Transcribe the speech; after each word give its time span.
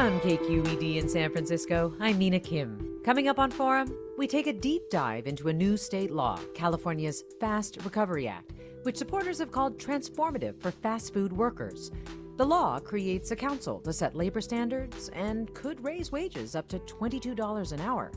From 0.00 0.18
KQED 0.20 0.96
in 0.96 1.10
San 1.10 1.30
Francisco, 1.30 1.94
I'm 2.00 2.16
Mina 2.16 2.40
Kim. 2.40 3.02
Coming 3.04 3.28
up 3.28 3.38
on 3.38 3.50
Forum, 3.50 3.94
we 4.16 4.26
take 4.26 4.46
a 4.46 4.52
deep 4.54 4.88
dive 4.88 5.26
into 5.26 5.48
a 5.48 5.52
new 5.52 5.76
state 5.76 6.10
law, 6.10 6.38
California's 6.54 7.22
Fast 7.38 7.76
Recovery 7.84 8.26
Act, 8.26 8.54
which 8.84 8.96
supporters 8.96 9.40
have 9.40 9.52
called 9.52 9.78
transformative 9.78 10.58
for 10.58 10.70
fast 10.70 11.12
food 11.12 11.34
workers. 11.34 11.90
The 12.38 12.46
law 12.46 12.78
creates 12.78 13.30
a 13.30 13.36
council 13.36 13.78
to 13.80 13.92
set 13.92 14.16
labor 14.16 14.40
standards 14.40 15.10
and 15.10 15.52
could 15.52 15.84
raise 15.84 16.10
wages 16.10 16.56
up 16.56 16.66
to 16.68 16.78
$22 16.78 17.72
an 17.72 17.80
hour. 17.82 18.10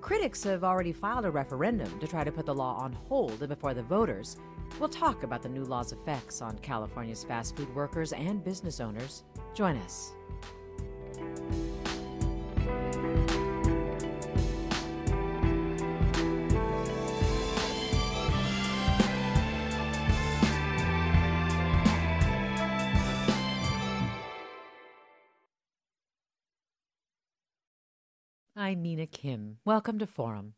Critics 0.00 0.42
have 0.42 0.64
already 0.64 0.92
filed 0.92 1.24
a 1.24 1.30
referendum 1.30 2.00
to 2.00 2.08
try 2.08 2.24
to 2.24 2.32
put 2.32 2.46
the 2.46 2.54
law 2.54 2.74
on 2.78 2.94
hold 2.94 3.48
before 3.48 3.74
the 3.74 3.84
voters. 3.84 4.38
We'll 4.80 4.88
talk 4.88 5.22
about 5.22 5.42
the 5.42 5.48
new 5.48 5.62
law's 5.62 5.92
effects 5.92 6.42
on 6.42 6.58
California's 6.58 7.22
fast 7.22 7.54
food 7.56 7.72
workers 7.76 8.12
and 8.12 8.42
business 8.42 8.80
owners. 8.80 9.22
Join 9.54 9.76
us. 9.76 10.14
I'm 28.54 28.80
Mina 28.80 29.06
Kim. 29.06 29.58
Welcome 29.64 29.98
to 29.98 30.06
Forum. 30.06 30.54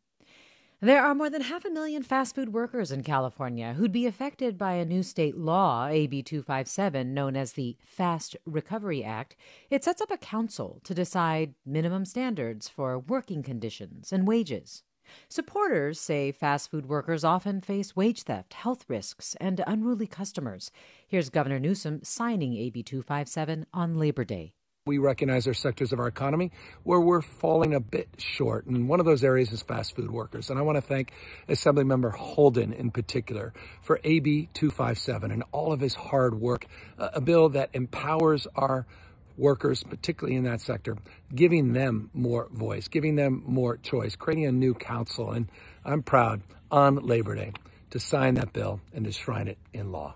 There 0.85 1.03
are 1.03 1.15
more 1.15 1.31
than 1.31 1.41
half 1.41 1.65
a 1.65 1.71
million 1.71 2.03
fast 2.03 2.35
food 2.35 2.53
workers 2.53 2.91
in 2.91 3.01
California 3.01 3.73
who'd 3.73 3.91
be 3.91 4.05
affected 4.05 4.55
by 4.55 4.73
a 4.73 4.85
new 4.85 5.01
state 5.01 5.35
law, 5.35 5.87
AB 5.87 6.21
257, 6.21 7.11
known 7.11 7.35
as 7.35 7.53
the 7.53 7.75
Fast 7.83 8.37
Recovery 8.45 9.03
Act. 9.03 9.35
It 9.71 9.83
sets 9.83 9.99
up 9.99 10.11
a 10.11 10.17
council 10.17 10.81
to 10.83 10.93
decide 10.93 11.55
minimum 11.65 12.05
standards 12.05 12.69
for 12.69 12.99
working 12.99 13.41
conditions 13.41 14.13
and 14.13 14.27
wages. 14.27 14.83
Supporters 15.27 15.99
say 15.99 16.31
fast 16.31 16.69
food 16.69 16.85
workers 16.85 17.23
often 17.23 17.61
face 17.61 17.95
wage 17.95 18.21
theft, 18.21 18.53
health 18.53 18.85
risks, 18.87 19.35
and 19.41 19.63
unruly 19.65 20.05
customers. 20.05 20.69
Here's 21.07 21.31
Governor 21.31 21.59
Newsom 21.59 22.03
signing 22.03 22.55
AB 22.57 22.83
257 22.83 23.65
on 23.73 23.95
Labor 23.97 24.23
Day. 24.23 24.53
We 24.87 24.99
recognize 24.99 25.45
there 25.45 25.51
are 25.51 25.55
sectors 25.55 25.93
of 25.93 25.99
our 25.99 26.05
economy 26.05 26.51
where 26.83 26.99
we're 26.99 27.23
falling 27.23 27.73
a 27.73 27.79
bit 27.79 28.07
short. 28.19 28.67
And 28.67 28.87
one 28.87 28.99
of 28.99 29.07
those 29.07 29.23
areas 29.23 29.51
is 29.51 29.63
fast 29.63 29.95
food 29.95 30.11
workers. 30.11 30.51
And 30.51 30.59
I 30.59 30.61
want 30.61 30.75
to 30.75 30.81
thank 30.81 31.11
Assemblymember 31.49 32.13
Holden 32.13 32.71
in 32.71 32.91
particular 32.91 33.51
for 33.81 33.99
AB 34.03 34.47
257 34.53 35.31
and 35.31 35.43
all 35.51 35.73
of 35.73 35.79
his 35.79 35.95
hard 35.95 36.39
work. 36.39 36.67
a 36.99 37.19
bill 37.19 37.49
that 37.49 37.71
empowers 37.73 38.45
our 38.55 38.85
workers, 39.37 39.81
particularly 39.81 40.35
in 40.35 40.43
that 40.43 40.61
sector, 40.61 40.95
giving 41.33 41.73
them 41.73 42.11
more 42.13 42.47
voice, 42.51 42.87
giving 42.87 43.15
them 43.15 43.41
more 43.43 43.77
choice, 43.77 44.15
creating 44.15 44.45
a 44.45 44.51
new 44.51 44.75
council. 44.75 45.31
And 45.31 45.49
I'm 45.83 46.03
proud 46.03 46.43
on 46.69 46.97
Labor 46.97 47.33
Day 47.33 47.53
to 47.89 47.99
sign 47.99 48.35
that 48.35 48.53
bill 48.53 48.81
and 48.93 49.05
to 49.05 49.11
shrine 49.11 49.47
it 49.47 49.57
in 49.73 49.91
law. 49.91 50.13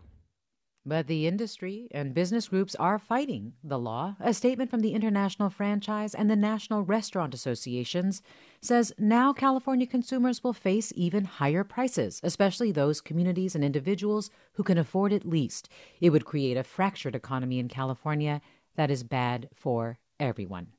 But 0.89 1.05
the 1.05 1.27
industry 1.27 1.87
and 1.91 2.15
business 2.15 2.47
groups 2.47 2.73
are 2.73 2.97
fighting 2.97 3.53
the 3.63 3.77
law. 3.77 4.15
A 4.19 4.33
statement 4.33 4.71
from 4.71 4.79
the 4.79 4.93
International 4.93 5.51
Franchise 5.51 6.15
and 6.15 6.31
the 6.31 6.35
National 6.35 6.81
Restaurant 6.81 7.35
Associations 7.35 8.23
says 8.59 8.91
now 8.97 9.31
California 9.31 9.85
consumers 9.85 10.43
will 10.43 10.51
face 10.51 10.91
even 10.95 11.25
higher 11.25 11.63
prices, 11.63 12.19
especially 12.23 12.71
those 12.71 13.01
communities 13.01 13.53
and 13.53 13.63
individuals 13.63 14.31
who 14.53 14.63
can 14.63 14.79
afford 14.79 15.13
it 15.13 15.27
least. 15.27 15.69
It 16.01 16.09
would 16.09 16.25
create 16.25 16.57
a 16.57 16.63
fractured 16.63 17.13
economy 17.13 17.59
in 17.59 17.67
California 17.67 18.41
that 18.75 18.89
is 18.89 19.03
bad 19.03 19.47
for 19.53 19.99
everyone. 20.19 20.69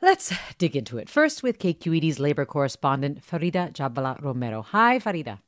Let's 0.00 0.32
dig 0.56 0.76
into 0.76 0.98
it. 0.98 1.10
First, 1.10 1.42
with 1.42 1.58
KQED's 1.58 2.20
labor 2.20 2.44
correspondent, 2.44 3.26
Farida 3.26 3.72
Jhabvala 3.72 4.22
Romero. 4.22 4.62
Hi, 4.62 5.00
Farida. 5.00 5.40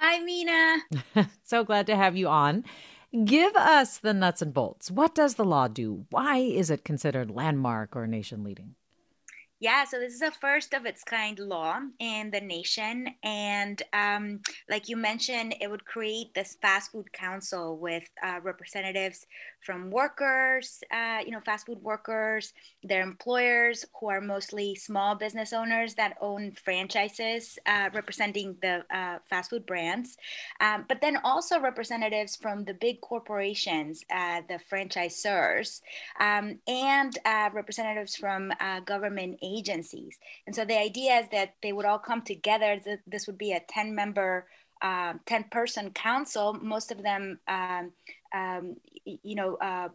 Hi, 0.00 0.20
Mina. 0.20 1.28
so 1.42 1.64
glad 1.64 1.86
to 1.88 1.96
have 1.96 2.16
you 2.16 2.28
on. 2.28 2.64
Give 3.24 3.56
us 3.56 3.98
the 3.98 4.14
nuts 4.14 4.42
and 4.42 4.54
bolts. 4.54 4.92
What 4.92 5.14
does 5.14 5.34
the 5.34 5.44
law 5.44 5.66
do? 5.66 6.06
Why 6.10 6.38
is 6.38 6.70
it 6.70 6.84
considered 6.84 7.32
landmark 7.32 7.96
or 7.96 8.06
nation 8.06 8.44
leading? 8.44 8.76
Yeah, 9.60 9.84
so 9.86 9.98
this 9.98 10.14
is 10.14 10.22
a 10.22 10.30
first 10.30 10.72
of 10.72 10.86
its 10.86 11.02
kind 11.02 11.36
law 11.40 11.80
in 11.98 12.30
the 12.30 12.40
nation. 12.40 13.08
And 13.24 13.82
um, 13.92 14.40
like 14.70 14.88
you 14.88 14.96
mentioned, 14.96 15.56
it 15.60 15.68
would 15.68 15.84
create 15.84 16.32
this 16.32 16.56
fast 16.62 16.92
food 16.92 17.12
council 17.12 17.76
with 17.76 18.08
uh, 18.22 18.38
representatives 18.44 19.26
from 19.60 19.90
workers, 19.90 20.80
uh, 20.92 21.18
you 21.24 21.30
know, 21.30 21.40
fast 21.40 21.66
food 21.66 21.82
workers, 21.82 22.52
their 22.82 23.02
employers, 23.02 23.84
who 23.98 24.08
are 24.08 24.20
mostly 24.20 24.74
small 24.74 25.14
business 25.14 25.52
owners 25.52 25.94
that 25.94 26.16
own 26.20 26.52
franchises 26.52 27.58
uh, 27.66 27.90
representing 27.92 28.56
the 28.62 28.84
uh, 28.94 29.18
fast 29.28 29.50
food 29.50 29.66
brands, 29.66 30.16
um, 30.60 30.84
but 30.88 31.00
then 31.00 31.18
also 31.24 31.60
representatives 31.60 32.36
from 32.36 32.64
the 32.64 32.74
big 32.74 33.00
corporations, 33.00 34.04
uh, 34.14 34.40
the 34.48 34.58
franchisors, 34.70 35.80
um, 36.20 36.58
and 36.66 37.18
uh, 37.24 37.50
representatives 37.52 38.16
from 38.16 38.52
government 38.84 39.38
agencies. 39.42 40.18
And 40.46 40.54
so 40.54 40.64
the 40.64 40.78
idea 40.78 41.20
is 41.20 41.26
that 41.32 41.54
they 41.62 41.72
would 41.72 41.84
all 41.84 41.98
come 41.98 42.22
together. 42.22 42.80
This 43.06 43.26
would 43.26 43.38
be 43.38 43.52
a 43.52 43.60
10 43.60 43.94
member, 43.94 44.46
uh, 44.82 45.14
10 45.26 45.44
person 45.50 45.90
council, 45.90 46.54
most 46.54 46.90
of 46.90 47.02
them, 47.02 47.38
um, 47.48 47.92
um, 48.34 48.76
you 49.04 49.34
know, 49.34 49.56
uh, 49.56 49.88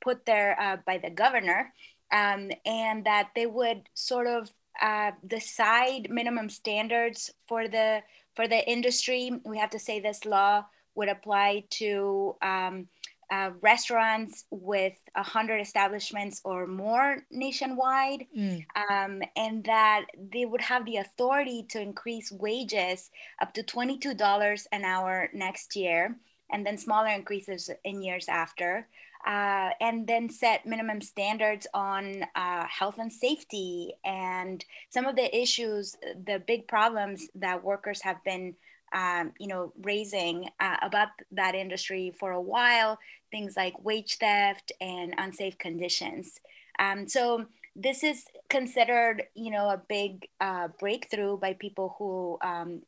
put 0.00 0.24
there 0.26 0.58
uh, 0.60 0.76
by 0.86 0.98
the 0.98 1.10
governor, 1.10 1.72
um, 2.12 2.50
and 2.64 3.04
that 3.04 3.30
they 3.34 3.46
would 3.46 3.88
sort 3.94 4.26
of 4.26 4.50
uh, 4.80 5.12
decide 5.26 6.08
minimum 6.10 6.48
standards 6.48 7.30
for 7.46 7.68
the 7.68 8.00
for 8.34 8.48
the 8.48 8.68
industry. 8.68 9.30
We 9.44 9.58
have 9.58 9.70
to 9.70 9.78
say 9.78 10.00
this 10.00 10.24
law 10.24 10.64
would 10.94 11.08
apply 11.08 11.64
to 11.70 12.36
um, 12.42 12.88
uh, 13.30 13.50
restaurants 13.60 14.44
with 14.50 14.96
100 15.14 15.58
establishments 15.58 16.40
or 16.44 16.66
more 16.66 17.18
nationwide, 17.30 18.26
mm. 18.36 18.64
um, 18.90 19.22
and 19.36 19.64
that 19.64 20.06
they 20.32 20.44
would 20.44 20.60
have 20.60 20.84
the 20.84 20.96
authority 20.96 21.64
to 21.68 21.80
increase 21.80 22.32
wages 22.32 23.10
up 23.40 23.54
to 23.54 23.62
$22 23.62 24.66
an 24.72 24.84
hour 24.84 25.28
next 25.32 25.76
year, 25.76 26.16
and 26.50 26.66
then 26.66 26.76
smaller 26.76 27.08
increases 27.08 27.70
in 27.84 28.02
years 28.02 28.28
after. 28.28 28.86
Uh, 29.26 29.68
and 29.82 30.06
then 30.06 30.30
set 30.30 30.64
minimum 30.64 30.98
standards 31.02 31.66
on 31.74 32.24
uh, 32.34 32.64
health 32.66 32.96
and 32.98 33.12
safety 33.12 33.92
and 34.02 34.64
some 34.88 35.04
of 35.04 35.14
the 35.14 35.38
issues, 35.38 35.94
the 36.24 36.42
big 36.46 36.66
problems 36.66 37.28
that 37.34 37.62
workers 37.62 38.00
have 38.00 38.16
been 38.24 38.54
um, 38.92 39.32
you 39.38 39.46
know, 39.46 39.72
raising 39.82 40.48
uh, 40.58 40.76
about 40.82 41.08
that 41.32 41.54
industry 41.54 42.12
for 42.18 42.32
a 42.32 42.40
while, 42.40 42.98
things 43.30 43.56
like 43.56 43.84
wage 43.84 44.16
theft 44.18 44.72
and 44.80 45.14
unsafe 45.18 45.58
conditions. 45.58 46.40
Um, 46.78 47.08
so 47.08 47.46
this 47.76 48.02
is 48.02 48.24
considered, 48.48 49.24
you 49.34 49.50
know, 49.50 49.68
a 49.70 49.80
big 49.88 50.28
uh, 50.40 50.68
breakthrough 50.78 51.36
by 51.36 51.54
people 51.54 51.94
who 51.98 52.38
um, 52.42 52.82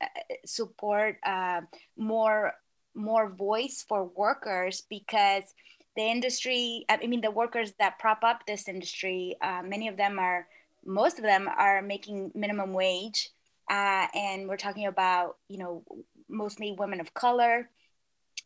support 0.45 1.19
uh, 1.25 1.61
more 1.97 2.55
more 2.95 3.31
voice 3.31 3.85
for 3.89 4.05
workers 4.05 4.83
because 4.91 5.55
the 5.97 6.03
industry, 6.03 6.85
I 6.89 7.07
mean, 7.07 7.21
the 7.21 7.31
workers 7.31 7.73
that 7.79 7.99
prop 7.99 8.23
up 8.23 8.47
this 8.47 8.69
industry, 8.69 9.37
uh, 9.41 9.63
many 9.65 9.89
of 9.89 9.97
them 9.97 10.19
are, 10.19 10.47
most 10.85 11.19
of 11.19 11.25
them 11.25 11.49
are 11.49 11.83
making 11.83 12.33
minimum 12.35 12.73
wage, 12.73 13.31
uh, 13.73 14.07
and 14.15 14.49
we're 14.49 14.59
talking 14.59 14.87
about, 14.87 15.39
you 15.49 15.57
know, 15.57 15.83
mostly 16.29 16.77
women 16.79 17.01
of 17.01 17.15
color. 17.15 17.71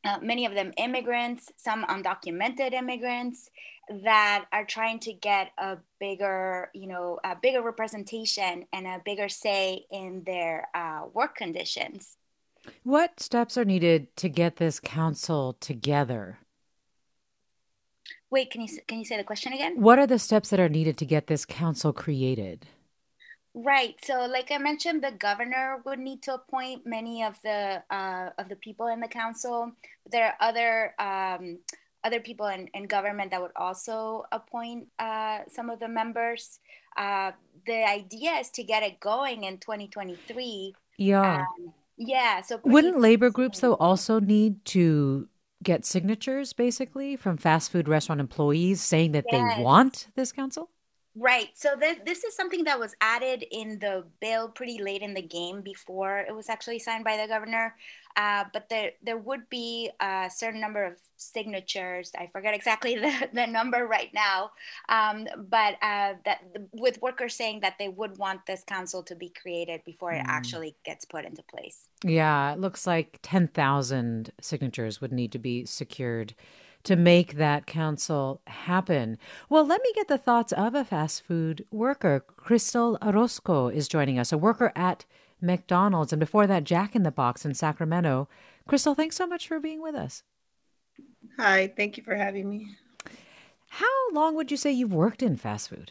Uh, 0.05 0.19
many 0.23 0.47
of 0.47 0.55
them 0.55 0.73
immigrants, 0.77 1.51
some 1.57 1.85
undocumented 1.87 2.73
immigrants 2.73 3.51
that 4.05 4.45
are 4.53 4.65
trying 4.65 5.01
to 5.01 5.13
get 5.13 5.51
a 5.59 5.79
bigger, 5.99 6.71
you 6.75 6.87
know, 6.87 7.19
a 7.25 7.35
bigger 7.35 7.61
representation 7.61 8.67
and 8.73 8.87
a 8.87 9.01
bigger 9.05 9.29
say 9.29 9.85
in 9.91 10.23
their 10.25 10.69
uh, 10.75 11.03
work 11.13 11.35
conditions. 11.35 12.17
What 12.85 13.19
steps 13.19 13.59
are 13.59 13.65
needed 13.65 14.15
to 14.19 14.29
get 14.29 14.57
this 14.57 14.79
council 14.79 15.57
together? 15.59 16.39
Wait, 18.31 18.53
can 18.53 18.61
you 18.61 18.69
can 18.87 18.99
you 18.99 19.05
say 19.05 19.17
the 19.17 19.25
question 19.25 19.53
again? 19.53 19.81
What 19.81 19.99
are 19.99 20.07
the 20.07 20.21
steps 20.21 20.51
that 20.51 20.61
are 20.61 20.69
needed 20.69 20.97
to 20.99 21.05
get 21.05 21.27
this 21.27 21.45
council 21.45 21.93
created? 21.93 22.67
Right. 23.57 23.97
So, 24.05 24.27
like 24.27 24.51
I 24.51 24.59
mentioned, 24.59 25.03
the 25.03 25.13
governor 25.13 25.81
would 25.87 25.99
need 25.99 26.23
to 26.25 26.35
appoint 26.35 26.85
many 26.85 27.25
of 27.25 27.41
the 27.43 27.83
uh, 27.91 28.29
of 28.37 28.51
the 28.51 28.57
people 28.57 28.89
in 28.89 29.01
the 29.01 29.09
council. 29.09 29.73
There 30.13 30.27
are 30.27 30.37
other 30.41 30.95
um, 30.99 31.59
other 32.05 32.21
people 32.21 32.49
in, 32.49 32.69
in 32.75 32.85
government 32.85 33.31
that 33.31 33.41
would 33.41 33.57
also 33.57 34.25
appoint 34.31 34.89
uh, 34.99 35.41
some 35.51 35.71
of 35.71 35.81
the 35.81 35.89
members. 35.89 36.61
Uh, 36.99 37.33
the 37.67 37.83
idea 37.89 38.33
is 38.33 38.51
to 38.51 38.63
get 38.63 38.83
it 38.83 39.01
going 39.01 39.45
in 39.45 39.57
2023. 39.57 40.75
Yeah. 40.99 41.41
Um, 41.41 41.73
yeah. 41.97 42.43
So 42.43 42.61
wouldn't 42.63 43.01
labor 43.01 43.31
groups 43.31 43.61
though 43.61 43.75
also 43.75 44.21
need 44.21 44.67
to 44.67 45.29
get 45.63 45.87
signatures 45.87 46.53
basically 46.53 47.17
from 47.17 47.39
fast 47.39 47.73
food 47.73 47.89
restaurant 47.89 48.21
employees 48.21 48.83
saying 48.83 49.13
that 49.13 49.25
yes. 49.33 49.57
they 49.57 49.63
want 49.63 50.09
this 50.15 50.31
council? 50.31 50.69
Right. 51.19 51.49
So 51.55 51.77
th- 51.77 52.01
this 52.05 52.25
is 52.25 52.37
something 52.37 52.65
that 52.65 52.79
was 52.79 52.95
added 53.01 53.43
in 53.51 53.79
the 53.79 54.05
bill 54.21 54.51
pretty 54.51 54.83
late 54.83 55.01
in 55.01 55.15
the 55.15 55.23
game 55.23 55.63
before 55.63 56.19
it 56.19 56.35
was 56.35 56.51
actually 56.51 56.79
signed 56.79 57.05
by 57.05 57.17
the 57.17 57.27
governor. 57.27 57.75
Uh, 58.17 58.45
but 58.53 58.69
there 58.69 58.93
there 59.03 59.17
would 59.17 59.49
be 59.49 59.91
a 60.01 60.31
certain 60.35 60.61
number 60.61 60.85
of 60.85 60.95
signatures. 61.17 62.13
I 62.19 62.29
forget 62.33 62.55
exactly 62.55 62.97
the, 62.99 63.31
the 63.33 63.47
number 63.47 63.87
right 63.87 64.11
now. 64.13 64.51
Um, 64.91 65.27
but 65.49 65.75
uh, 65.81 66.15
that 66.27 66.41
with 66.73 67.01
workers 67.01 67.35
saying 67.35 67.61
that 67.61 67.77
they 67.79 67.89
would 67.89 68.19
want 68.19 68.45
this 68.47 68.63
council 68.65 69.03
to 69.05 69.15
be 69.15 69.31
created 69.31 69.83
before 69.87 70.13
mm. 70.13 70.21
it 70.21 70.27
actually 70.29 70.77
gets 70.85 71.07
put 71.07 71.25
into 71.25 71.43
place. 71.43 71.89
Yeah, 72.05 72.53
it 72.53 72.59
looks 72.59 72.87
like 72.87 73.21
ten 73.23 73.49
thousand 73.49 74.33
signatures 74.43 75.01
would 75.01 75.13
need 75.13 75.33
to 75.33 75.39
be 75.39 75.65
secured 75.65 76.35
to 76.87 76.95
make 76.95 77.35
that 77.35 77.67
council 77.67 78.41
happen. 78.47 79.19
Well, 79.49 79.67
let 79.67 79.83
me 79.83 79.93
get 79.95 80.07
the 80.07 80.17
thoughts 80.17 80.53
of 80.53 80.75
a 80.75 80.85
fast 80.85 81.23
food 81.25 81.67
worker. 81.73 82.21
Crystal 82.21 82.97
Orozco 83.03 83.67
is 83.67 83.89
joining 83.89 84.21
us, 84.21 84.33
a 84.33 84.39
worker 84.39 84.73
at 84.77 85.05
McDonald's, 85.41 86.13
and 86.13 86.21
before 86.21 86.47
that, 86.47 86.63
Jack 86.63 86.95
in 86.95 87.03
the 87.03 87.11
Box 87.11 87.45
in 87.45 87.55
Sacramento. 87.55 88.29
Crystal, 88.69 88.95
thanks 88.95 89.17
so 89.17 89.27
much 89.27 89.49
for 89.49 89.59
being 89.59 89.83
with 89.83 89.97
us. 89.97 90.23
Hi, 91.39 91.73
thank 91.77 91.97
you 91.97 92.05
for 92.05 92.15
having 92.15 92.49
me. 92.49 92.77
How 93.69 94.11
long 94.13 94.37
would 94.37 94.53
you 94.53 94.57
say 94.57 94.71
you've 94.71 94.95
worked 94.95 95.25
in 95.25 95.37
fast 95.37 95.69
food? 95.69 95.91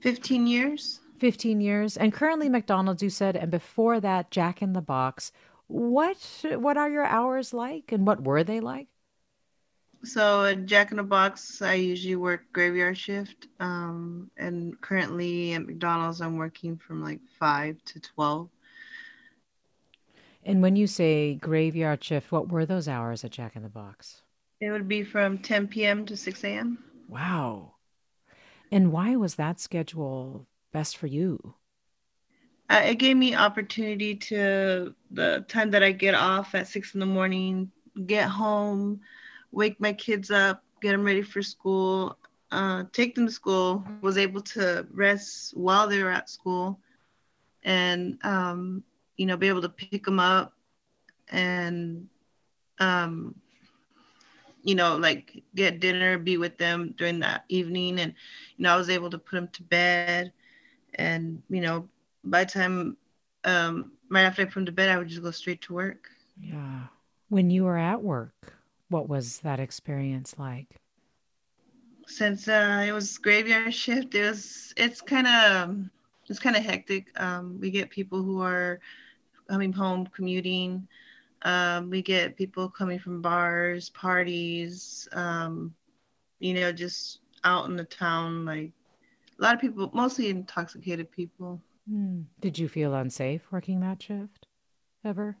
15 0.00 0.48
years. 0.48 0.98
15 1.20 1.60
years. 1.60 1.96
And 1.96 2.12
currently 2.12 2.48
McDonald's, 2.48 3.04
you 3.04 3.10
said, 3.10 3.36
and 3.36 3.52
before 3.52 4.00
that, 4.00 4.32
Jack 4.32 4.60
in 4.62 4.72
the 4.72 4.82
Box. 4.82 5.30
What 5.68 6.44
what 6.56 6.76
are 6.76 6.90
your 6.90 7.06
hours 7.06 7.54
like 7.54 7.92
and 7.92 8.04
what 8.04 8.24
were 8.24 8.44
they 8.44 8.60
like? 8.60 8.88
So 10.04 10.44
at 10.44 10.66
Jack 10.66 10.90
in 10.90 10.96
the 10.96 11.02
Box, 11.02 11.62
I 11.62 11.74
usually 11.74 12.16
work 12.16 12.42
graveyard 12.52 12.98
shift, 12.98 13.46
um, 13.60 14.30
and 14.36 14.80
currently 14.80 15.52
at 15.52 15.64
McDonald's, 15.64 16.20
I'm 16.20 16.36
working 16.36 16.76
from 16.76 17.02
like 17.02 17.20
five 17.38 17.82
to 17.84 18.00
twelve. 18.00 18.48
And 20.44 20.60
when 20.60 20.74
you 20.74 20.88
say 20.88 21.34
graveyard 21.34 22.02
shift, 22.02 22.32
what 22.32 22.48
were 22.48 22.66
those 22.66 22.88
hours 22.88 23.22
at 23.24 23.30
Jack 23.30 23.54
in 23.54 23.62
the 23.62 23.68
Box? 23.68 24.22
It 24.60 24.70
would 24.70 24.88
be 24.88 25.04
from 25.04 25.38
10 25.38 25.68
p.m. 25.68 26.04
to 26.06 26.16
6 26.16 26.44
a.m. 26.44 26.78
Wow. 27.08 27.74
And 28.70 28.90
why 28.90 29.16
was 29.16 29.36
that 29.36 29.60
schedule 29.60 30.46
best 30.72 30.96
for 30.96 31.06
you? 31.06 31.54
Uh, 32.68 32.82
it 32.86 32.94
gave 32.94 33.16
me 33.16 33.34
opportunity 33.34 34.14
to 34.16 34.94
the 35.10 35.44
time 35.48 35.70
that 35.72 35.82
I 35.82 35.92
get 35.92 36.14
off 36.14 36.54
at 36.54 36.68
six 36.68 36.94
in 36.94 37.00
the 37.00 37.06
morning, 37.06 37.70
get 38.06 38.28
home, 38.28 39.00
wake 39.52 39.80
my 39.80 39.92
kids 39.92 40.30
up, 40.30 40.64
get 40.82 40.92
them 40.92 41.04
ready 41.04 41.22
for 41.22 41.42
school, 41.42 42.18
uh, 42.52 42.84
take 42.92 43.14
them 43.16 43.26
to 43.26 43.32
school, 43.32 43.84
was 44.02 44.18
able 44.18 44.42
to 44.42 44.86
rest 44.92 45.56
while 45.56 45.88
they 45.88 46.02
were 46.02 46.10
at 46.10 46.30
school, 46.30 46.80
and 47.64 48.18
um, 48.24 48.84
you 49.16 49.26
know, 49.26 49.36
be 49.36 49.48
able 49.48 49.62
to 49.62 49.70
pick 49.70 50.04
them 50.04 50.18
up 50.20 50.54
and 51.30 52.08
um, 52.78 53.34
you 54.62 54.74
know, 54.74 54.96
like 54.96 55.42
get 55.54 55.80
dinner, 55.80 56.18
be 56.18 56.36
with 56.36 56.58
them 56.58 56.94
during 56.96 57.20
that 57.20 57.44
evening, 57.48 57.98
and 58.00 58.14
you 58.56 58.64
know, 58.64 58.74
I 58.74 58.76
was 58.76 58.90
able 58.90 59.10
to 59.10 59.18
put 59.18 59.36
them 59.36 59.48
to 59.54 59.62
bed, 59.64 60.20
and 60.94 61.42
you 61.48 61.60
know, 61.60 61.88
by 62.24 62.44
the 62.44 62.50
time 62.50 62.96
um, 63.44 63.92
right 64.08 64.22
after 64.22 64.42
I 64.42 64.44
put 64.46 64.54
them 64.54 64.66
to 64.66 64.72
bed, 64.72 64.88
I 64.88 64.98
would 64.98 65.08
just 65.08 65.22
go 65.22 65.30
straight 65.30 65.62
to 65.62 65.74
work. 65.74 66.08
Yeah. 66.40 66.86
When 67.28 67.50
you 67.50 67.64
were 67.64 67.78
at 67.78 68.02
work, 68.02 68.54
what 68.92 69.08
was 69.08 69.40
that 69.40 69.58
experience 69.58 70.36
like? 70.38 70.76
Since 72.06 72.46
uh, 72.46 72.84
it 72.86 72.92
was 72.92 73.18
graveyard 73.18 73.74
shift, 73.74 74.14
it 74.14 74.28
was 74.28 74.74
it's 74.76 75.00
kind 75.00 75.26
of 75.26 75.76
it's 76.28 76.38
kind 76.38 76.56
of 76.56 76.62
hectic. 76.62 77.08
Um, 77.20 77.58
we 77.60 77.70
get 77.70 77.90
people 77.90 78.22
who 78.22 78.42
are 78.42 78.80
coming 79.48 79.72
home 79.72 80.06
commuting. 80.06 80.86
Um, 81.42 81.90
we 81.90 82.02
get 82.02 82.36
people 82.36 82.68
coming 82.68 82.98
from 82.98 83.20
bars, 83.20 83.90
parties, 83.90 85.08
um, 85.12 85.74
you 86.38 86.54
know, 86.54 86.70
just 86.70 87.20
out 87.44 87.68
in 87.68 87.76
the 87.76 87.84
town. 87.84 88.44
Like 88.44 88.72
a 89.38 89.42
lot 89.42 89.54
of 89.54 89.60
people, 89.60 89.90
mostly 89.92 90.28
intoxicated 90.28 91.10
people. 91.10 91.60
Mm. 91.90 92.26
Did 92.40 92.58
you 92.58 92.68
feel 92.68 92.94
unsafe 92.94 93.42
working 93.50 93.80
that 93.80 94.02
shift 94.02 94.46
ever? 95.04 95.36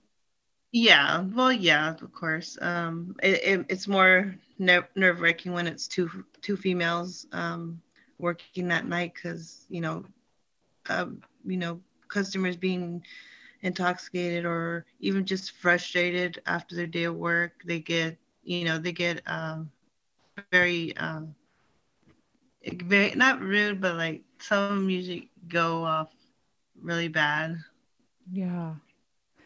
Yeah, 0.72 1.22
well, 1.34 1.52
yeah, 1.52 1.90
of 2.00 2.12
course. 2.12 2.58
Um, 2.60 3.16
it, 3.22 3.40
it, 3.44 3.66
it's 3.68 3.88
more 3.88 4.34
ner- 4.58 4.88
nerve 4.96 5.20
wracking 5.20 5.52
when 5.52 5.66
it's 5.66 5.88
two 5.88 6.10
two 6.42 6.56
females 6.56 7.26
um, 7.32 7.80
working 8.18 8.54
that 8.56 8.74
night 8.74 9.00
because 9.02 9.52
you 9.58 9.70
know, 9.70 9.92
um, 10.80 11.20
you 11.44 11.56
know, 11.56 11.80
customers 12.08 12.56
being 12.56 13.02
intoxicated 13.62 14.44
or 14.46 14.84
even 15.00 15.24
just 15.26 15.52
frustrated 15.52 16.40
after 16.46 16.74
their 16.76 16.86
day 16.86 17.04
of 17.04 17.16
work. 17.16 17.52
They 17.66 17.80
get, 17.80 18.18
you 18.44 18.64
know, 18.64 18.78
they 18.78 18.92
get 18.92 19.22
um, 19.26 19.70
very, 20.50 20.96
um, 20.96 21.34
very 22.84 23.12
not 23.14 23.40
rude, 23.40 23.80
but 23.80 23.96
like 23.96 24.22
some 24.38 24.78
music 24.86 25.18
go 25.48 25.84
off 25.84 26.08
really 26.82 27.08
bad. 27.08 27.56
Yeah. 28.30 28.74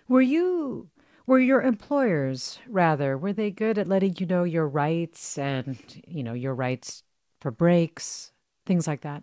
Were 0.09 0.21
you 0.23 0.89
were 1.27 1.39
your 1.39 1.63
employers 1.63 2.59
rather 2.69 3.19
were 3.19 3.33
they 3.33 3.51
good 3.51 3.79
at 3.79 3.89
letting 3.89 4.15
you 4.19 4.27
know 4.27 4.45
your 4.45 4.69
rights 4.69 5.39
and 5.39 5.79
you 6.07 6.23
know 6.23 6.33
your 6.35 6.55
rights 6.55 7.03
for 7.41 7.51
breaks 7.51 8.33
things 8.67 8.87
like 8.87 9.03
that? 9.03 9.23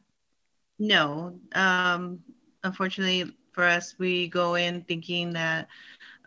No. 0.79 1.39
Um 1.53 2.19
unfortunately 2.63 3.35
for 3.51 3.63
us 3.63 3.95
we 3.99 4.27
go 4.27 4.55
in 4.55 4.81
thinking 4.83 5.33
that 5.33 5.67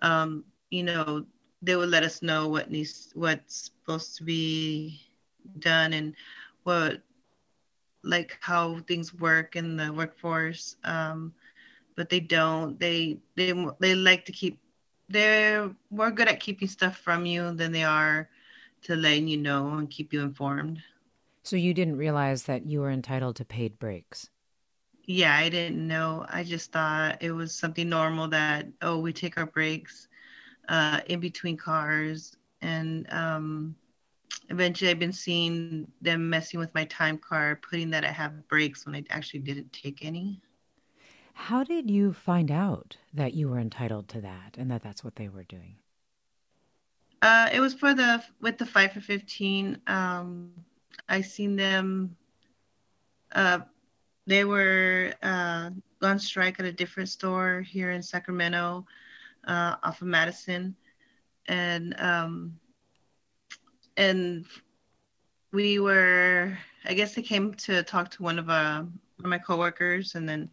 um 0.02 0.44
you 0.70 0.82
know 0.84 1.24
they 1.62 1.76
would 1.76 1.88
let 1.88 2.04
us 2.04 2.22
know 2.22 2.48
what 2.48 2.70
needs 2.70 3.10
what's 3.14 3.72
supposed 3.72 4.16
to 4.16 4.24
be 4.24 5.00
done 5.58 5.92
and 5.94 6.14
what 6.64 7.02
like 8.02 8.38
how 8.40 8.78
things 8.86 9.12
work 9.14 9.56
in 9.56 9.76
the 9.76 9.92
workforce. 9.92 10.76
Um 10.84 11.32
but 11.96 12.10
they 12.10 12.20
don't. 12.20 12.78
They 12.80 13.18
they 13.36 13.52
they 13.80 13.94
like 13.94 14.24
to 14.26 14.32
keep 14.32 14.58
they're 15.08 15.70
more 15.90 16.10
good 16.10 16.28
at 16.28 16.40
keeping 16.40 16.68
stuff 16.68 16.98
from 16.98 17.26
you 17.26 17.52
than 17.52 17.72
they 17.72 17.84
are 17.84 18.28
to 18.82 18.96
letting 18.96 19.28
you 19.28 19.36
know 19.36 19.74
and 19.74 19.90
keep 19.90 20.12
you 20.12 20.20
informed. 20.22 20.82
So 21.44 21.56
you 21.56 21.72
didn't 21.72 21.96
realize 21.96 22.42
that 22.44 22.66
you 22.66 22.80
were 22.80 22.90
entitled 22.90 23.36
to 23.36 23.44
paid 23.44 23.78
breaks? 23.78 24.30
Yeah, 25.04 25.36
I 25.36 25.48
didn't 25.48 25.86
know. 25.86 26.26
I 26.28 26.42
just 26.42 26.72
thought 26.72 27.22
it 27.22 27.30
was 27.30 27.54
something 27.54 27.88
normal 27.88 28.28
that 28.28 28.66
oh, 28.82 28.98
we 28.98 29.12
take 29.12 29.38
our 29.38 29.46
breaks 29.46 30.08
uh, 30.68 31.00
in 31.06 31.20
between 31.20 31.56
cars, 31.56 32.36
and 32.60 33.06
um, 33.12 33.76
eventually 34.50 34.90
I've 34.90 34.98
been 34.98 35.12
seeing 35.12 35.86
them 36.00 36.28
messing 36.28 36.58
with 36.60 36.74
my 36.74 36.84
time 36.86 37.18
card, 37.18 37.62
putting 37.62 37.90
that 37.90 38.04
I 38.04 38.10
have 38.10 38.48
breaks 38.48 38.84
when 38.86 38.96
I 38.96 39.04
actually 39.10 39.40
didn't 39.40 39.72
take 39.72 40.04
any. 40.04 40.40
How 41.36 41.62
did 41.62 41.90
you 41.90 42.14
find 42.14 42.50
out 42.50 42.96
that 43.12 43.34
you 43.34 43.48
were 43.48 43.58
entitled 43.58 44.08
to 44.08 44.22
that 44.22 44.56
and 44.56 44.70
that 44.70 44.82
that's 44.82 45.04
what 45.04 45.16
they 45.16 45.28
were 45.28 45.44
doing? 45.44 45.76
Uh, 47.20 47.50
it 47.52 47.60
was 47.60 47.74
for 47.74 47.92
the 47.94 48.24
with 48.40 48.56
the 48.56 48.64
Fight 48.64 48.92
for 48.92 49.02
Fifteen. 49.02 49.78
Um, 49.86 50.50
I 51.10 51.20
seen 51.20 51.54
them. 51.54 52.16
Uh, 53.32 53.60
they 54.26 54.44
were 54.44 55.12
uh, 55.22 55.70
on 56.02 56.18
strike 56.18 56.58
at 56.58 56.66
a 56.66 56.72
different 56.72 57.10
store 57.10 57.60
here 57.60 57.90
in 57.90 58.02
Sacramento, 58.02 58.86
uh, 59.46 59.76
off 59.82 60.00
of 60.00 60.08
Madison, 60.08 60.74
and 61.46 61.94
um, 62.00 62.58
and 63.98 64.46
we 65.52 65.78
were. 65.78 66.58
I 66.86 66.94
guess 66.94 67.14
they 67.14 67.22
came 67.22 67.52
to 67.54 67.82
talk 67.82 68.10
to 68.12 68.22
one 68.22 68.38
of, 68.38 68.48
uh, 68.48 68.80
one 68.80 69.24
of 69.24 69.26
my 69.26 69.38
coworkers, 69.38 70.14
and 70.14 70.26
then 70.26 70.48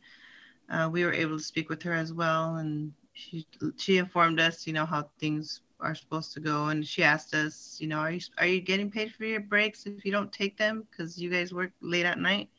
uh, 0.70 0.90
we 0.92 1.04
were 1.04 1.14
able 1.14 1.38
to 1.38 1.44
speak 1.44 1.70
with 1.70 1.84
her 1.84 1.94
as 1.94 2.14
well, 2.14 2.56
and 2.56 2.94
she 3.14 3.46
she 3.78 3.98
informed 3.98 4.40
us, 4.40 4.68
you 4.68 4.74
know, 4.74 4.86
how 4.86 5.10
things 5.20 5.62
are 5.80 5.96
supposed 5.96 6.34
to 6.34 6.40
go, 6.40 6.68
and 6.68 6.86
she 6.86 7.04
asked 7.04 7.34
us, 7.34 7.78
you 7.80 7.88
know, 7.88 8.00
are 8.00 8.12
you 8.12 8.22
are 8.40 8.48
you 8.48 8.62
getting 8.62 8.92
paid 8.92 9.12
for 9.14 9.26
your 9.26 9.42
breaks 9.42 9.86
if 9.86 9.98
you 9.98 10.04
don't 10.04 10.24
take 10.24 10.50
them 10.50 10.78
because 10.82 11.12
you 11.14 11.22
guys 11.22 11.46
work 11.46 11.66
late 11.76 12.02
at 12.02 12.14
night? 12.14 12.50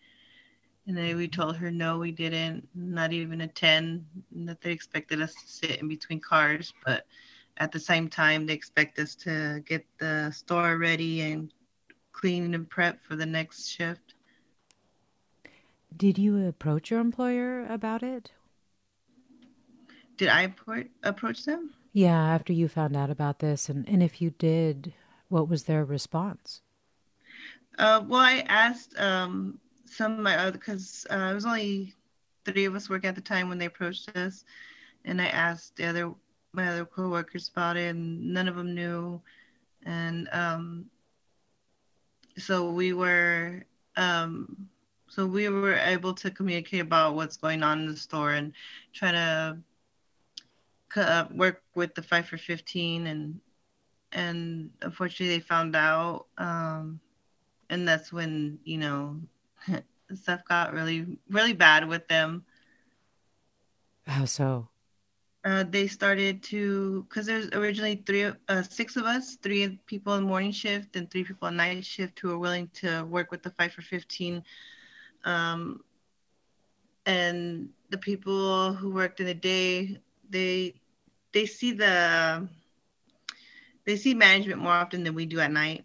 And 0.86 0.96
then 0.96 1.16
we 1.16 1.28
told 1.28 1.56
her 1.56 1.70
no, 1.70 1.98
we 1.98 2.10
didn't, 2.12 2.68
not 2.74 3.12
even 3.12 3.40
a 3.40 3.48
ten, 3.48 4.06
that 4.44 4.60
they 4.60 4.70
expected 4.72 5.20
us 5.20 5.34
to 5.34 5.48
sit 5.48 5.80
in 5.80 5.88
between 5.88 6.20
cars, 6.20 6.72
but 6.84 7.06
at 7.58 7.72
the 7.72 7.80
same 7.80 8.08
time 8.08 8.46
they 8.46 8.54
expect 8.54 8.98
us 8.98 9.14
to 9.16 9.60
get 9.66 9.84
the 9.98 10.30
store 10.30 10.76
ready 10.78 11.20
and 11.20 11.52
clean 12.12 12.54
and 12.54 12.68
prep 12.68 13.02
for 13.02 13.16
the 13.16 13.26
next 13.26 13.68
shift. 13.68 14.13
Did 15.96 16.18
you 16.18 16.46
approach 16.46 16.90
your 16.90 17.00
employer 17.00 17.66
about 17.66 18.02
it? 18.02 18.32
Did 20.16 20.28
I 20.28 20.52
approach 21.02 21.44
them? 21.44 21.74
Yeah, 21.92 22.20
after 22.34 22.52
you 22.52 22.68
found 22.68 22.96
out 22.96 23.10
about 23.10 23.38
this, 23.38 23.68
and, 23.68 23.88
and 23.88 24.02
if 24.02 24.20
you 24.20 24.30
did, 24.30 24.92
what 25.28 25.48
was 25.48 25.64
their 25.64 25.84
response? 25.84 26.60
Uh, 27.78 28.02
well, 28.06 28.20
I 28.20 28.44
asked 28.48 28.98
um, 28.98 29.58
some 29.84 30.12
of 30.12 30.18
my 30.18 30.36
other, 30.36 30.52
because 30.52 31.06
uh, 31.10 31.28
it 31.30 31.34
was 31.34 31.46
only 31.46 31.94
three 32.44 32.64
of 32.64 32.74
us 32.74 32.90
working 32.90 33.08
at 33.08 33.14
the 33.14 33.20
time 33.20 33.48
when 33.48 33.58
they 33.58 33.66
approached 33.66 34.08
us, 34.16 34.44
and 35.04 35.20
I 35.20 35.26
asked 35.26 35.76
the 35.76 35.86
other 35.86 36.14
my 36.52 36.68
other 36.68 36.84
coworkers 36.84 37.48
about 37.48 37.76
it, 37.76 37.90
and 37.90 38.32
none 38.32 38.46
of 38.46 38.54
them 38.54 38.74
knew, 38.74 39.20
and 39.84 40.28
um, 40.32 40.86
so 42.38 42.70
we 42.70 42.92
were 42.92 43.64
um, 43.96 44.68
so 45.14 45.26
we 45.26 45.48
were 45.48 45.74
able 45.74 46.12
to 46.12 46.30
communicate 46.30 46.80
about 46.80 47.14
what's 47.14 47.36
going 47.36 47.62
on 47.62 47.80
in 47.80 47.86
the 47.86 47.96
store 47.96 48.32
and 48.32 48.52
try 48.92 49.12
to 49.12 49.56
uh, 50.96 51.24
work 51.30 51.62
with 51.74 51.94
the 51.94 52.02
Fight 52.02 52.26
for 52.26 52.36
15 52.36 53.06
and 53.06 53.40
and 54.12 54.70
unfortunately 54.82 55.36
they 55.36 55.40
found 55.40 55.74
out 55.74 56.26
um, 56.38 57.00
and 57.70 57.86
that's 57.86 58.12
when 58.12 58.58
you 58.64 58.78
know 58.78 59.20
stuff 60.14 60.44
got 60.48 60.72
really 60.72 61.06
really 61.30 61.52
bad 61.52 61.88
with 61.88 62.06
them. 62.08 62.44
How 64.06 64.24
so? 64.24 64.68
Uh, 65.44 65.62
they 65.68 65.86
started 65.86 66.42
to 66.42 67.06
because 67.08 67.26
there's 67.26 67.50
originally 67.52 68.02
three 68.06 68.32
uh, 68.48 68.62
six 68.62 68.96
of 68.96 69.04
us 69.04 69.36
three 69.36 69.78
people 69.86 70.14
in 70.14 70.24
morning 70.24 70.52
shift 70.52 70.96
and 70.96 71.10
three 71.10 71.22
people 71.22 71.46
in 71.48 71.56
night 71.56 71.84
shift 71.84 72.18
who 72.18 72.28
were 72.28 72.38
willing 72.38 72.68
to 72.74 73.04
work 73.04 73.30
with 73.30 73.42
the 73.42 73.50
Fight 73.50 73.72
for 73.72 73.82
15 73.82 74.42
um, 75.24 75.82
and 77.06 77.68
the 77.90 77.98
people 77.98 78.72
who 78.72 78.90
worked 78.90 79.20
in 79.20 79.26
the 79.26 79.34
day 79.34 79.98
they 80.30 80.74
they 81.32 81.46
see 81.46 81.72
the 81.72 82.48
they 83.84 83.96
see 83.96 84.14
management 84.14 84.60
more 84.60 84.72
often 84.72 85.04
than 85.04 85.14
we 85.14 85.26
do 85.26 85.40
at 85.40 85.52
night 85.52 85.84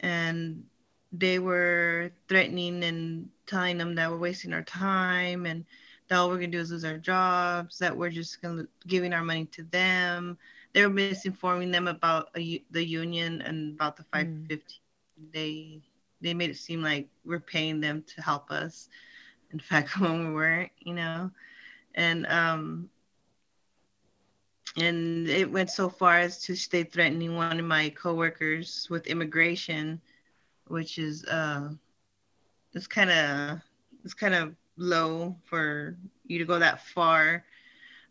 and 0.00 0.64
they 1.12 1.38
were 1.38 2.10
threatening 2.28 2.82
and 2.84 3.28
telling 3.46 3.78
them 3.78 3.94
that 3.94 4.10
we're 4.10 4.18
wasting 4.18 4.52
our 4.52 4.62
time 4.62 5.46
and 5.46 5.64
that 6.08 6.18
all 6.18 6.28
we're 6.28 6.36
gonna 6.36 6.48
do 6.48 6.58
is 6.58 6.70
lose 6.70 6.84
our 6.84 6.98
jobs 6.98 7.78
that 7.78 7.96
we're 7.96 8.10
just 8.10 8.42
gonna 8.42 8.66
giving 8.86 9.12
our 9.12 9.22
money 9.22 9.44
to 9.46 9.62
them 9.64 10.36
they 10.72 10.84
were 10.84 10.92
misinforming 10.92 11.70
them 11.70 11.86
about 11.86 12.28
a, 12.36 12.62
the 12.70 12.84
union 12.84 13.42
and 13.42 13.74
about 13.74 13.96
the 13.96 14.04
550 14.04 14.64
mm. 14.64 15.32
they 15.32 15.80
they 16.22 16.34
made 16.34 16.50
it 16.50 16.56
seem 16.56 16.82
like 16.82 17.08
we're 17.24 17.40
paying 17.40 17.80
them 17.80 18.04
to 18.14 18.22
help 18.22 18.50
us. 18.50 18.88
In 19.52 19.58
fact, 19.58 19.98
when 20.00 20.28
we 20.28 20.34
weren't, 20.34 20.72
you 20.80 20.94
know, 20.94 21.30
and 21.94 22.26
um, 22.26 22.88
and 24.76 25.28
it 25.28 25.50
went 25.50 25.70
so 25.70 25.88
far 25.88 26.18
as 26.18 26.40
to 26.44 26.54
stay 26.54 26.84
threatening 26.84 27.36
one 27.36 27.58
of 27.58 27.66
my 27.66 27.90
coworkers 27.90 28.86
with 28.88 29.06
immigration, 29.06 30.00
which 30.68 30.98
is 30.98 31.24
uh, 31.26 31.70
it's 32.72 32.86
kind 32.86 33.10
of 33.10 33.60
it's 34.04 34.14
kind 34.14 34.34
of 34.34 34.54
low 34.76 35.36
for 35.44 35.96
you 36.26 36.38
to 36.38 36.44
go 36.44 36.58
that 36.58 36.84
far 36.86 37.44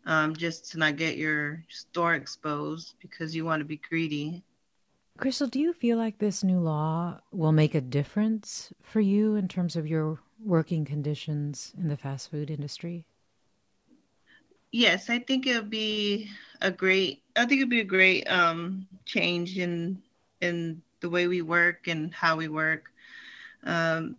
um, 0.06 0.34
just 0.34 0.70
to 0.70 0.78
not 0.78 0.96
get 0.96 1.16
your 1.16 1.64
store 1.68 2.14
exposed 2.14 2.94
because 3.00 3.34
you 3.34 3.44
want 3.44 3.60
to 3.60 3.64
be 3.64 3.80
greedy 3.88 4.44
Crystal, 5.16 5.46
do 5.46 5.58
you 5.58 5.72
feel 5.72 5.96
like 5.96 6.18
this 6.18 6.44
new 6.44 6.58
law 6.60 7.20
will 7.30 7.52
make 7.52 7.74
a 7.74 7.80
difference 7.80 8.74
for 8.82 9.00
you 9.00 9.36
in 9.36 9.48
terms 9.48 9.74
of 9.74 9.86
your 9.86 10.20
working 10.38 10.84
conditions 10.84 11.72
in 11.78 11.88
the 11.88 11.96
fast 11.96 12.30
food 12.30 12.50
industry? 12.50 13.06
Yes, 14.70 15.10
I 15.10 15.18
think 15.18 15.46
it'll 15.46 15.62
be 15.64 16.30
a 16.60 16.70
great. 16.70 17.22
I 17.36 17.44
think 17.44 17.60
it'll 17.60 17.70
be 17.70 17.80
a 17.80 17.84
great 17.84 18.24
um, 18.30 18.86
change 19.04 19.58
in 19.58 20.02
in 20.40 20.82
the 21.00 21.10
way 21.10 21.26
we 21.26 21.42
work 21.42 21.88
and 21.88 22.12
how 22.14 22.36
we 22.36 22.48
work. 22.48 22.90
Um, 23.64 24.16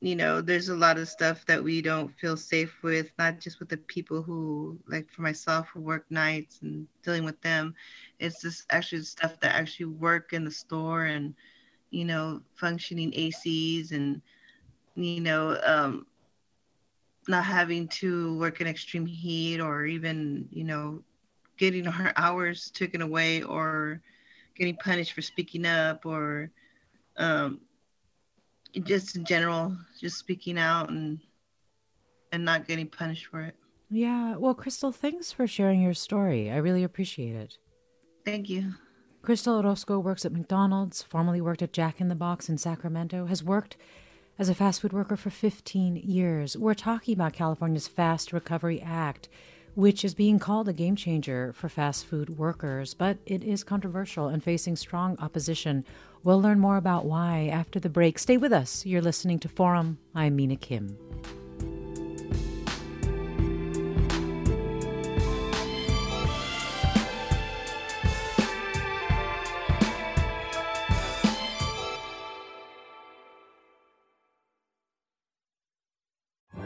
you 0.00 0.14
know, 0.16 0.40
there's 0.40 0.68
a 0.68 0.76
lot 0.76 0.98
of 0.98 1.08
stuff 1.08 1.44
that 1.46 1.62
we 1.62 1.80
don't 1.82 2.12
feel 2.18 2.36
safe 2.36 2.82
with, 2.82 3.10
not 3.18 3.40
just 3.40 3.58
with 3.60 3.68
the 3.68 3.76
people 3.76 4.22
who, 4.22 4.78
like 4.88 5.10
for 5.10 5.22
myself, 5.22 5.68
who 5.72 5.80
work 5.80 6.04
nights 6.10 6.60
and 6.62 6.86
dealing 7.02 7.24
with 7.24 7.40
them. 7.42 7.74
It's 8.18 8.40
just 8.42 8.64
actually 8.70 9.02
stuff 9.02 9.40
that 9.40 9.54
actually 9.54 9.86
work 9.86 10.32
in 10.32 10.44
the 10.44 10.50
store 10.50 11.04
and, 11.04 11.34
you 11.90 12.04
know, 12.04 12.42
functioning 12.54 13.12
ACs 13.12 13.92
and, 13.92 14.22
you 14.94 15.14
know, 15.14 15.58
um, 15.64 16.06
not 17.28 17.44
having 17.44 17.88
to 17.88 18.36
work 18.38 18.60
in 18.60 18.66
extreme 18.66 19.06
heat 19.06 19.60
or 19.60 19.84
even, 19.84 20.48
you 20.50 20.64
know, 20.64 21.02
getting 21.58 21.86
our 21.86 22.12
hours 22.16 22.70
taken 22.70 23.00
away 23.02 23.42
or 23.42 24.00
getting 24.56 24.76
punished 24.76 25.12
for 25.12 25.22
speaking 25.22 25.66
up 25.66 26.06
or, 26.06 26.50
um, 27.16 27.60
just 28.84 29.16
in 29.16 29.24
general, 29.24 29.76
just 30.00 30.18
speaking 30.18 30.58
out 30.58 30.90
and 30.90 31.18
and 32.32 32.44
not 32.44 32.66
getting 32.66 32.86
punished 32.86 33.26
for 33.26 33.40
it. 33.40 33.54
Yeah. 33.90 34.36
Well, 34.36 34.54
Crystal, 34.54 34.92
thanks 34.92 35.32
for 35.32 35.46
sharing 35.46 35.80
your 35.80 35.94
story. 35.94 36.50
I 36.50 36.56
really 36.56 36.84
appreciate 36.84 37.34
it. 37.34 37.58
Thank 38.24 38.50
you. 38.50 38.74
Crystal 39.22 39.58
Orozco 39.58 39.98
works 39.98 40.24
at 40.24 40.32
McDonald's, 40.32 41.02
formerly 41.02 41.40
worked 41.40 41.62
at 41.62 41.72
Jack 41.72 42.00
in 42.00 42.08
the 42.08 42.14
Box 42.14 42.48
in 42.48 42.58
Sacramento, 42.58 43.26
has 43.26 43.42
worked 43.42 43.76
as 44.38 44.48
a 44.48 44.54
fast 44.54 44.80
food 44.80 44.92
worker 44.92 45.16
for 45.16 45.30
15 45.30 45.96
years. 45.96 46.56
We're 46.56 46.74
talking 46.74 47.14
about 47.14 47.32
California's 47.32 47.88
Fast 47.88 48.32
Recovery 48.32 48.80
Act, 48.80 49.28
which 49.74 50.04
is 50.04 50.14
being 50.14 50.38
called 50.38 50.68
a 50.68 50.72
game 50.72 50.96
changer 50.96 51.52
for 51.52 51.68
fast 51.68 52.06
food 52.06 52.38
workers, 52.38 52.94
but 52.94 53.18
it 53.26 53.42
is 53.42 53.64
controversial 53.64 54.28
and 54.28 54.42
facing 54.42 54.76
strong 54.76 55.16
opposition 55.18 55.84
We'll 56.24 56.40
learn 56.40 56.58
more 56.58 56.76
about 56.76 57.04
why 57.04 57.48
after 57.52 57.78
the 57.78 57.88
break. 57.88 58.18
Stay 58.18 58.36
with 58.36 58.52
us. 58.52 58.84
You're 58.84 59.02
listening 59.02 59.38
to 59.40 59.48
Forum. 59.48 59.98
I'm 60.14 60.36
Mina 60.36 60.56
Kim. 60.56 60.96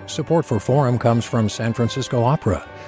Support 0.07 0.45
for 0.45 0.61
Forum 0.61 0.99
comes 0.99 1.25
from 1.25 1.49
San 1.49 1.73
Francisco 1.73 2.23
Opera. 2.23 2.69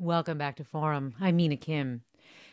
Welcome 0.00 0.38
back 0.38 0.56
to 0.56 0.64
Forum. 0.64 1.14
I'm 1.20 1.36
Mina 1.36 1.56
Kim. 1.56 2.02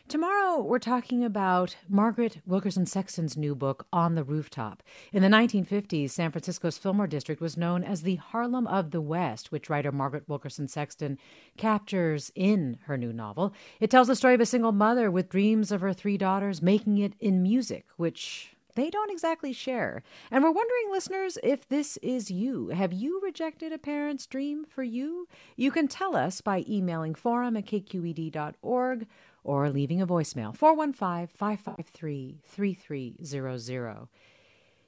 Tomorrow, 0.06 0.62
we're 0.62 0.78
talking 0.78 1.24
about 1.24 1.74
Margaret 1.88 2.38
Wilkerson 2.46 2.86
Sexton's 2.86 3.36
new 3.36 3.56
book, 3.56 3.84
On 3.92 4.14
the 4.14 4.22
Rooftop. 4.22 4.80
In 5.12 5.22
the 5.22 5.28
1950s, 5.28 6.10
San 6.10 6.30
Francisco's 6.30 6.78
Fillmore 6.78 7.08
District 7.08 7.40
was 7.40 7.56
known 7.56 7.82
as 7.82 8.02
the 8.02 8.14
Harlem 8.14 8.68
of 8.68 8.92
the 8.92 9.00
West, 9.00 9.50
which 9.50 9.68
writer 9.68 9.90
Margaret 9.90 10.28
Wilkerson 10.28 10.68
Sexton 10.68 11.18
captures 11.56 12.30
in 12.36 12.78
her 12.84 12.96
new 12.96 13.12
novel. 13.12 13.52
It 13.80 13.90
tells 13.90 14.06
the 14.06 14.14
story 14.14 14.34
of 14.34 14.40
a 14.40 14.46
single 14.46 14.72
mother 14.72 15.10
with 15.10 15.28
dreams 15.28 15.72
of 15.72 15.80
her 15.80 15.92
three 15.92 16.16
daughters 16.16 16.62
making 16.62 16.98
it 16.98 17.14
in 17.18 17.42
music, 17.42 17.86
which 17.96 18.51
they 18.74 18.90
don't 18.90 19.10
exactly 19.10 19.52
share. 19.52 20.02
And 20.30 20.42
we're 20.42 20.50
wondering, 20.50 20.90
listeners, 20.90 21.38
if 21.42 21.68
this 21.68 21.96
is 21.98 22.30
you. 22.30 22.68
Have 22.68 22.92
you 22.92 23.20
rejected 23.22 23.72
a 23.72 23.78
parent's 23.78 24.26
dream 24.26 24.64
for 24.64 24.82
you? 24.82 25.28
You 25.56 25.70
can 25.70 25.88
tell 25.88 26.16
us 26.16 26.40
by 26.40 26.64
emailing 26.68 27.14
forum 27.14 27.56
at 27.56 27.66
kqed.org 27.66 29.06
or 29.44 29.70
leaving 29.70 30.00
a 30.00 30.06
voicemail 30.06 30.56
415 30.56 31.28
553 31.36 32.40
3300. 32.44 34.08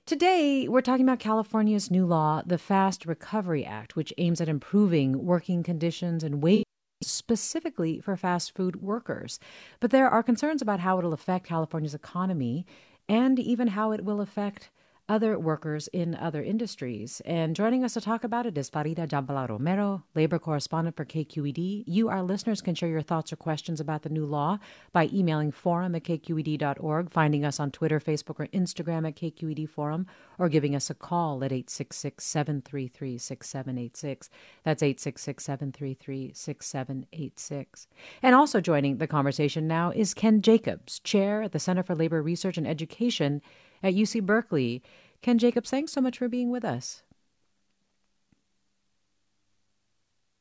Today, 0.07 0.69
we're 0.69 0.83
talking 0.83 1.07
about 1.07 1.19
California's 1.19 1.91
new 1.91 2.05
law, 2.05 2.43
the 2.45 2.59
Fast 2.59 3.07
Recovery 3.07 3.64
Act, 3.64 3.97
which 3.97 4.12
aims 4.19 4.41
at 4.41 4.50
improving 4.50 5.25
working 5.25 5.62
conditions 5.62 6.23
and 6.23 6.43
wages 6.43 6.64
specifically 7.03 8.00
for 8.00 8.17
fast 8.17 8.55
food 8.55 8.83
workers. 8.83 9.38
But 9.81 9.91
there 9.91 10.09
are 10.09 10.23
concerns 10.23 10.61
about 10.61 10.81
how 10.81 10.99
it'll 10.99 11.12
affect 11.12 11.47
California's 11.47 11.95
economy 11.95 12.67
and 13.08 13.38
even 13.38 13.68
how 13.68 13.92
it 13.92 14.04
will 14.04 14.20
affect 14.20 14.70
other 15.08 15.38
workers 15.38 15.88
in 15.88 16.14
other 16.14 16.42
industries. 16.42 17.20
And 17.26 17.54
joining 17.54 17.84
us 17.84 17.94
to 17.94 18.00
talk 18.00 18.25
about 18.25 18.46
it 18.46 18.56
is 18.56 18.70
Farida 18.70 19.06
Jhabvala 19.06 19.49
Romero, 19.49 20.04
labor 20.14 20.38
correspondent 20.38 20.96
for 20.96 21.04
KQED. 21.04 21.84
You, 21.87 22.08
our 22.08 22.23
listeners, 22.23 22.62
can 22.62 22.75
share 22.75 22.88
your 22.88 23.02
thoughts 23.02 23.32
or 23.32 23.37
questions 23.37 23.80
about 23.80 24.02
the 24.02 24.08
new 24.08 24.25
law 24.25 24.58
by 24.92 25.11
emailing 25.12 25.52
forum 25.52 25.94
at 25.94 26.04
kqed.org, 26.04 27.11
finding 27.11 27.44
us 27.44 27.61
on 27.61 27.70
Twitter, 27.70 28.00
Facebook, 28.00 28.40
or 28.40 28.46
Instagram 28.46 29.06
at 29.06 29.16
KQED 29.16 29.68
Forum, 29.68 30.06
or 30.38 30.49
giving 30.49 30.75
us 30.75 30.88
a 30.88 30.94
call 30.94 31.44
at 31.44 31.52
866 31.52 32.25
733 32.25 33.18
6786. 33.18 34.30
That's 34.64 34.82
866 34.82 35.44
733 35.44 36.32
6786. 36.34 37.88
And 38.23 38.34
also 38.34 38.61
joining 38.61 38.96
the 38.96 39.06
conversation 39.06 39.68
now 39.68 39.90
is 39.90 40.14
Ken 40.14 40.40
Jacobs, 40.40 40.99
chair 41.00 41.42
at 41.42 41.52
the 41.52 41.58
Center 41.58 41.82
for 41.82 41.94
Labor 41.94 42.23
Research 42.23 42.56
and 42.56 42.66
Education 42.66 43.42
at 43.85 43.95
UC 43.95 44.23
Berkeley. 44.23 44.83
Ken 45.23 45.38
Jacobs, 45.38 45.71
thanks 45.71 45.93
so 45.93 46.00
much 46.00 46.19
for 46.19 46.29
being 46.29 46.50
with 46.50 46.64
us. 46.64 47.03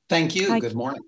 Thank 0.09 0.35
you. 0.35 0.49
Hi. 0.49 0.59
Good 0.59 0.75
morning. 0.75 1.03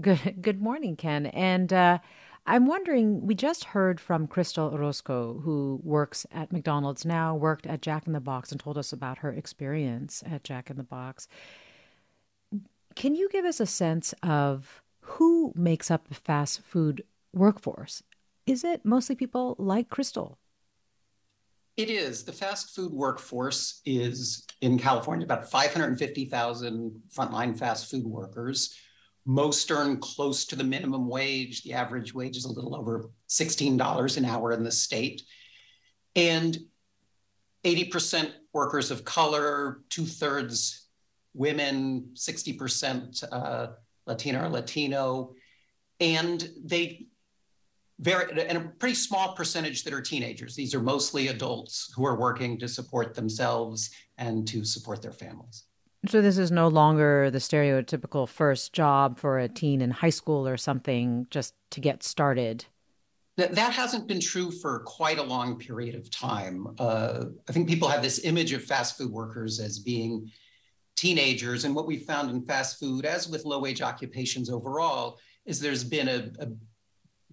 Good, 0.00 0.38
good 0.40 0.62
morning, 0.62 0.96
Ken. 0.96 1.26
And 1.26 1.72
uh, 1.72 1.98
I'm 2.46 2.66
wondering, 2.66 3.26
we 3.26 3.34
just 3.34 3.64
heard 3.64 4.00
from 4.00 4.26
Crystal 4.26 4.68
Orozco, 4.72 5.40
who 5.44 5.80
works 5.82 6.26
at 6.32 6.52
McDonald's 6.52 7.04
now, 7.04 7.34
worked 7.34 7.66
at 7.66 7.82
Jack 7.82 8.06
in 8.06 8.12
the 8.12 8.20
Box, 8.20 8.50
and 8.50 8.60
told 8.60 8.78
us 8.78 8.92
about 8.92 9.18
her 9.18 9.32
experience 9.32 10.22
at 10.30 10.44
Jack 10.44 10.70
in 10.70 10.76
the 10.76 10.82
Box. 10.82 11.28
Can 12.94 13.14
you 13.14 13.28
give 13.28 13.44
us 13.44 13.60
a 13.60 13.66
sense 13.66 14.14
of 14.22 14.82
who 15.00 15.52
makes 15.56 15.90
up 15.90 16.08
the 16.08 16.14
fast 16.14 16.62
food 16.62 17.02
workforce? 17.32 18.02
Is 18.46 18.62
it 18.62 18.84
mostly 18.84 19.14
people 19.14 19.56
like 19.58 19.88
Crystal? 19.88 20.38
It 21.76 21.90
is. 21.90 22.22
The 22.22 22.32
fast 22.32 22.74
food 22.74 22.92
workforce 22.92 23.80
is 23.84 24.46
in 24.60 24.78
California 24.78 25.24
about 25.24 25.50
550,000 25.50 27.02
frontline 27.12 27.58
fast 27.58 27.90
food 27.90 28.04
workers. 28.04 28.76
Most 29.26 29.70
earn 29.72 29.98
close 29.98 30.44
to 30.46 30.56
the 30.56 30.62
minimum 30.62 31.08
wage. 31.08 31.62
The 31.62 31.72
average 31.72 32.14
wage 32.14 32.36
is 32.36 32.44
a 32.44 32.52
little 32.52 32.76
over 32.76 33.10
$16 33.28 34.16
an 34.16 34.24
hour 34.24 34.52
in 34.52 34.62
the 34.62 34.70
state. 34.70 35.22
And 36.14 36.56
80% 37.64 38.30
workers 38.52 38.90
of 38.90 39.04
color, 39.04 39.80
two 39.88 40.06
thirds 40.06 40.82
women, 41.32 42.10
60% 42.14 43.24
uh, 43.32 43.66
Latina 44.06 44.44
or 44.44 44.48
Latino. 44.48 45.34
And 45.98 46.48
they 46.64 47.06
very 48.00 48.46
and 48.48 48.58
a 48.58 48.60
pretty 48.78 48.94
small 48.94 49.34
percentage 49.34 49.84
that 49.84 49.94
are 49.94 50.00
teenagers. 50.00 50.54
These 50.54 50.74
are 50.74 50.80
mostly 50.80 51.28
adults 51.28 51.92
who 51.94 52.04
are 52.04 52.18
working 52.18 52.58
to 52.58 52.68
support 52.68 53.14
themselves 53.14 53.90
and 54.18 54.46
to 54.48 54.64
support 54.64 55.00
their 55.00 55.12
families. 55.12 55.64
So 56.06 56.20
this 56.20 56.36
is 56.36 56.50
no 56.50 56.68
longer 56.68 57.30
the 57.30 57.38
stereotypical 57.38 58.28
first 58.28 58.72
job 58.72 59.18
for 59.18 59.38
a 59.38 59.48
teen 59.48 59.80
in 59.80 59.90
high 59.90 60.10
school 60.10 60.46
or 60.46 60.56
something 60.56 61.26
just 61.30 61.54
to 61.70 61.80
get 61.80 62.02
started. 62.02 62.66
That, 63.36 63.54
that 63.54 63.72
hasn't 63.72 64.06
been 64.06 64.20
true 64.20 64.50
for 64.50 64.80
quite 64.80 65.18
a 65.18 65.22
long 65.22 65.58
period 65.58 65.94
of 65.94 66.10
time. 66.10 66.66
Uh, 66.78 67.24
I 67.48 67.52
think 67.52 67.68
people 67.68 67.88
have 67.88 68.02
this 68.02 68.24
image 68.24 68.52
of 68.52 68.62
fast 68.62 68.98
food 68.98 69.10
workers 69.10 69.60
as 69.60 69.78
being 69.78 70.30
teenagers. 70.94 71.64
And 71.64 71.74
what 71.74 71.86
we 71.86 71.96
found 71.96 72.30
in 72.30 72.44
fast 72.44 72.78
food, 72.78 73.04
as 73.04 73.28
with 73.28 73.44
low 73.44 73.58
wage 73.58 73.82
occupations 73.82 74.50
overall, 74.50 75.18
is 75.46 75.58
there's 75.58 75.84
been 75.84 76.08
a, 76.08 76.30
a 76.38 76.48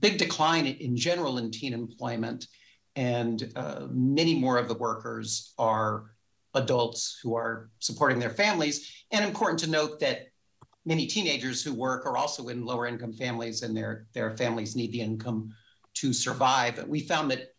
big 0.01 0.17
decline 0.17 0.65
in 0.65 0.97
general 0.97 1.37
in 1.37 1.51
teen 1.51 1.73
employment, 1.73 2.47
and 2.95 3.51
uh, 3.55 3.87
many 3.89 4.37
more 4.37 4.57
of 4.57 4.67
the 4.67 4.73
workers 4.73 5.53
are 5.57 6.11
adults 6.53 7.19
who 7.23 7.35
are 7.35 7.69
supporting 7.79 8.19
their 8.19 8.29
families. 8.29 9.05
And 9.11 9.23
important 9.23 9.59
to 9.61 9.69
note 9.69 9.99
that 10.01 10.27
many 10.85 11.07
teenagers 11.07 11.63
who 11.63 11.73
work 11.73 12.05
are 12.05 12.17
also 12.17 12.49
in 12.49 12.65
lower 12.65 12.87
income 12.87 13.13
families, 13.13 13.61
and 13.61 13.77
their, 13.77 14.07
their 14.13 14.35
families 14.35 14.75
need 14.75 14.91
the 14.91 15.01
income 15.01 15.53
to 15.93 16.11
survive. 16.11 16.83
We 16.87 17.01
found 17.01 17.31
that 17.31 17.49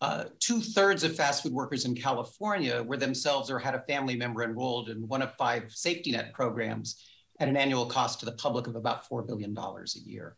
uh, 0.00 0.24
two 0.38 0.60
thirds 0.60 1.02
of 1.02 1.16
fast 1.16 1.42
food 1.42 1.52
workers 1.52 1.84
in 1.84 1.94
California 1.94 2.82
were 2.82 2.96
themselves 2.96 3.50
or 3.50 3.58
had 3.58 3.74
a 3.74 3.82
family 3.82 4.16
member 4.16 4.44
enrolled 4.44 4.90
in 4.90 5.08
one 5.08 5.22
of 5.22 5.34
five 5.36 5.72
safety 5.72 6.12
net 6.12 6.32
programs 6.32 7.04
at 7.40 7.48
an 7.48 7.56
annual 7.56 7.86
cost 7.86 8.20
to 8.20 8.26
the 8.26 8.32
public 8.32 8.66
of 8.66 8.76
about 8.76 9.08
$4 9.08 9.26
billion 9.26 9.56
a 9.56 9.98
year. 10.04 10.36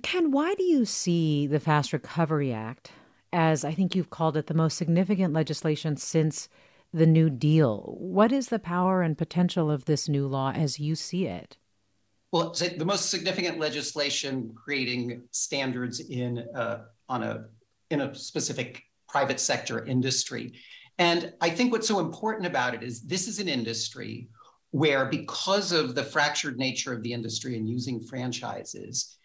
Ken, 0.00 0.30
why 0.30 0.54
do 0.54 0.62
you 0.62 0.84
see 0.84 1.46
the 1.46 1.60
Fast 1.60 1.92
Recovery 1.92 2.52
Act 2.52 2.92
as 3.32 3.64
I 3.64 3.72
think 3.72 3.94
you've 3.94 4.10
called 4.10 4.36
it 4.36 4.46
the 4.46 4.54
most 4.54 4.76
significant 4.76 5.34
legislation 5.34 5.96
since 5.96 6.48
the 6.92 7.06
New 7.06 7.28
Deal? 7.28 7.94
What 7.98 8.32
is 8.32 8.48
the 8.48 8.58
power 8.58 9.02
and 9.02 9.18
potential 9.18 9.70
of 9.70 9.84
this 9.84 10.08
new 10.08 10.26
law 10.26 10.52
as 10.52 10.80
you 10.80 10.94
see 10.94 11.26
it? 11.26 11.56
Well, 12.30 12.54
the 12.54 12.84
most 12.84 13.10
significant 13.10 13.58
legislation 13.58 14.54
creating 14.54 15.22
standards 15.32 16.00
in 16.00 16.38
uh, 16.54 16.84
on 17.08 17.22
a 17.22 17.44
in 17.90 18.00
a 18.00 18.14
specific 18.14 18.84
private 19.06 19.38
sector 19.38 19.84
industry. 19.84 20.54
And 20.98 21.34
I 21.42 21.50
think 21.50 21.72
what's 21.72 21.88
so 21.88 22.00
important 22.00 22.46
about 22.46 22.74
it 22.74 22.82
is 22.82 23.02
this 23.02 23.28
is 23.28 23.38
an 23.38 23.48
industry 23.48 24.28
where, 24.70 25.04
because 25.04 25.72
of 25.72 25.94
the 25.94 26.02
fractured 26.02 26.58
nature 26.58 26.94
of 26.94 27.02
the 27.02 27.12
industry 27.12 27.58
and 27.58 27.68
using 27.68 28.00
franchises, 28.00 29.18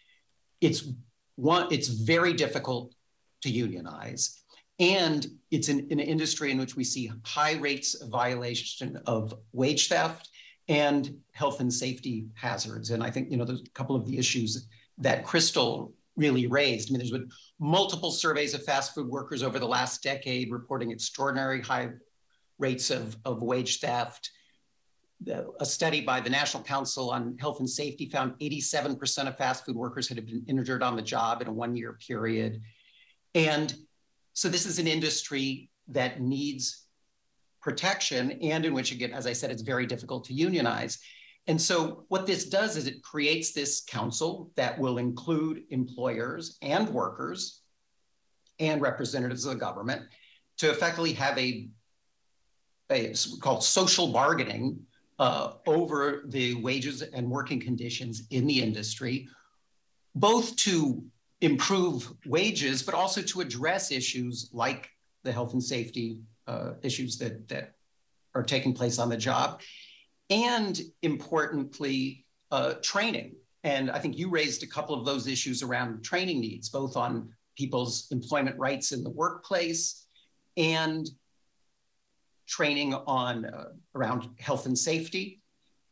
it's 0.60 0.88
one 1.36 1.66
it's 1.70 1.88
very 1.88 2.32
difficult 2.32 2.94
to 3.42 3.50
unionize 3.50 4.42
And 4.78 5.26
it's 5.50 5.68
an, 5.68 5.88
an 5.90 5.98
industry 5.98 6.50
in 6.50 6.58
which 6.58 6.76
we 6.76 6.84
see 6.84 7.10
high 7.24 7.54
rates 7.54 7.94
of 8.00 8.10
violation 8.10 9.00
of 9.06 9.34
wage 9.52 9.88
theft 9.88 10.28
and 10.68 11.16
health 11.32 11.60
and 11.60 11.72
safety 11.72 12.26
hazards. 12.34 12.90
And 12.90 13.02
I 13.02 13.10
think, 13.10 13.30
you 13.30 13.36
know, 13.36 13.44
there's 13.44 13.62
a 13.62 13.70
couple 13.70 13.96
of 13.96 14.06
the 14.06 14.18
issues 14.18 14.68
that 14.98 15.24
Crystal 15.24 15.92
really 16.16 16.46
raised. 16.46 16.90
I 16.90 16.92
mean, 16.92 16.98
there's 16.98 17.10
been 17.10 17.30
multiple 17.58 18.10
surveys 18.10 18.54
of 18.54 18.64
fast 18.64 18.94
food 18.94 19.08
workers 19.08 19.42
over 19.42 19.58
the 19.58 19.66
last 19.66 20.02
decade 20.02 20.52
reporting 20.52 20.90
extraordinary 20.90 21.60
high 21.60 21.90
rates 22.58 22.90
of, 22.90 23.16
of 23.24 23.42
wage 23.42 23.80
theft. 23.80 24.30
A 25.26 25.66
study 25.66 26.00
by 26.00 26.20
the 26.20 26.30
National 26.30 26.62
Council 26.62 27.10
on 27.10 27.36
Health 27.38 27.58
and 27.58 27.68
Safety 27.68 28.08
found 28.08 28.38
87% 28.38 29.26
of 29.26 29.36
fast 29.36 29.64
food 29.64 29.76
workers 29.76 30.08
had 30.08 30.24
been 30.24 30.44
injured 30.46 30.82
on 30.82 30.94
the 30.94 31.02
job 31.02 31.42
in 31.42 31.48
a 31.48 31.52
one 31.52 31.74
year 31.74 31.98
period. 32.06 32.62
And 33.34 33.74
so 34.32 34.48
this 34.48 34.64
is 34.64 34.78
an 34.78 34.86
industry 34.86 35.70
that 35.88 36.20
needs 36.20 36.86
protection 37.60 38.32
and 38.42 38.64
in 38.64 38.72
which, 38.72 38.92
again, 38.92 39.12
as 39.12 39.26
I 39.26 39.32
said, 39.32 39.50
it's 39.50 39.62
very 39.62 39.86
difficult 39.86 40.24
to 40.26 40.34
unionize. 40.34 40.98
And 41.48 41.60
so 41.60 42.04
what 42.08 42.26
this 42.26 42.44
does 42.44 42.76
is 42.76 42.86
it 42.86 43.02
creates 43.02 43.52
this 43.52 43.80
council 43.80 44.50
that 44.54 44.78
will 44.78 44.98
include 44.98 45.64
employers 45.70 46.58
and 46.62 46.88
workers 46.90 47.62
and 48.60 48.80
representatives 48.80 49.46
of 49.46 49.54
the 49.54 49.58
government 49.58 50.02
to 50.58 50.70
effectively 50.70 51.14
have 51.14 51.38
a, 51.38 51.68
a 52.90 53.14
called 53.40 53.64
social 53.64 54.12
bargaining 54.12 54.80
uh, 55.18 55.52
over 55.66 56.22
the 56.26 56.54
wages 56.54 57.02
and 57.02 57.28
working 57.28 57.60
conditions 57.60 58.22
in 58.30 58.46
the 58.46 58.62
industry, 58.62 59.28
both 60.14 60.54
to 60.56 61.02
improve 61.40 62.12
wages, 62.26 62.82
but 62.82 62.94
also 62.94 63.22
to 63.22 63.40
address 63.40 63.90
issues 63.90 64.50
like 64.52 64.90
the 65.24 65.32
health 65.32 65.52
and 65.52 65.62
safety 65.62 66.20
uh, 66.46 66.72
issues 66.82 67.18
that, 67.18 67.48
that 67.48 67.74
are 68.34 68.42
taking 68.42 68.72
place 68.72 68.98
on 68.98 69.08
the 69.08 69.16
job 69.16 69.60
and 70.30 70.80
importantly, 71.02 72.24
uh, 72.50 72.74
training. 72.82 73.34
And 73.64 73.90
I 73.90 73.98
think 73.98 74.16
you 74.16 74.30
raised 74.30 74.62
a 74.62 74.66
couple 74.66 74.94
of 74.94 75.04
those 75.04 75.26
issues 75.26 75.62
around 75.62 76.04
training 76.04 76.40
needs, 76.40 76.68
both 76.68 76.96
on 76.96 77.32
people's 77.56 78.08
employment 78.10 78.58
rights 78.58 78.92
in 78.92 79.02
the 79.02 79.10
workplace 79.10 80.06
and 80.56 81.08
training 82.48 82.94
on 82.94 83.44
uh, 83.44 83.68
around 83.94 84.28
health 84.40 84.66
and 84.66 84.76
safety. 84.76 85.40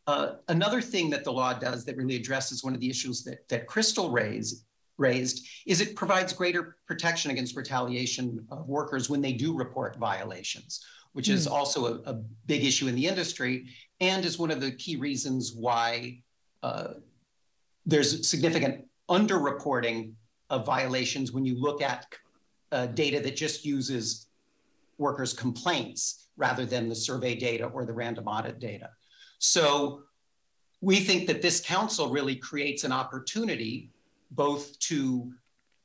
Uh, 0.06 0.36
another 0.48 0.80
thing 0.80 1.10
that 1.10 1.24
the 1.24 1.32
law 1.32 1.52
does 1.52 1.84
that 1.84 1.96
really 1.96 2.16
addresses 2.16 2.64
one 2.64 2.74
of 2.74 2.80
the 2.80 2.88
issues 2.88 3.22
that, 3.24 3.46
that 3.48 3.66
Crystal 3.66 4.10
raised, 4.10 4.64
raised 4.96 5.46
is 5.66 5.80
it 5.80 5.94
provides 5.94 6.32
greater 6.32 6.76
protection 6.86 7.30
against 7.30 7.56
retaliation 7.56 8.44
of 8.50 8.66
workers 8.68 9.10
when 9.10 9.20
they 9.20 9.32
do 9.32 9.54
report 9.54 9.96
violations, 9.96 10.84
which 11.12 11.28
mm. 11.28 11.34
is 11.34 11.46
hmm. 11.46 11.52
also 11.52 11.86
a, 11.86 12.10
a, 12.10 12.14
big 12.46 12.64
issue 12.64 12.86
in 12.86 12.94
the 12.94 13.06
industry 13.06 13.66
and 14.00 14.24
is 14.24 14.38
one 14.38 14.50
of 14.50 14.60
the 14.60 14.70
key 14.70 14.96
reasons 14.96 15.52
why 15.52 16.22
uh, 16.62 16.94
there's 17.84 18.26
significant 18.26 18.84
underreporting 19.10 20.12
of 20.50 20.64
violations 20.64 21.32
when 21.32 21.44
you 21.44 21.60
look 21.60 21.82
at 21.82 22.06
uh, 22.72 22.86
data 22.86 23.20
that 23.20 23.36
just 23.36 23.64
uses 23.64 24.28
workers' 24.98 25.32
complaints 25.32 26.25
rather 26.36 26.66
than 26.66 26.88
the 26.88 26.94
survey 26.94 27.34
data 27.34 27.66
or 27.66 27.84
the 27.84 27.92
random 27.92 28.26
audit 28.26 28.58
data. 28.58 28.90
So 29.38 30.02
we 30.80 30.96
think 31.00 31.26
that 31.26 31.42
this 31.42 31.60
council 31.60 32.10
really 32.10 32.36
creates 32.36 32.84
an 32.84 32.92
opportunity 32.92 33.90
both 34.30 34.78
to 34.80 35.32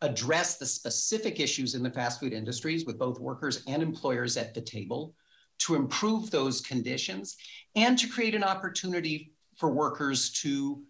address 0.02 0.58
the 0.58 0.66
specific 0.66 1.40
issues 1.40 1.76
in 1.76 1.84
the 1.84 1.92
fast 1.92 2.20
food 2.20 2.34
industries 2.34 2.86
with 2.86 2.98
both 2.98 3.20
workers 3.20 3.64
and 3.68 3.84
employers 3.84 4.36
at 4.36 4.54
the 4.54 4.62
table, 4.62 5.14
to 5.60 5.76
improve 5.76 6.32
those 6.32 6.60
conditions, 6.60 7.38
and 7.76 7.98
to 7.98 8.08
create 8.08 8.34
an 8.34 8.44
opportunity 8.44 9.32
for 9.56 9.72
workers 9.72 10.32
to 10.32 10.82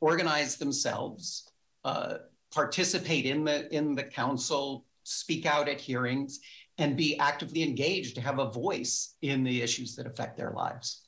organize 0.00 0.56
themselves, 0.56 1.50
uh, 1.84 2.14
participate 2.52 3.26
in 3.26 3.44
the 3.44 3.72
in 3.74 3.94
the 3.94 4.04
council, 4.04 4.84
speak 5.02 5.46
out 5.46 5.68
at 5.68 5.80
hearings, 5.80 6.40
and 6.80 6.96
be 6.96 7.18
actively 7.18 7.62
engaged 7.62 8.14
to 8.16 8.20
have 8.20 8.38
a 8.38 8.50
voice 8.50 9.14
in 9.22 9.44
the 9.44 9.62
issues 9.62 9.94
that 9.96 10.06
affect 10.06 10.36
their 10.36 10.50
lives. 10.50 11.02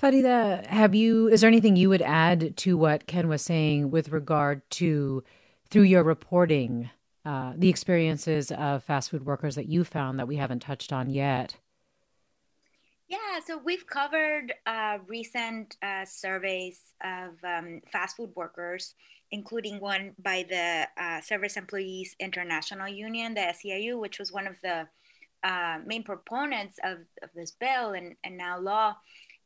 Farida, 0.00 0.66
have 0.66 0.94
you 0.94 1.28
is 1.28 1.42
there 1.42 1.48
anything 1.48 1.76
you 1.76 1.88
would 1.88 2.02
add 2.02 2.56
to 2.58 2.76
what 2.76 3.06
Ken 3.06 3.28
was 3.28 3.42
saying 3.42 3.90
with 3.90 4.08
regard 4.08 4.68
to 4.70 5.22
through 5.70 5.82
your 5.82 6.02
reporting 6.02 6.90
uh, 7.24 7.52
the 7.56 7.68
experiences 7.68 8.50
of 8.50 8.82
fast 8.82 9.10
food 9.10 9.24
workers 9.24 9.54
that 9.54 9.68
you 9.68 9.84
found 9.84 10.18
that 10.18 10.28
we 10.28 10.36
haven't 10.36 10.60
touched 10.60 10.92
on 10.92 11.08
yet? 11.08 11.56
Yeah, 13.06 13.40
so 13.46 13.58
we've 13.58 13.86
covered 13.86 14.54
uh, 14.66 14.98
recent 15.06 15.76
uh, 15.82 16.04
surveys 16.04 16.80
of 17.02 17.32
um, 17.44 17.80
fast 17.92 18.16
food 18.16 18.30
workers, 18.34 18.94
including 19.34 19.80
one 19.80 20.12
by 20.22 20.46
the 20.48 20.86
uh, 20.96 21.20
Service 21.20 21.56
Employees 21.56 22.14
International 22.20 22.86
Union, 22.86 23.34
the 23.34 23.40
SEIU, 23.40 23.98
which 23.98 24.20
was 24.20 24.30
one 24.30 24.46
of 24.46 24.56
the 24.62 24.86
uh, 25.42 25.78
main 25.84 26.04
proponents 26.04 26.78
of, 26.84 26.98
of 27.20 27.30
this 27.34 27.50
bill 27.50 27.94
and, 27.94 28.14
and 28.22 28.36
now 28.36 28.60
law. 28.60 28.94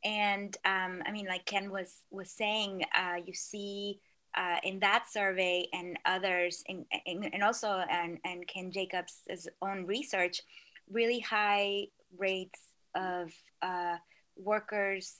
And 0.03 0.55
um, 0.63 1.01
I 1.07 1.11
mean, 1.11 1.25
like 1.25 1.45
Ken 1.45 1.71
was 1.71 1.91
was 2.11 2.29
saying, 2.29 2.83
uh, 2.95 3.17
you 3.25 3.33
see 3.33 3.99
uh, 4.37 4.57
in 4.63 4.79
that 4.79 5.05
survey 5.11 5.67
and 5.73 5.97
others, 6.05 6.63
and, 6.69 6.85
and 7.07 7.43
also 7.43 7.83
and, 7.89 8.19
and 8.23 8.47
Ken 8.47 8.71
Jacobs' 8.71 9.49
own 9.59 9.87
research, 9.87 10.41
really 10.89 11.19
high 11.19 11.87
rates 12.15 12.61
of 12.93 13.33
uh, 13.63 13.97
workers 14.37 15.15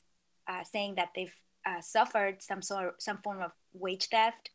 uh, 0.47 0.63
saying 0.63 0.93
that 0.95 1.09
they've 1.15 1.35
uh, 1.65 1.81
suffered 1.81 2.41
some 2.41 2.61
sort 2.61 3.01
some 3.01 3.17
form 3.23 3.41
of 3.41 3.51
wage 3.73 4.07
theft 4.09 4.51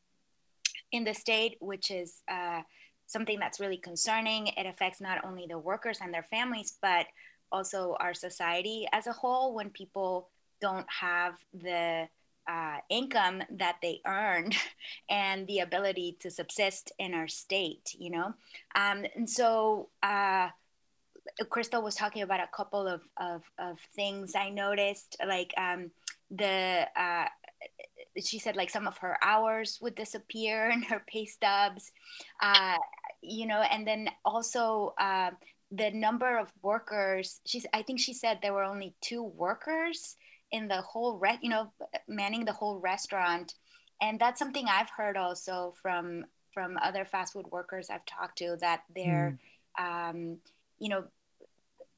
in 0.93 1.05
the 1.05 1.15
state, 1.15 1.57
which 1.61 1.91
is 1.91 2.23
uh, 2.29 2.63
something 3.07 3.39
that's 3.39 3.61
really 3.61 3.77
concerning. 3.77 4.49
It 4.49 4.67
affects 4.67 5.01
not 5.01 5.25
only 5.25 5.47
the 5.49 5.59
workers 5.59 5.99
and 6.03 6.13
their 6.13 6.23
families, 6.23 6.77
but 6.81 7.07
also 7.53 7.97
our 8.01 8.15
society 8.15 8.87
as 8.93 9.07
a 9.07 9.13
whole 9.13 9.55
when 9.55 9.71
people 9.71 10.29
don't 10.61 10.87
have 10.89 11.35
the 11.53 12.09
uh, 12.49 12.77
income 12.91 13.43
that 13.51 13.77
they 13.83 14.01
earned 14.07 14.55
and 15.09 15.47
the 15.47 15.61
ability 15.61 16.17
to 16.21 16.31
subsist 16.31 16.93
in 16.99 17.15
our 17.15 17.29
state, 17.29 17.95
you 17.99 18.11
know? 18.11 18.35
Um, 18.75 19.05
and 19.15 19.29
so, 19.29 19.89
uh, 20.03 20.49
Crystal 21.49 21.83
was 21.83 21.95
talking 21.95 22.23
about 22.23 22.41
a 22.41 22.49
couple 22.55 22.87
of, 22.87 23.01
of, 23.17 23.43
of 23.59 23.79
things 23.97 24.35
I 24.35 24.51
noticed, 24.51 25.17
like 25.27 25.55
um, 25.57 25.91
the, 26.31 26.87
uh, 26.95 27.27
she 28.23 28.39
said 28.39 28.57
like 28.57 28.71
some 28.71 28.87
of 28.87 28.99
her 28.99 29.19
hours 29.23 29.79
would 29.81 29.95
disappear 29.95 30.69
and 30.73 30.85
her 30.85 31.03
pay 31.07 31.27
stubs, 31.27 31.93
uh, 32.41 32.77
you 33.23 33.47
know, 33.47 33.63
and 33.63 33.87
then 33.87 34.09
also 34.25 34.95
uh, 34.99 35.31
the 35.71 35.91
number 35.91 36.39
of 36.39 36.53
workers, 36.63 37.41
she's, 37.47 37.67
I 37.73 37.83
think 37.83 38.01
she 38.01 38.15
said 38.15 38.39
there 38.41 38.53
were 38.53 38.65
only 38.65 38.95
two 39.01 39.23
workers 39.23 40.17
in 40.53 40.69
the 40.69 40.81
whole, 40.83 41.19
re- 41.19 41.39
you 41.43 41.51
know, 41.51 41.73
manning 42.07 42.45
the 42.45 42.53
whole 42.53 42.79
restaurant. 42.79 43.55
And 44.01 44.21
that's 44.21 44.39
something 44.39 44.67
I've 44.69 44.91
heard 44.91 45.17
also 45.17 45.75
from, 45.83 46.27
from 46.53 46.79
other 46.83 47.05
fast 47.05 47.33
food 47.33 47.47
workers 47.51 47.89
I've 47.91 48.07
talked 48.07 48.39
to 48.39 48.57
that 48.61 48.83
they're, 48.95 49.39
mm. 49.79 50.11
um, 50.11 50.39
you 50.79 50.89
know, 50.91 51.05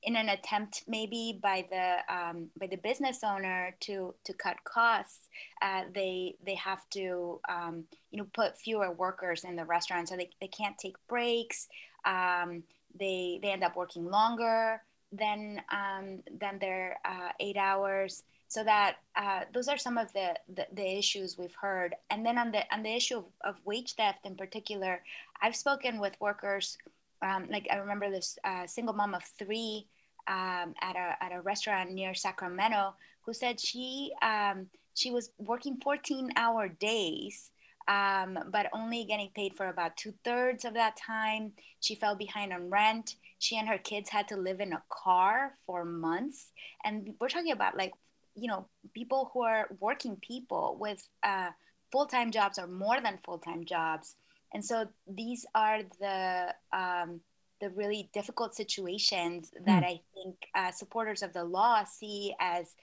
in 0.07 0.14
an 0.14 0.29
attempt 0.29 0.85
maybe 0.87 1.38
by 1.42 1.66
the 1.69 1.97
um, 2.14 2.49
by 2.59 2.69
the 2.69 2.77
business 2.77 3.19
owner 3.25 3.75
to 3.81 4.14
to 4.25 4.33
cut 4.33 4.57
costs, 4.64 5.29
uh, 5.61 5.83
they 5.95 6.37
they 6.47 6.55
have 6.55 6.88
to 6.90 7.40
um, 7.49 7.85
you 8.11 8.19
know 8.19 8.27
put 8.33 8.59
fewer 8.59 8.92
workers 8.92 9.45
in 9.45 9.57
the 9.57 9.64
restaurant, 9.64 10.09
so 10.09 10.16
they, 10.16 10.31
they 10.40 10.49
can't 10.49 10.79
take 10.79 10.97
breaks. 11.09 11.69
Um, 12.05 12.62
they 12.99 13.40
they 13.42 13.51
end 13.51 13.64
up 13.64 13.77
working 13.77 14.07
longer 14.07 14.81
than 15.12 15.61
um, 15.71 16.23
than 16.40 16.59
their 16.61 16.97
uh, 17.05 17.33
eight 17.40 17.57
hours. 17.57 18.23
So 18.49 18.62
that 18.62 18.99
uh, 19.16 19.40
those 19.53 19.66
are 19.66 19.77
some 19.77 19.99
of 19.99 20.12
the, 20.12 20.37
the, 20.55 20.69
the 20.73 20.99
issues 20.99 21.37
we've 21.37 21.57
heard. 21.61 21.97
And 22.11 22.25
then 22.25 22.38
on 22.38 22.53
the 22.53 22.62
on 22.73 22.85
the 22.85 22.95
issue 22.95 23.16
of, 23.19 23.25
of 23.45 23.57
wage 23.64 23.95
theft 23.95 24.21
in 24.25 24.37
particular, 24.37 25.03
I've 25.42 25.57
spoken 25.57 25.99
with 25.99 26.14
workers 26.21 26.79
um, 27.23 27.49
like 27.51 27.66
I 27.73 27.77
remember 27.77 28.11
this 28.11 28.38
uh, 28.45 28.66
single 28.66 28.95
mom 28.95 29.14
of 29.14 29.25
three 29.38 29.87
um, 30.28 30.74
at 30.80 30.96
a 30.96 31.16
at 31.22 31.32
a 31.32 31.40
restaurant 31.40 31.92
near 31.92 32.14
Sacramento 32.14 32.94
who 33.22 33.32
said 33.32 33.60
she 33.60 34.12
um, 34.22 34.66
she 34.94 35.10
was 35.10 35.30
working 35.38 35.78
14 35.82 36.30
hour 36.36 36.68
days. 36.68 37.50
Um, 37.88 38.36
but 38.50 38.66
only 38.72 39.04
getting 39.04 39.30
paid 39.32 39.56
for 39.56 39.68
about 39.68 39.96
two 39.96 40.12
thirds 40.24 40.64
of 40.64 40.74
that 40.74 40.96
time. 40.96 41.52
She 41.78 41.94
fell 41.94 42.16
behind 42.16 42.52
on 42.52 42.68
rent. 42.68 43.14
She 43.38 43.58
and 43.58 43.68
her 43.68 43.78
kids 43.78 44.10
had 44.10 44.26
to 44.26 44.36
live 44.36 44.58
in 44.58 44.72
a 44.72 44.82
car 44.88 45.52
for 45.66 45.84
months. 45.84 46.50
And 46.84 47.14
we're 47.20 47.28
talking 47.28 47.52
about 47.52 47.76
like, 47.76 47.92
you 48.34 48.48
know, 48.48 48.66
people 48.92 49.30
who 49.32 49.42
are 49.42 49.68
working 49.78 50.16
people 50.16 50.76
with 50.80 51.06
uh, 51.22 51.50
full 51.92 52.06
time 52.06 52.32
jobs 52.32 52.58
or 52.58 52.66
more 52.66 53.00
than 53.00 53.20
full 53.24 53.38
time 53.38 53.64
jobs 53.64 54.16
and 54.52 54.64
so 54.64 54.88
these 55.06 55.44
are 55.54 55.80
the 56.00 56.54
um, 56.72 57.20
the 57.61 57.71
really 57.71 58.11
difficult 58.12 58.55
situations 58.55 59.51
that 59.64 59.83
mm. 59.83 59.87
I 59.87 60.01
think 60.14 60.37
uh, 60.55 60.71
supporters 60.73 61.23
of 61.23 61.33
the 61.33 61.45
law 61.45 61.85
see 61.85 62.35
as, 62.38 62.75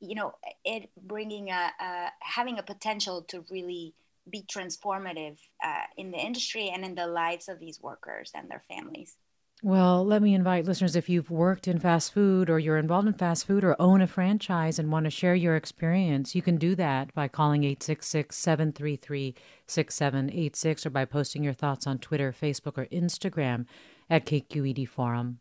you 0.00 0.14
know, 0.14 0.34
it 0.64 0.90
bringing 0.96 1.50
a, 1.50 1.70
a 1.80 2.08
having 2.20 2.58
a 2.58 2.62
potential 2.62 3.22
to 3.28 3.44
really 3.50 3.94
be 4.30 4.42
transformative 4.42 5.38
uh, 5.64 5.84
in 5.96 6.12
the 6.12 6.18
industry 6.18 6.70
and 6.72 6.84
in 6.84 6.94
the 6.94 7.06
lives 7.06 7.48
of 7.48 7.58
these 7.58 7.80
workers 7.82 8.30
and 8.34 8.48
their 8.48 8.62
families. 8.68 9.16
Well, 9.64 10.04
let 10.04 10.22
me 10.22 10.34
invite 10.34 10.64
listeners 10.64 10.96
if 10.96 11.08
you've 11.08 11.30
worked 11.30 11.68
in 11.68 11.78
fast 11.78 12.12
food 12.12 12.50
or 12.50 12.58
you're 12.58 12.78
involved 12.78 13.06
in 13.06 13.14
fast 13.14 13.46
food 13.46 13.62
or 13.62 13.80
own 13.80 14.00
a 14.00 14.08
franchise 14.08 14.76
and 14.76 14.90
want 14.90 15.04
to 15.04 15.10
share 15.10 15.36
your 15.36 15.54
experience, 15.54 16.34
you 16.34 16.42
can 16.42 16.56
do 16.56 16.74
that 16.74 17.14
by 17.14 17.28
calling 17.28 17.62
866 17.62 18.36
733 18.36 19.36
6786 19.68 20.86
or 20.86 20.90
by 20.90 21.04
posting 21.04 21.44
your 21.44 21.52
thoughts 21.52 21.86
on 21.86 22.00
Twitter, 22.00 22.32
Facebook, 22.32 22.76
or 22.76 22.86
Instagram 22.86 23.66
at 24.10 24.26
KQED 24.26 24.88
Forum. 24.88 25.38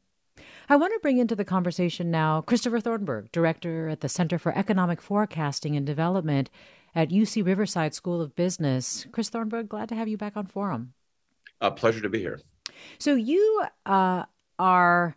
I 0.69 0.75
want 0.75 0.93
to 0.93 0.99
bring 1.01 1.17
into 1.17 1.35
the 1.35 1.45
conversation 1.45 2.09
now 2.11 2.41
Christopher 2.41 2.79
Thornberg, 2.79 3.31
Director 3.31 3.89
at 3.89 4.01
the 4.01 4.09
Center 4.09 4.37
for 4.39 4.57
Economic 4.57 5.01
Forecasting 5.01 5.75
and 5.75 5.85
Development 5.85 6.49
at 6.95 7.09
UC 7.09 7.45
Riverside 7.45 7.93
School 7.93 8.21
of 8.21 8.35
Business. 8.35 9.05
Chris 9.11 9.29
Thornberg, 9.29 9.69
glad 9.69 9.89
to 9.89 9.95
have 9.95 10.07
you 10.07 10.17
back 10.17 10.37
on 10.37 10.45
Forum. 10.45 10.93
A 11.59 11.71
pleasure 11.71 12.01
to 12.01 12.09
be 12.09 12.19
here. 12.19 12.39
So 12.97 13.15
you 13.15 13.65
uh, 13.85 14.23
are 14.57 15.15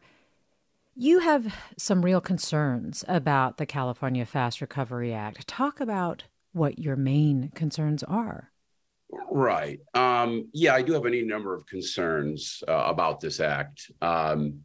you 0.97 1.21
have 1.21 1.55
some 1.77 2.05
real 2.05 2.21
concerns 2.21 3.05
about 3.09 3.57
the 3.57 3.67
California 3.67 4.25
Fast 4.25 4.61
Recovery 4.61 5.13
Act. 5.13 5.47
Talk 5.47 5.81
about 5.81 6.25
what 6.53 6.79
your 6.79 6.97
main 6.97 7.51
concerns 7.55 8.03
are. 8.05 8.53
Right. 9.31 9.81
Um, 9.95 10.49
yeah, 10.53 10.75
I 10.75 10.83
do 10.83 10.93
have 10.93 11.07
any 11.07 11.23
number 11.23 11.55
of 11.55 11.67
concerns 11.67 12.63
uh, 12.67 12.85
about 12.87 13.21
this 13.21 13.41
act. 13.41 13.91
Um, 14.01 14.61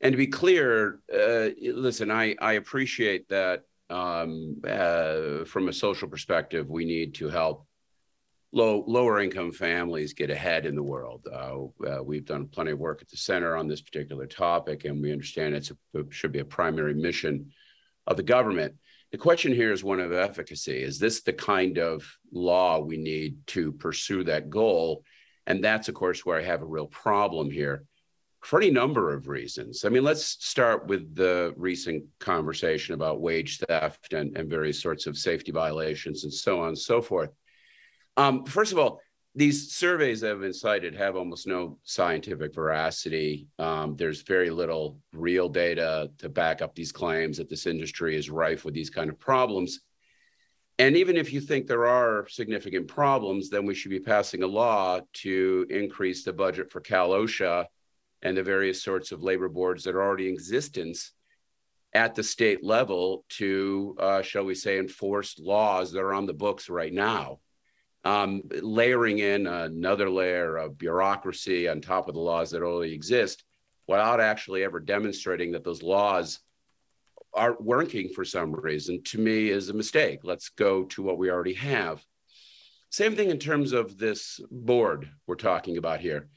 and 0.00 0.12
to 0.12 0.16
be 0.16 0.26
clear, 0.26 1.00
uh, 1.12 1.48
listen, 1.60 2.10
I, 2.10 2.34
I 2.40 2.54
appreciate 2.54 3.28
that 3.28 3.64
um, 3.90 4.60
uh, 4.66 5.44
from 5.44 5.68
a 5.68 5.72
social 5.72 6.08
perspective, 6.08 6.70
we 6.70 6.84
need 6.84 7.14
to 7.16 7.28
help 7.28 7.66
low 8.52 8.84
lower 8.88 9.20
income 9.20 9.52
families 9.52 10.12
get 10.12 10.30
ahead 10.30 10.66
in 10.66 10.74
the 10.74 10.82
world. 10.82 11.26
Uh, 11.30 11.64
uh, 11.86 12.02
we've 12.02 12.24
done 12.24 12.46
plenty 12.46 12.72
of 12.72 12.78
work 12.78 13.02
at 13.02 13.08
the 13.08 13.16
center 13.16 13.56
on 13.56 13.68
this 13.68 13.80
particular 13.80 14.26
topic, 14.26 14.84
and 14.84 15.02
we 15.02 15.12
understand 15.12 15.54
it 15.54 15.70
should 16.10 16.32
be 16.32 16.40
a 16.40 16.44
primary 16.44 16.94
mission 16.94 17.52
of 18.06 18.16
the 18.16 18.22
government. 18.22 18.74
The 19.12 19.18
question 19.18 19.52
here 19.52 19.72
is 19.72 19.82
one 19.82 19.98
of 19.98 20.12
efficacy. 20.12 20.82
Is 20.82 20.98
this 20.98 21.22
the 21.22 21.32
kind 21.32 21.78
of 21.78 22.04
law 22.32 22.78
we 22.78 22.96
need 22.96 23.38
to 23.48 23.72
pursue 23.72 24.22
that 24.24 24.50
goal? 24.50 25.04
And 25.46 25.64
that's, 25.64 25.88
of 25.88 25.94
course, 25.94 26.24
where 26.24 26.38
I 26.38 26.44
have 26.44 26.62
a 26.62 26.66
real 26.66 26.86
problem 26.86 27.50
here 27.50 27.84
for 28.40 28.60
any 28.60 28.70
number 28.70 29.12
of 29.12 29.26
reasons. 29.26 29.84
I 29.84 29.88
mean, 29.88 30.04
let's 30.04 30.24
start 30.24 30.86
with 30.86 31.14
the 31.14 31.52
recent 31.56 32.04
conversation 32.20 32.94
about 32.94 33.20
wage 33.20 33.58
theft 33.58 34.12
and, 34.12 34.36
and 34.36 34.48
various 34.48 34.80
sorts 34.80 35.06
of 35.06 35.18
safety 35.18 35.52
violations 35.52 36.24
and 36.24 36.32
so 36.32 36.60
on 36.60 36.68
and 36.68 36.78
so 36.78 37.02
forth. 37.02 37.30
Um, 38.16 38.44
first 38.44 38.72
of 38.72 38.78
all, 38.78 39.00
these 39.34 39.72
surveys 39.72 40.20
that 40.20 40.30
have 40.30 40.40
been 40.40 40.52
cited 40.52 40.94
have 40.96 41.14
almost 41.14 41.46
no 41.46 41.78
scientific 41.84 42.52
veracity. 42.52 43.46
Um, 43.58 43.94
there's 43.96 44.22
very 44.22 44.50
little 44.50 44.98
real 45.12 45.48
data 45.48 46.10
to 46.18 46.28
back 46.28 46.62
up 46.62 46.74
these 46.74 46.90
claims 46.90 47.36
that 47.36 47.48
this 47.48 47.66
industry 47.66 48.16
is 48.16 48.28
rife 48.28 48.64
with 48.64 48.74
these 48.74 48.90
kind 48.90 49.08
of 49.08 49.20
problems. 49.20 49.80
And 50.80 50.96
even 50.96 51.16
if 51.16 51.32
you 51.32 51.40
think 51.40 51.66
there 51.66 51.86
are 51.86 52.26
significant 52.28 52.88
problems, 52.88 53.50
then 53.50 53.66
we 53.66 53.74
should 53.74 53.90
be 53.90 54.00
passing 54.00 54.42
a 54.42 54.48
law 54.48 55.00
to 55.12 55.66
increase 55.70 56.24
the 56.24 56.32
budget 56.32 56.72
for 56.72 56.80
Cal 56.80 57.10
OSHA 57.10 57.66
and 58.22 58.36
the 58.36 58.42
various 58.42 58.82
sorts 58.82 59.12
of 59.12 59.22
labor 59.22 59.48
boards 59.48 59.84
that 59.84 59.94
are 59.94 60.02
already 60.02 60.28
in 60.28 60.34
existence 60.34 61.12
at 61.92 62.14
the 62.14 62.22
state 62.22 62.64
level 62.64 63.24
to, 63.28 63.96
uh, 64.00 64.22
shall 64.22 64.44
we 64.44 64.54
say, 64.54 64.78
enforce 64.78 65.38
laws 65.38 65.92
that 65.92 66.00
are 66.00 66.14
on 66.14 66.26
the 66.26 66.32
books 66.32 66.68
right 66.68 66.92
now 66.92 67.38
um, 68.04 68.42
layering 68.62 69.18
in 69.18 69.46
another 69.46 70.08
layer 70.08 70.56
of 70.56 70.78
bureaucracy 70.78 71.68
on 71.68 71.80
top 71.80 72.08
of 72.08 72.14
the 72.14 72.20
laws 72.20 72.50
that 72.50 72.62
already 72.62 72.94
exist 72.94 73.44
without 73.86 74.20
actually 74.20 74.64
ever 74.64 74.80
demonstrating 74.80 75.52
that 75.52 75.64
those 75.64 75.82
laws 75.82 76.40
aren't 77.34 77.62
working 77.62 78.08
for 78.08 78.24
some 78.24 78.52
reason 78.52 79.02
to 79.04 79.18
me 79.18 79.50
is 79.50 79.68
a 79.68 79.74
mistake. 79.74 80.20
Let's 80.22 80.48
go 80.48 80.84
to 80.84 81.02
what 81.02 81.18
we 81.18 81.30
already 81.30 81.54
have. 81.54 82.04
Same 82.90 83.14
thing 83.14 83.30
in 83.30 83.38
terms 83.38 83.72
of 83.72 83.98
this 83.98 84.40
board 84.50 85.08
we're 85.26 85.36
talking 85.36 85.76
about 85.76 86.00
here. 86.00 86.28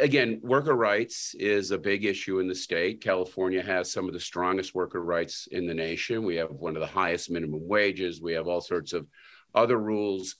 Again 0.00 0.40
worker 0.42 0.74
rights 0.74 1.34
is 1.38 1.70
a 1.70 1.78
big 1.78 2.06
issue 2.06 2.38
in 2.38 2.48
the 2.48 2.54
state. 2.54 3.02
California 3.02 3.62
has 3.62 3.92
some 3.92 4.06
of 4.06 4.14
the 4.14 4.20
strongest 4.20 4.74
worker 4.74 5.02
rights 5.04 5.46
in 5.50 5.66
the 5.66 5.74
nation. 5.74 6.24
We 6.24 6.36
have 6.36 6.52
one 6.52 6.74
of 6.74 6.80
the 6.80 6.86
highest 6.86 7.30
minimum 7.30 7.68
wages. 7.68 8.22
We 8.22 8.32
have 8.32 8.46
all 8.46 8.62
sorts 8.62 8.94
of 8.94 9.06
other 9.54 9.76
rules 9.76 10.36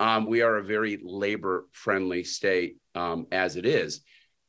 um, 0.00 0.26
we 0.26 0.42
are 0.42 0.56
a 0.56 0.64
very 0.64 0.98
labor 1.02 1.66
friendly 1.72 2.24
state 2.24 2.76
um, 2.94 3.26
as 3.32 3.56
it 3.56 3.66
is. 3.66 4.00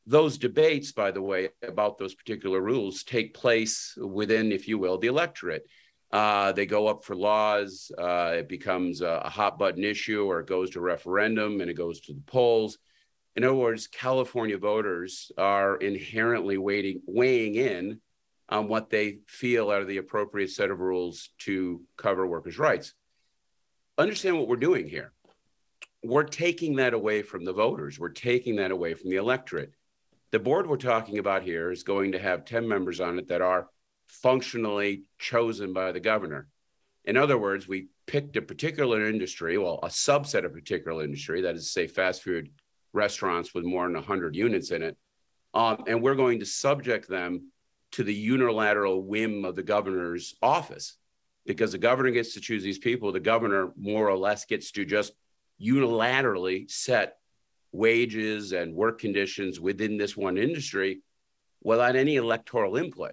Those 0.05 0.37
debates, 0.37 0.91
by 0.91 1.11
the 1.11 1.21
way, 1.21 1.49
about 1.61 1.97
those 1.97 2.15
particular 2.15 2.61
rules 2.61 3.03
take 3.03 3.33
place 3.33 3.95
within, 3.97 4.51
if 4.51 4.67
you 4.67 4.77
will, 4.77 4.97
the 4.97 5.07
electorate. 5.07 5.67
Uh, 6.11 6.51
they 6.51 6.65
go 6.65 6.87
up 6.87 7.03
for 7.03 7.15
laws, 7.15 7.91
uh, 7.97 8.33
it 8.37 8.49
becomes 8.49 9.01
a, 9.01 9.21
a 9.25 9.29
hot 9.29 9.59
button 9.59 9.83
issue, 9.83 10.25
or 10.25 10.39
it 10.39 10.47
goes 10.47 10.71
to 10.71 10.81
referendum 10.81 11.61
and 11.61 11.69
it 11.69 11.75
goes 11.75 11.99
to 12.01 12.13
the 12.13 12.21
polls. 12.21 12.79
In 13.35 13.43
other 13.43 13.53
words, 13.53 13.87
California 13.87 14.57
voters 14.57 15.31
are 15.37 15.75
inherently 15.75 16.57
waiting, 16.57 17.01
weighing 17.05 17.55
in 17.55 18.01
on 18.49 18.67
what 18.67 18.89
they 18.89 19.19
feel 19.27 19.71
are 19.71 19.85
the 19.85 19.97
appropriate 19.97 20.49
set 20.49 20.71
of 20.71 20.79
rules 20.79 21.29
to 21.39 21.83
cover 21.95 22.25
workers' 22.25 22.57
rights. 22.57 22.95
Understand 23.99 24.37
what 24.37 24.47
we're 24.47 24.55
doing 24.55 24.87
here 24.87 25.13
we're 26.03 26.23
taking 26.23 26.75
that 26.77 26.93
away 26.93 27.21
from 27.21 27.43
the 27.43 27.53
voters. 27.53 27.99
We're 27.99 28.09
taking 28.09 28.55
that 28.57 28.71
away 28.71 28.93
from 28.93 29.09
the 29.09 29.17
electorate. 29.17 29.73
The 30.31 30.39
board 30.39 30.67
we're 30.67 30.77
talking 30.77 31.17
about 31.17 31.43
here 31.43 31.71
is 31.71 31.83
going 31.83 32.11
to 32.13 32.19
have 32.19 32.45
10 32.45 32.67
members 32.67 32.99
on 32.99 33.19
it 33.19 33.27
that 33.27 33.41
are 33.41 33.67
functionally 34.07 35.03
chosen 35.17 35.73
by 35.73 35.91
the 35.91 35.99
governor. 35.99 36.47
In 37.05 37.17
other 37.17 37.37
words, 37.37 37.67
we 37.67 37.87
picked 38.05 38.35
a 38.37 38.41
particular 38.41 39.07
industry, 39.07 39.57
well, 39.57 39.79
a 39.83 39.87
subset 39.87 40.45
of 40.45 40.51
a 40.51 40.55
particular 40.55 41.03
industry, 41.03 41.41
that 41.41 41.55
is, 41.55 41.71
say, 41.71 41.87
fast 41.87 42.23
food 42.23 42.49
restaurants 42.93 43.53
with 43.53 43.63
more 43.63 43.85
than 43.85 43.95
100 43.95 44.35
units 44.35 44.71
in 44.71 44.83
it, 44.83 44.97
um, 45.53 45.83
and 45.87 46.01
we're 46.01 46.15
going 46.15 46.39
to 46.39 46.45
subject 46.45 47.07
them 47.07 47.51
to 47.91 48.03
the 48.03 48.13
unilateral 48.13 49.01
whim 49.01 49.45
of 49.45 49.55
the 49.55 49.63
governor's 49.63 50.35
office 50.41 50.97
because 51.45 51.71
the 51.71 51.77
governor 51.77 52.11
gets 52.11 52.33
to 52.33 52.41
choose 52.41 52.61
these 52.61 52.77
people. 52.77 53.11
The 53.11 53.19
governor 53.19 53.71
more 53.75 54.07
or 54.09 54.17
less 54.17 54.45
gets 54.45 54.71
to 54.73 54.85
just 54.85 55.13
unilaterally 55.61 56.69
set 56.69 57.17
wages 57.71 58.51
and 58.51 58.73
work 58.73 58.99
conditions 58.99 59.59
within 59.59 59.97
this 59.97 60.17
one 60.17 60.37
industry 60.37 61.01
without 61.61 61.95
any 61.95 62.15
electoral 62.15 62.77
input. 62.77 63.11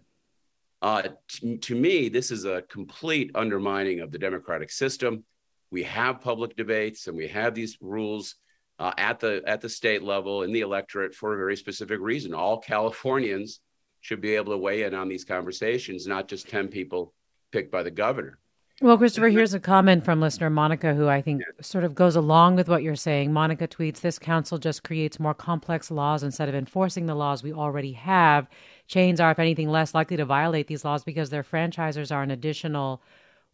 Uh, 0.83 1.03
t- 1.29 1.59
to 1.59 1.75
me, 1.75 2.09
this 2.09 2.31
is 2.31 2.45
a 2.45 2.63
complete 2.63 3.31
undermining 3.35 4.01
of 4.01 4.13
the 4.13 4.19
democratic 4.19 4.71
system. 4.71 5.25
We 5.71 5.83
have 5.85 6.21
public 6.21 6.57
debates 6.57 7.07
and 7.07 7.17
we 7.17 7.29
have 7.29 7.55
these 7.55 7.77
rules 7.81 8.37
uh, 8.79 8.93
at 8.99 9.21
the 9.21 9.43
at 9.47 9.61
the 9.61 9.69
state 9.69 10.03
level 10.03 10.43
in 10.43 10.53
the 10.53 10.61
electorate 10.61 11.15
for 11.15 11.35
a 11.35 11.37
very 11.37 11.57
specific 11.57 11.99
reason. 12.01 12.35
All 12.35 12.59
Californians 12.59 13.61
should 14.01 14.21
be 14.21 14.37
able 14.37 14.53
to 14.53 14.59
weigh 14.59 14.83
in 14.83 14.95
on 14.95 15.09
these 15.09 15.25
conversations, 15.25 16.07
not 16.07 16.29
just 16.29 16.49
ten 16.49 16.69
people 16.69 17.15
picked 17.53 17.73
by 17.73 17.83
the 17.83 17.91
governor. 17.91 18.39
Well, 18.83 18.99
Christopher, 18.99 19.29
here's 19.29 19.55
a 19.55 19.61
comment 19.61 20.05
from 20.05 20.21
listener 20.21 20.51
Monica, 20.51 20.93
who 20.93 21.09
I 21.09 21.23
think 21.23 21.43
sort 21.63 21.83
of 21.83 21.95
goes 21.95 22.15
along 22.15 22.57
with 22.57 22.69
what 22.69 22.83
you're 22.83 22.95
saying. 22.95 23.33
Monica 23.33 23.67
tweets 23.67 24.03
This 24.03 24.19
council 24.19 24.59
just 24.59 24.85
creates 24.85 25.19
more 25.19 25.33
complex 25.33 25.91
laws 25.91 26.23
instead 26.23 26.51
of 26.51 26.55
enforcing 26.55 27.07
the 27.07 27.15
laws 27.15 27.43
we 27.43 27.55
already 27.55 27.93
have. 27.93 28.47
Chains 28.87 29.19
are, 29.19 29.31
if 29.31 29.39
anything, 29.39 29.71
less 29.71 29.95
likely 29.95 30.19
to 30.19 30.27
violate 30.27 30.67
these 30.67 30.85
laws 30.85 31.05
because 31.05 31.31
their 31.31 31.43
franchisers 31.43 32.15
are 32.15 32.23
an 32.23 32.31
additional 32.31 33.01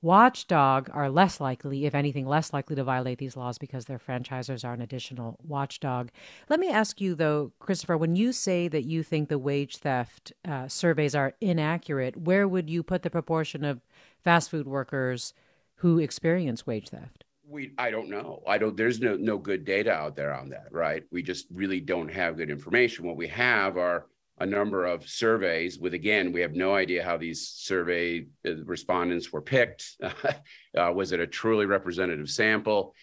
watchdog, 0.03 0.91
are 0.93 1.09
less 1.09 1.41
likely, 1.41 1.87
if 1.87 1.95
anything, 1.95 2.27
less 2.27 2.53
likely 2.53 2.75
to 2.75 2.83
violate 2.83 3.19
these 3.19 3.37
laws 3.37 3.57
because 3.57 3.85
their 3.85 4.01
franchisers 4.01 4.65
are 4.65 4.75
an 4.75 4.83
additional 4.83 5.39
watchdog. 5.47 6.11
Let 6.49 6.59
me 6.59 6.69
ask 6.69 7.01
you, 7.01 7.15
though, 7.15 7.53
Christopher, 7.61 7.97
when 7.97 8.17
you 8.17 8.33
say 8.33 8.67
that 8.67 8.85
you 8.85 9.05
think 9.05 9.29
the 9.29 9.39
wage 9.39 9.77
theft 9.77 10.33
uh, 10.45 10.67
surveys 10.67 11.15
are 11.15 11.35
inaccurate, 11.41 12.17
where 12.17 12.49
would 12.49 12.69
you 12.69 12.83
put 12.83 13.03
the 13.03 13.11
proportion 13.11 13.65
of 13.65 13.81
fast 14.23 14.51
food 14.51 14.67
workers 14.67 15.35
who 15.77 15.99
experience 15.99 16.67
wage 16.67 16.89
theft? 16.89 17.25
We, 17.47 17.73
I 17.77 17.91
don't 17.91 18.09
know. 18.09 18.43
I 18.47 18.57
don't. 18.57 18.77
There's 18.77 19.01
no 19.01 19.17
no 19.17 19.37
good 19.37 19.65
data 19.65 19.93
out 19.93 20.17
there 20.17 20.33
on 20.33 20.49
that, 20.51 20.69
right? 20.71 21.03
We 21.11 21.23
just 21.23 21.47
really 21.53 21.81
don't 21.81 22.09
have 22.09 22.37
good 22.37 22.51
information. 22.51 23.07
What 23.07 23.17
we 23.17 23.29
have 23.29 23.77
are 23.77 24.07
a 24.39 24.47
number 24.47 24.87
of 24.87 25.09
surveys. 25.09 25.79
With 25.79 25.95
again, 25.95 26.33
we 26.33 26.41
have 26.41 26.55
no 26.55 26.75
idea 26.75 27.05
how 27.05 27.17
these 27.17 27.47
survey 27.49 28.27
uh, 28.47 28.65
respondents 28.65 29.33
were 29.33 29.43
picked. 29.43 29.97
uh, 30.03 30.93
was 30.95 31.13
it 31.13 31.21
a 31.21 31.27
truly 31.27 31.67
representative 31.67 32.31
sample? 32.31 32.95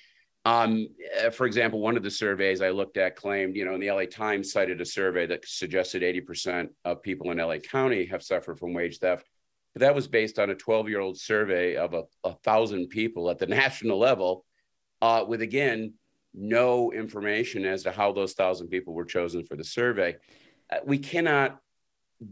Um, 0.46 0.88
eh, 1.18 1.30
for 1.30 1.46
example, 1.46 1.80
one 1.80 1.98
of 1.98 2.04
the 2.04 2.12
surveys 2.12 2.62
I 2.62 2.70
looked 2.70 2.98
at 2.98 3.16
claimed, 3.16 3.56
you 3.56 3.66
know, 3.66 3.76
in 3.76 3.82
the 3.82 3.92
LA 3.92 4.06
Times 4.06 4.52
cited 4.52 4.82
a 4.82 4.86
survey 4.86 5.28
that 5.28 5.48
suggested 5.48 6.02
80% 6.02 6.70
of 6.86 7.04
people 7.04 7.32
in 7.32 7.38
LA 7.38 7.58
County 7.58 8.06
have 8.06 8.24
suffered 8.24 8.58
from 8.58 8.74
wage 8.74 9.00
theft. 9.00 9.28
But 9.74 9.82
that 9.82 9.96
was 9.96 10.08
based 10.08 10.40
on 10.40 10.50
a 10.50 10.56
12 10.56 10.90
year 10.90 11.00
old 11.00 11.18
survey 11.18 11.76
of 11.76 11.94
a, 11.94 12.04
a, 12.24 12.34
thousand 12.44 12.88
people 12.90 13.30
at 13.30 13.38
the 13.38 13.48
national 13.62 14.00
level, 14.00 14.46
uh, 15.02 15.24
with 15.28 15.42
again, 15.42 15.94
no 16.34 16.92
information 16.92 17.66
as 17.66 17.84
to 17.84 17.92
how 17.92 18.12
those 18.12 18.34
thousand 18.34 18.68
people 18.68 18.94
were 18.94 19.06
chosen 19.06 19.44
for 19.44 19.56
the 19.56 19.64
survey. 19.64 20.16
Uh, 20.72 20.78
we 20.86 20.98
cannot 20.98 21.60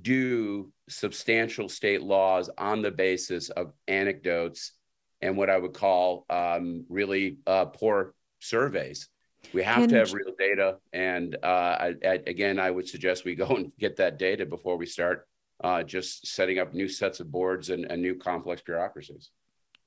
do 0.02 0.72
substantial 0.90 1.70
state 1.70 2.02
laws 2.02 2.50
on 2.58 2.82
the 2.82 2.92
basis 2.92 3.50
of 3.50 3.74
anecdotes 3.88 4.74
and 5.22 5.38
what 5.38 5.50
I 5.50 5.58
would 5.58 5.74
call 5.74 6.26
um, 6.30 6.86
really 6.90 7.38
uh, 7.48 7.66
poor 7.66 8.14
surveys. 8.40 9.10
We 9.54 9.64
have 9.64 9.88
to 9.88 9.96
have 9.96 10.14
real 10.14 10.34
data. 10.38 10.78
And 10.94 11.36
uh, 11.42 11.48
I, 11.48 11.96
I, 12.04 12.20
again, 12.28 12.60
I 12.60 12.70
would 12.70 12.88
suggest 12.88 13.26
we 13.26 13.36
go 13.36 13.48
and 13.56 13.72
get 13.80 13.98
that 13.98 14.20
data 14.20 14.46
before 14.46 14.78
we 14.78 14.86
start 14.86 15.28
uh, 15.64 15.84
just 15.84 16.28
setting 16.28 16.60
up 16.60 16.74
new 16.74 16.88
sets 16.88 17.20
of 17.20 17.32
boards 17.32 17.70
and, 17.70 17.86
and 17.86 18.02
new 18.02 18.16
complex 18.16 18.62
bureaucracies. 18.62 19.32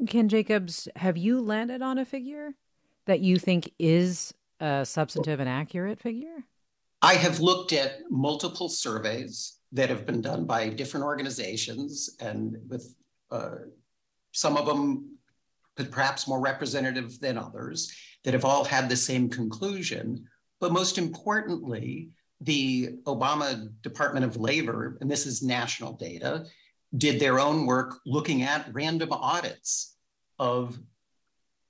Ken 0.07 0.29
Jacobs, 0.29 0.89
have 0.97 1.17
you 1.17 1.41
landed 1.41 1.83
on 1.83 1.99
a 1.99 2.05
figure 2.05 2.55
that 3.07 3.21
you 3.21 3.39
think 3.39 3.73
is 3.79 4.33
a 4.61 4.85
substantive 4.85 5.41
and 5.41 5.49
accurate 5.49 6.01
figure? 6.01 6.45
I 7.03 7.15
have 7.15 7.41
looked 7.41 7.73
at 7.73 7.99
multiple 8.11 8.69
surveys 8.69 9.59
that 9.73 9.89
have 9.89 10.07
been 10.07 10.21
done 10.21 10.45
by 10.45 10.69
different 10.69 11.05
organizations 11.05 12.17
and 12.21 12.57
with 12.69 12.95
uh, 13.31 13.57
some 14.33 14.57
of 14.57 14.67
them 14.67 15.17
perhaps 15.91 16.29
more 16.29 16.41
representative 16.41 17.19
than 17.21 17.39
others 17.39 17.91
that 18.25 18.35
have 18.35 18.45
all 18.45 18.65
had 18.65 18.89
the 18.89 18.97
same 18.97 19.31
conclusion. 19.31 20.25
But 20.61 20.73
most 20.73 20.99
importantly, 20.99 22.11
the 22.41 22.99
Obama 23.05 23.71
Department 23.83 24.25
of 24.25 24.37
Labor, 24.37 24.97
and 25.01 25.11
this 25.11 25.27
is 25.27 25.43
national 25.43 25.93
data, 25.95 26.47
did 26.97 27.21
their 27.21 27.39
own 27.39 27.67
work 27.67 27.99
looking 28.07 28.43
at 28.43 28.73
random 28.73 29.13
audits 29.13 29.97
of 30.39 30.79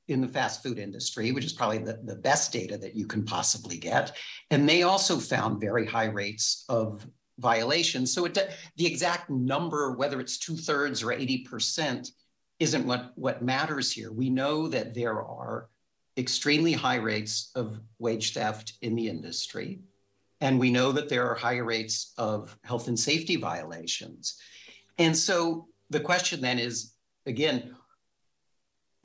in 0.09 0.21
the 0.21 0.29
fast 0.29 0.63
food 0.63 0.79
industry, 0.79 1.31
which 1.31 1.45
is 1.45 1.53
probably 1.53 1.79
the, 1.79 2.01
the 2.05 2.17
best 2.17 2.53
data 2.53 2.77
that 2.77 2.97
you 2.97 3.07
can 3.07 3.25
possibly 3.25 3.79
get. 3.79 4.17
And 4.51 4.69
they 4.69 4.83
also 4.83 5.19
found 5.19 5.61
very 5.61 5.87
high 5.87 6.07
rates 6.07 6.65
of 6.69 7.07
violations. 7.39 8.13
So 8.13 8.25
it, 8.25 8.35
the 8.77 8.87
exact 8.87 9.31
number, 9.31 9.93
whether 9.93 10.21
it's 10.21 10.39
two 10.39 10.57
thirds 10.57 11.03
or 11.03 11.09
80%, 11.09 12.11
isn't 12.59 12.87
what, 12.87 13.13
what 13.15 13.43
matters 13.43 13.91
here. 13.91 14.13
We 14.13 14.31
know 14.31 14.69
that 14.69 14.95
there 14.95 15.23
are 15.23 15.69
extremely 16.17 16.73
high 16.73 16.97
rates 16.97 17.51
of 17.55 17.81
wage 17.99 18.35
theft 18.35 18.75
in 18.83 18.95
the 18.95 19.09
industry. 19.09 19.81
And 20.41 20.59
we 20.59 20.71
know 20.71 20.93
that 20.93 21.09
there 21.09 21.29
are 21.29 21.35
higher 21.35 21.65
rates 21.65 22.13
of 22.17 22.57
health 22.63 22.89
and 22.89 22.99
safety 22.99 23.37
violations. 23.37 24.37
And 24.99 25.17
so 25.17 25.69
the 25.91 26.01
question 26.01 26.41
then 26.41 26.59
is 26.59 26.95
again, 27.27 27.75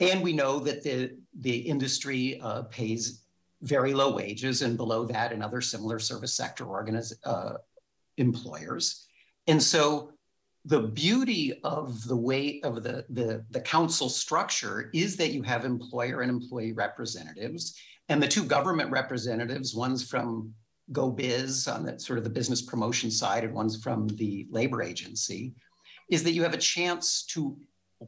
and 0.00 0.22
we 0.22 0.32
know 0.32 0.58
that 0.60 0.82
the, 0.82 1.16
the 1.40 1.56
industry 1.56 2.40
uh, 2.40 2.62
pays 2.64 3.22
very 3.62 3.94
low 3.94 4.14
wages 4.14 4.62
and 4.62 4.76
below 4.76 5.04
that 5.06 5.32
in 5.32 5.42
other 5.42 5.60
similar 5.60 5.98
service 5.98 6.34
sector 6.34 6.64
organiz- 6.64 7.14
uh, 7.24 7.54
employers. 8.16 9.06
And 9.46 9.62
so 9.62 10.12
the 10.64 10.82
beauty 10.82 11.60
of 11.64 12.04
the 12.04 12.16
way 12.16 12.60
of 12.62 12.82
the, 12.82 13.04
the, 13.08 13.44
the 13.50 13.60
council 13.60 14.08
structure 14.08 14.90
is 14.92 15.16
that 15.16 15.32
you 15.32 15.42
have 15.42 15.64
employer 15.64 16.20
and 16.22 16.30
employee 16.30 16.72
representatives 16.72 17.78
and 18.08 18.22
the 18.22 18.28
two 18.28 18.44
government 18.44 18.90
representatives, 18.90 19.74
one's 19.74 20.08
from 20.08 20.52
GoBiz 20.92 21.72
on 21.72 21.84
the 21.84 21.98
sort 21.98 22.18
of 22.18 22.24
the 22.24 22.30
business 22.30 22.62
promotion 22.62 23.10
side 23.10 23.44
and 23.44 23.54
one's 23.54 23.82
from 23.82 24.08
the 24.08 24.46
labor 24.50 24.82
agency, 24.82 25.54
is 26.10 26.22
that 26.22 26.32
you 26.32 26.42
have 26.42 26.54
a 26.54 26.58
chance 26.58 27.24
to 27.26 27.56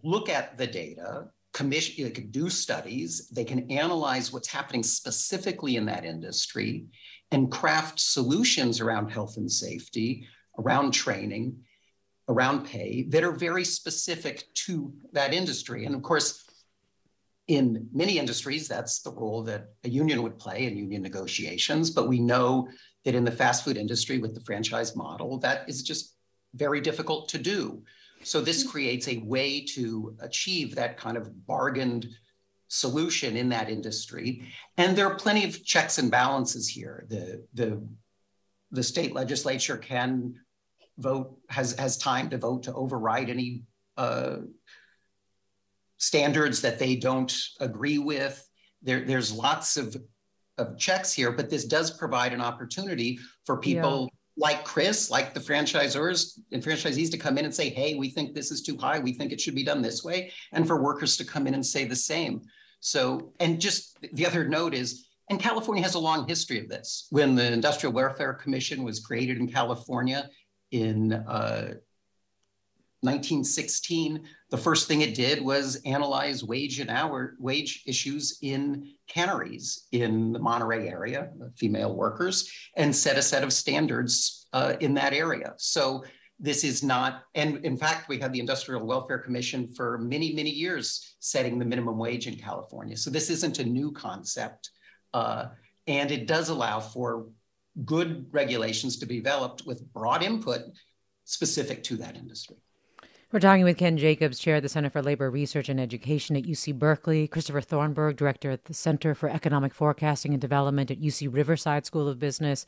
look 0.03 0.29
at 0.29 0.57
the 0.57 0.67
data, 0.67 1.29
commission, 1.53 2.05
they 2.05 2.11
can 2.11 2.31
do 2.31 2.49
studies, 2.49 3.29
they 3.31 3.45
can 3.45 3.71
analyze 3.71 4.33
what's 4.33 4.49
happening 4.49 4.83
specifically 4.83 5.77
in 5.77 5.87
that 5.87 6.05
industry 6.05 6.87
and 7.33 7.51
craft 7.51 7.99
solutions 7.99 8.81
around 8.81 9.11
health 9.11 9.37
and 9.37 9.51
safety, 9.51 10.27
around 10.59 10.93
training, 10.93 11.57
around 12.29 12.65
pay 12.65 13.05
that 13.09 13.25
are 13.25 13.33
very 13.33 13.65
specific 13.65 14.45
to 14.55 14.93
that 15.13 15.33
industry. 15.33 15.85
And 15.87 15.95
of 15.95 16.03
course, 16.03 16.48
in 17.49 17.89
many 17.93 18.19
industries, 18.19 18.69
that's 18.69 19.01
the 19.01 19.11
role 19.11 19.43
that 19.45 19.71
a 19.85 19.89
union 19.89 20.23
would 20.23 20.39
play 20.39 20.67
in 20.67 20.77
union 20.77 21.03
negotiations. 21.03 21.91
But 21.91 22.07
we 22.07 22.21
know 22.21 22.69
that 23.05 23.15
in 23.15 23.25
the 23.25 23.33
fast 23.33 23.65
food 23.65 23.79
industry 23.79 24.19
with 24.19 24.35
the 24.35 24.43
franchise 24.43 24.95
model, 24.95 25.39
that 25.39 25.69
is 25.69 25.83
just 25.83 26.15
very 26.55 26.81
difficult 26.81 27.29
to 27.31 27.39
do. 27.39 27.83
So 28.23 28.41
this 28.41 28.61
mm-hmm. 28.61 28.71
creates 28.71 29.09
a 29.09 29.23
way 29.25 29.65
to 29.75 30.15
achieve 30.21 30.75
that 30.75 30.99
kind 30.99 31.17
of 31.17 31.47
bargained 31.47 32.09
solution 32.69 33.35
in 33.37 33.49
that 33.49 33.71
industry. 33.71 34.43
And 34.77 34.95
there 34.95 35.07
are 35.07 35.15
plenty 35.15 35.45
of 35.45 35.65
checks 35.65 35.97
and 35.97 36.11
balances 36.11 36.69
here. 36.69 37.07
The, 37.09 37.47
the, 37.55 37.83
the 38.73 38.83
state 38.83 39.15
legislature 39.15 39.79
can 39.79 40.35
vote, 40.99 41.39
has, 41.49 41.73
has 41.79 41.97
time 41.97 42.29
to 42.29 42.37
vote 42.37 42.65
to 42.65 42.75
override 42.75 43.31
any 43.31 43.63
uh, 43.97 44.39
standards 45.99 46.61
that 46.63 46.79
they 46.79 46.97
don't 46.97 47.37
agree 47.61 47.99
with. 47.99 48.45
There, 48.83 49.05
there's 49.05 49.33
lots 49.33 49.77
of, 49.77 49.97
of 50.57 50.79
checks 50.79 51.13
here, 51.13 51.33
but 51.33 51.51
this 51.51 51.65
does 51.65 51.91
provide 51.91 52.33
an 52.33 52.41
opportunity 52.41 53.19
for 53.45 53.59
people 53.59 54.09
yeah. 54.11 54.45
like 54.49 54.65
Chris, 54.65 55.11
like 55.11 55.35
the 55.35 55.41
franchisors 55.41 56.39
and 56.53 56.63
franchisees 56.63 57.11
to 57.11 57.19
come 57.19 57.39
in 57.39 57.45
and 57.45 57.55
say, 57.55 57.69
hey, 57.69 57.97
we 57.97 58.09
think 58.09 58.35
this 58.35 58.51
is 58.51 58.63
too 58.63 58.77
high. 58.77 58.99
We 58.99 59.13
think 59.13 59.33
it 59.33 59.41
should 59.41 59.57
be 59.57 59.65
done 59.65 59.83
this 59.83 60.05
way. 60.05 60.33
And 60.53 60.67
for 60.67 60.83
workers 60.83 61.17
to 61.19 61.25
come 61.25 61.47
in 61.47 61.55
and 61.55 61.67
say 61.67 61.85
the 61.85 61.97
same. 61.97 62.43
So, 62.81 63.33
and 63.41 63.61
just 63.61 63.99
the 64.13 64.27
other 64.27 64.49
note 64.49 64.75
is, 64.75 65.09
and 65.31 65.41
California 65.41 65.83
has 65.83 65.95
a 65.95 65.99
long 65.99 66.27
history 66.27 66.59
of 66.59 66.69
this. 66.69 67.07
When 67.11 67.35
the 67.35 67.53
Industrial 67.53 67.93
Welfare 67.93 68.35
Commission 68.35 68.83
was 68.83 69.01
created 69.01 69.39
in 69.39 69.49
California 69.49 70.31
in 70.71 71.13
uh, 71.13 71.75
1916, 73.01 74.25
the 74.51 74.57
first 74.57 74.89
thing 74.89 75.03
it 75.03 75.15
did 75.15 75.45
was 75.45 75.81
analyze 75.85 76.43
wage 76.43 76.81
and 76.81 76.91
hour 76.91 77.35
wage 77.39 77.83
issues 77.87 78.39
in 78.41 78.93
canneries 79.07 79.87
in 79.93 80.33
the 80.33 80.39
Monterey 80.39 80.89
area, 80.89 81.31
female 81.57 81.95
workers, 81.95 82.51
and 82.77 82.95
set 82.95 83.19
a 83.19 83.23
set 83.23 83.43
of 83.43 83.53
standards 83.53 84.47
uh, 84.53 84.75
in 84.81 84.95
that 84.95 85.13
area. 85.13 85.55
So 85.59 86.05
this 86.41 86.65
is 86.65 86.83
not, 86.83 87.25
and 87.35 87.65
in 87.65 87.77
fact, 87.77 88.09
we 88.09 88.19
had 88.19 88.33
the 88.33 88.41
Industrial 88.41 88.85
Welfare 88.85 89.19
Commission 89.19 89.69
for 89.75 89.99
many, 89.99 90.33
many 90.33 90.51
years 90.51 91.17
setting 91.19 91.59
the 91.59 91.65
minimum 91.65 91.99
wage 91.99 92.27
in 92.27 92.37
California. 92.37 92.97
So 92.97 93.11
this 93.11 93.29
isn't 93.29 93.59
a 93.59 93.65
new 93.65 93.93
concept. 93.93 94.71
Uh, 95.13 95.47
and 95.87 96.11
it 96.11 96.27
does 96.27 96.49
allow 96.49 96.81
for 96.81 97.27
good 97.85 98.27
regulations 98.31 98.99
to 98.99 99.07
be 99.07 99.17
developed 99.17 99.65
with 99.67 99.93
broad 99.93 100.23
input 100.23 100.61
specific 101.25 101.83
to 101.85 101.97
that 101.97 102.17
industry. 102.17 102.57
We're 103.31 103.41
talking 103.41 103.65
with 103.65 103.77
Ken 103.77 103.99
Jacobs, 103.99 104.39
Chair 104.39 104.57
of 104.57 104.63
the 104.63 104.71
Center 104.71 104.89
for 104.89 105.03
Labor 105.03 105.31
Research 105.31 105.69
and 105.69 105.79
Education 105.79 106.35
at 106.35 106.45
UC 106.45 106.79
Berkeley, 106.79 107.29
Christopher 107.29 107.61
Thornberg, 107.61 108.17
Director 108.17 108.51
at 108.51 108.65
the 108.65 108.73
Center 108.73 109.15
for 109.15 109.29
Economic 109.29 109.75
Forecasting 109.75 110.33
and 110.33 110.41
Development 110.41 110.91
at 110.91 111.03
UC 111.03 111.29
Riverside 111.31 111.85
School 111.85 112.09
of 112.09 112.19
Business, 112.19 112.65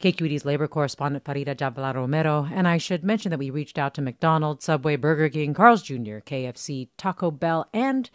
KQED's 0.00 0.44
labor 0.44 0.68
correspondent 0.68 1.24
Farida 1.24 1.56
Jhabvala 1.56 1.96
Romero, 1.96 2.48
and 2.54 2.68
I 2.68 2.78
should 2.78 3.02
mention 3.02 3.30
that 3.30 3.40
we 3.40 3.50
reached 3.50 3.76
out 3.76 3.92
to 3.94 4.02
McDonald's, 4.02 4.64
Subway, 4.64 4.94
Burger 4.94 5.28
King, 5.28 5.52
Carl's 5.52 5.82
Jr., 5.82 6.22
KFC, 6.22 6.90
Taco 6.96 7.32
Bell, 7.32 7.66
and 7.72 8.08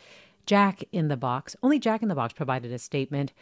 Jack 0.45 0.85
in 0.93 1.09
the 1.09 1.17
Box. 1.17 1.57
Only 1.61 1.79
Jack 1.79 2.01
in 2.01 2.07
the 2.07 2.15
Box 2.15 2.31
provided 2.31 2.71
a 2.71 2.79
statement. 2.79 3.33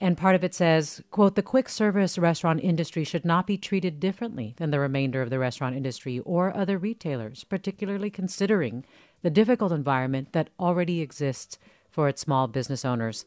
And 0.00 0.16
part 0.16 0.34
of 0.34 0.44
it 0.44 0.54
says, 0.54 1.02
quote, 1.10 1.34
the 1.34 1.42
quick 1.42 1.68
service 1.68 2.18
restaurant 2.18 2.60
industry 2.62 3.04
should 3.04 3.24
not 3.24 3.46
be 3.46 3.56
treated 3.56 4.00
differently 4.00 4.54
than 4.58 4.70
the 4.70 4.80
remainder 4.80 5.22
of 5.22 5.30
the 5.30 5.38
restaurant 5.38 5.76
industry 5.76 6.18
or 6.20 6.56
other 6.56 6.78
retailers, 6.78 7.44
particularly 7.44 8.10
considering 8.10 8.84
the 9.22 9.30
difficult 9.30 9.72
environment 9.72 10.32
that 10.32 10.50
already 10.58 11.00
exists 11.00 11.58
for 11.90 12.08
its 12.08 12.20
small 12.20 12.46
business 12.46 12.84
owners. 12.84 13.24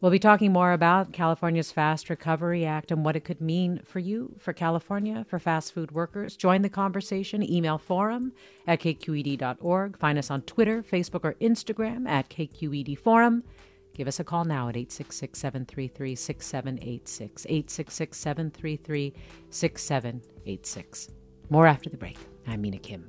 We'll 0.00 0.10
be 0.10 0.18
talking 0.18 0.52
more 0.52 0.72
about 0.72 1.14
California's 1.14 1.72
Fast 1.72 2.10
Recovery 2.10 2.66
Act 2.66 2.90
and 2.90 3.02
what 3.02 3.16
it 3.16 3.24
could 3.24 3.40
mean 3.40 3.80
for 3.82 3.98
you, 3.98 4.36
for 4.38 4.52
California, 4.52 5.24
for 5.26 5.38
fast 5.38 5.72
food 5.72 5.90
workers. 5.90 6.36
Join 6.36 6.60
the 6.60 6.68
conversation. 6.68 7.42
Email 7.42 7.78
forum 7.78 8.32
at 8.66 8.80
kqed.org. 8.80 9.98
Find 9.98 10.18
us 10.18 10.30
on 10.30 10.42
Twitter, 10.42 10.82
Facebook, 10.82 11.24
or 11.24 11.32
Instagram 11.34 12.06
at 12.06 12.28
KQED 12.28 12.98
Forum. 12.98 13.42
Give 13.96 14.08
us 14.08 14.20
a 14.20 14.24
call 14.24 14.44
now 14.44 14.68
at 14.68 14.76
866 14.76 15.38
733 15.38 16.14
6786. 16.14 17.46
866 17.46 18.18
733 18.18 19.14
6786. 19.48 21.08
More 21.48 21.66
after 21.66 21.88
the 21.88 21.96
break. 21.96 22.18
I'm 22.46 22.60
Mina 22.60 22.76
Kim. 22.76 23.08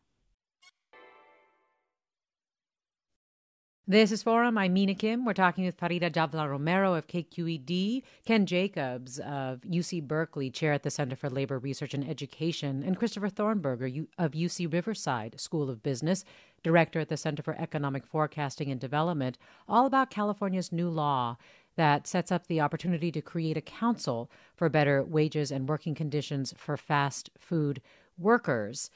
This 3.91 4.13
is 4.13 4.23
Forum. 4.23 4.57
I'm 4.57 4.71
Mina 4.71 4.95
Kim. 4.95 5.25
We're 5.25 5.33
talking 5.33 5.65
with 5.65 5.77
Farida 5.77 6.09
Jhabvala 6.09 6.49
Romero 6.49 6.93
of 6.93 7.07
KQED, 7.07 8.03
Ken 8.25 8.45
Jacobs 8.45 9.19
of 9.19 9.59
UC 9.69 10.07
Berkeley, 10.07 10.49
chair 10.49 10.71
at 10.71 10.83
the 10.83 10.89
Center 10.89 11.17
for 11.17 11.29
Labor 11.29 11.59
Research 11.59 11.93
and 11.93 12.09
Education, 12.09 12.83
and 12.83 12.95
Christopher 12.95 13.27
Thornberger 13.27 14.07
of 14.17 14.31
UC 14.31 14.71
Riverside 14.71 15.41
School 15.41 15.69
of 15.69 15.83
Business, 15.83 16.23
director 16.63 17.01
at 17.01 17.09
the 17.09 17.17
Center 17.17 17.43
for 17.43 17.53
Economic 17.55 18.07
Forecasting 18.07 18.71
and 18.71 18.79
Development, 18.79 19.37
all 19.67 19.85
about 19.85 20.09
California's 20.09 20.71
new 20.71 20.87
law 20.87 21.35
that 21.75 22.07
sets 22.07 22.31
up 22.31 22.47
the 22.47 22.61
opportunity 22.61 23.11
to 23.11 23.21
create 23.21 23.57
a 23.57 23.61
council 23.61 24.31
for 24.55 24.69
better 24.69 25.03
wages 25.03 25.51
and 25.51 25.67
working 25.67 25.95
conditions 25.95 26.53
for 26.55 26.77
fast 26.77 27.29
food 27.37 27.81
workers. 28.17 28.89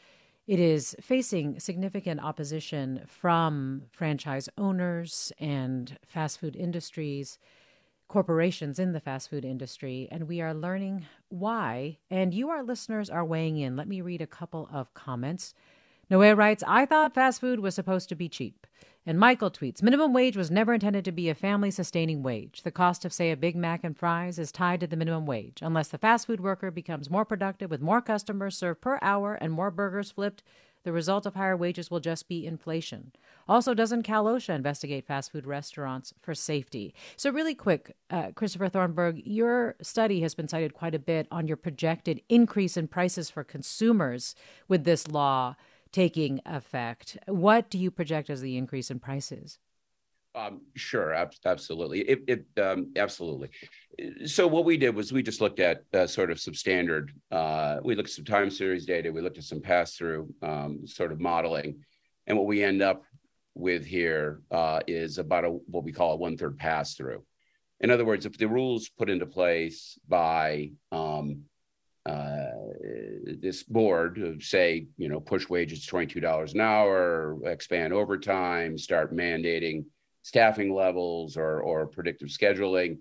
It 0.47 0.59
is 0.59 0.95
facing 1.01 1.59
significant 1.59 2.19
opposition 2.19 3.01
from 3.07 3.83
franchise 3.91 4.47
owners 4.59 5.31
and 5.39 5.97
fast 6.05 6.39
food 6.39 6.55
industries, 6.55 7.39
corporations 8.07 8.77
in 8.77 8.91
the 8.91 8.99
fast 8.99 9.31
food 9.31 9.43
industry, 9.43 10.07
and 10.11 10.27
we 10.27 10.41
are 10.41 10.53
learning 10.53 11.07
why. 11.29 11.97
And 12.11 12.31
you, 12.31 12.49
our 12.51 12.63
listeners, 12.63 13.09
are 13.09 13.25
weighing 13.25 13.57
in. 13.57 13.75
Let 13.75 13.87
me 13.87 14.01
read 14.01 14.21
a 14.21 14.27
couple 14.27 14.69
of 14.71 14.93
comments. 14.93 15.55
Noé 16.09 16.35
writes, 16.35 16.63
I 16.67 16.85
thought 16.85 17.13
fast 17.13 17.41
food 17.41 17.59
was 17.59 17.75
supposed 17.75 18.09
to 18.09 18.15
be 18.15 18.29
cheap. 18.29 18.67
And 19.07 19.19
Michael 19.19 19.51
tweets 19.51 19.83
Minimum 19.83 20.13
wage 20.13 20.35
was 20.35 20.49
never 20.49 20.73
intended 20.73 21.05
to 21.05 21.11
be 21.11 21.29
a 21.29 21.35
family 21.35 21.69
sustaining 21.69 22.23
wage. 22.23 22.63
The 22.63 22.71
cost 22.71 23.05
of, 23.05 23.13
say, 23.13 23.31
a 23.31 23.37
Big 23.37 23.55
Mac 23.55 23.83
and 23.83 23.95
fries 23.95 24.39
is 24.39 24.51
tied 24.51 24.79
to 24.79 24.87
the 24.87 24.97
minimum 24.97 25.27
wage. 25.27 25.59
Unless 25.61 25.89
the 25.89 25.99
fast 25.99 26.25
food 26.25 26.41
worker 26.41 26.71
becomes 26.71 27.09
more 27.09 27.25
productive 27.25 27.69
with 27.69 27.81
more 27.81 28.01
customers 28.01 28.57
served 28.57 28.81
per 28.81 28.97
hour 29.03 29.35
and 29.35 29.53
more 29.53 29.69
burgers 29.69 30.09
flipped, 30.09 30.41
the 30.85 30.91
result 30.91 31.25
of 31.25 31.33
higher 31.33 31.57
wages 31.57 31.89
will 31.89 31.99
just 31.99 32.27
be 32.27 32.45
inflation. 32.45 33.11
Also, 33.47 33.73
doesn't 33.73 34.03
Cal 34.03 34.25
OSHA 34.25 34.55
investigate 34.55 35.05
fast 35.05 35.31
food 35.31 35.45
restaurants 35.45 36.13
for 36.21 36.33
safety? 36.33 36.93
So, 37.15 37.31
really 37.31 37.55
quick, 37.55 37.95
uh, 38.09 38.31
Christopher 38.35 38.69
Thornberg, 38.69 39.21
your 39.25 39.75
study 39.81 40.21
has 40.21 40.35
been 40.35 40.47
cited 40.47 40.73
quite 40.73 40.95
a 40.95 40.99
bit 40.99 41.27
on 41.31 41.47
your 41.47 41.57
projected 41.57 42.21
increase 42.29 42.77
in 42.77 42.87
prices 42.87 43.31
for 43.31 43.43
consumers 43.43 44.35
with 44.67 44.83
this 44.83 45.07
law 45.07 45.55
taking 45.95 46.41
effect. 46.45 47.17
What 47.27 47.69
do 47.69 47.77
you 47.77 47.89
project 47.89 48.29
as 48.29 48.41
the 48.41 48.57
increase 48.57 48.91
in 48.91 48.99
prices? 48.99 49.59
Um, 50.35 50.63
sure, 50.75 51.13
ab- 51.13 51.31
absolutely. 51.45 52.01
It, 52.01 52.19
it 52.27 52.61
um, 52.61 52.91
absolutely. 52.97 53.51
So 54.25 54.45
what 54.45 54.65
we 54.65 54.75
did 54.75 54.93
was 54.93 55.13
we 55.13 55.23
just 55.23 55.39
looked 55.39 55.61
at 55.61 55.83
uh, 55.93 56.05
sort 56.05 56.31
of 56.31 56.41
some 56.41 56.53
standard. 56.53 57.13
Uh, 57.31 57.77
we 57.81 57.95
looked 57.95 58.09
at 58.09 58.15
some 58.15 58.25
time 58.25 58.49
series 58.49 58.85
data. 58.85 59.09
We 59.09 59.21
looked 59.21 59.37
at 59.37 59.45
some 59.45 59.61
pass 59.61 59.95
through 59.95 60.33
um, 60.41 60.85
sort 60.85 61.13
of 61.13 61.21
modeling, 61.21 61.85
and 62.27 62.37
what 62.37 62.45
we 62.45 62.61
end 62.61 62.81
up 62.81 63.05
with 63.53 63.85
here 63.85 64.41
uh, 64.51 64.81
is 64.87 65.17
about 65.17 65.45
a 65.45 65.49
what 65.49 65.85
we 65.85 65.93
call 65.93 66.11
a 66.11 66.17
one 66.17 66.35
third 66.35 66.57
pass 66.57 66.95
through. 66.95 67.23
In 67.79 67.89
other 67.89 68.03
words, 68.03 68.25
if 68.25 68.37
the 68.37 68.49
rules 68.49 68.89
put 68.89 69.09
into 69.09 69.25
place 69.25 69.97
by 70.09 70.71
um, 70.91 71.43
uh, 72.05 72.44
this 73.41 73.63
board 73.63 74.41
say, 74.41 74.87
you 74.97 75.09
know, 75.09 75.19
push 75.19 75.49
wages 75.49 75.87
$22 75.87 76.53
an 76.53 76.61
hour, 76.61 77.37
expand 77.45 77.93
overtime, 77.93 78.77
start 78.77 79.15
mandating 79.15 79.85
staffing 80.23 80.73
levels 80.73 81.37
or, 81.37 81.61
or 81.61 81.85
predictive 81.85 82.29
scheduling, 82.29 82.97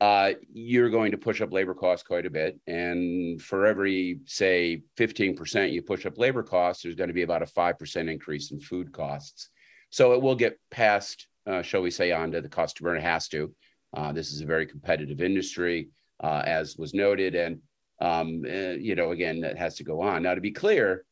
uh, 0.00 0.32
you're 0.52 0.90
going 0.90 1.12
to 1.12 1.18
push 1.18 1.40
up 1.40 1.52
labor 1.52 1.74
costs 1.74 2.04
quite 2.04 2.26
a 2.26 2.30
bit. 2.30 2.58
And 2.66 3.40
for 3.40 3.66
every, 3.66 4.18
say, 4.24 4.82
15% 4.96 5.70
you 5.70 5.82
push 5.82 6.06
up 6.06 6.18
labor 6.18 6.42
costs, 6.42 6.82
there's 6.82 6.96
going 6.96 7.08
to 7.08 7.14
be 7.14 7.22
about 7.22 7.42
a 7.42 7.46
5% 7.46 8.10
increase 8.10 8.50
in 8.50 8.58
food 8.58 8.90
costs. 8.90 9.50
So 9.90 10.14
it 10.14 10.20
will 10.22 10.34
get 10.34 10.58
passed, 10.70 11.28
uh, 11.46 11.62
shall 11.62 11.82
we 11.82 11.90
say, 11.90 12.10
on 12.10 12.32
to 12.32 12.40
the 12.40 12.48
customer. 12.48 12.96
It 12.96 13.02
has 13.02 13.28
to. 13.28 13.54
Uh, 13.94 14.10
this 14.10 14.32
is 14.32 14.40
a 14.40 14.46
very 14.46 14.66
competitive 14.66 15.20
industry, 15.20 15.90
uh, 16.20 16.42
as 16.46 16.76
was 16.76 16.94
noted. 16.94 17.34
And 17.34 17.60
um, 18.02 18.44
uh, 18.44 18.74
you 18.78 18.96
know, 18.96 19.12
again, 19.12 19.40
that 19.40 19.56
has 19.56 19.76
to 19.76 19.84
go 19.84 20.02
on. 20.02 20.24
Now, 20.24 20.34
to 20.34 20.40
be 20.40 20.50
clear, 20.50 21.04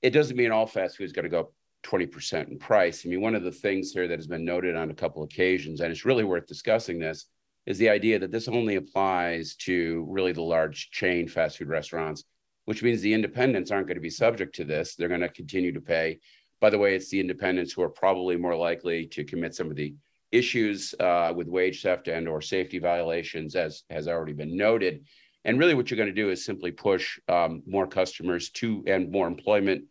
it 0.00 0.10
doesn't 0.10 0.38
mean 0.38 0.50
all 0.50 0.66
fast 0.66 0.96
food 0.96 1.04
is 1.04 1.12
going 1.12 1.24
to 1.24 1.28
go 1.28 1.40
up 1.40 1.52
20% 1.84 2.48
in 2.48 2.58
price. 2.58 3.04
I 3.04 3.10
mean, 3.10 3.20
one 3.20 3.34
of 3.34 3.44
the 3.44 3.52
things 3.52 3.92
here 3.92 4.08
that 4.08 4.18
has 4.18 4.26
been 4.26 4.44
noted 4.44 4.74
on 4.74 4.90
a 4.90 4.94
couple 4.94 5.22
occasions, 5.22 5.80
and 5.80 5.92
it's 5.92 6.06
really 6.06 6.24
worth 6.24 6.46
discussing 6.46 6.98
this, 6.98 7.26
is 7.66 7.76
the 7.76 7.90
idea 7.90 8.18
that 8.18 8.30
this 8.32 8.48
only 8.48 8.76
applies 8.76 9.54
to 9.54 10.06
really 10.08 10.32
the 10.32 10.40
large 10.40 10.90
chain 10.90 11.28
fast 11.28 11.58
food 11.58 11.68
restaurants, 11.68 12.24
which 12.64 12.82
means 12.82 13.02
the 13.02 13.12
independents 13.12 13.70
aren't 13.70 13.86
going 13.86 13.96
to 13.96 14.00
be 14.00 14.08
subject 14.08 14.54
to 14.54 14.64
this. 14.64 14.94
They're 14.94 15.08
going 15.08 15.20
to 15.20 15.28
continue 15.28 15.72
to 15.72 15.80
pay. 15.80 16.20
By 16.58 16.70
the 16.70 16.78
way, 16.78 16.94
it's 16.94 17.10
the 17.10 17.20
independents 17.20 17.72
who 17.72 17.82
are 17.82 17.90
probably 17.90 18.38
more 18.38 18.56
likely 18.56 19.06
to 19.08 19.24
commit 19.24 19.54
some 19.54 19.70
of 19.70 19.76
the 19.76 19.94
issues 20.32 20.94
uh, 21.00 21.34
with 21.36 21.48
wage 21.48 21.82
theft 21.82 22.08
and 22.08 22.26
or 22.26 22.40
safety 22.40 22.78
violations, 22.78 23.56
as 23.56 23.82
has 23.90 24.08
already 24.08 24.32
been 24.32 24.56
noted. 24.56 25.04
And 25.44 25.58
really, 25.58 25.74
what 25.74 25.90
you're 25.90 25.96
going 25.96 26.14
to 26.14 26.22
do 26.22 26.30
is 26.30 26.44
simply 26.44 26.70
push 26.70 27.18
um, 27.28 27.62
more 27.66 27.86
customers 27.86 28.50
to 28.50 28.84
and 28.86 29.10
more 29.10 29.26
employment 29.26 29.84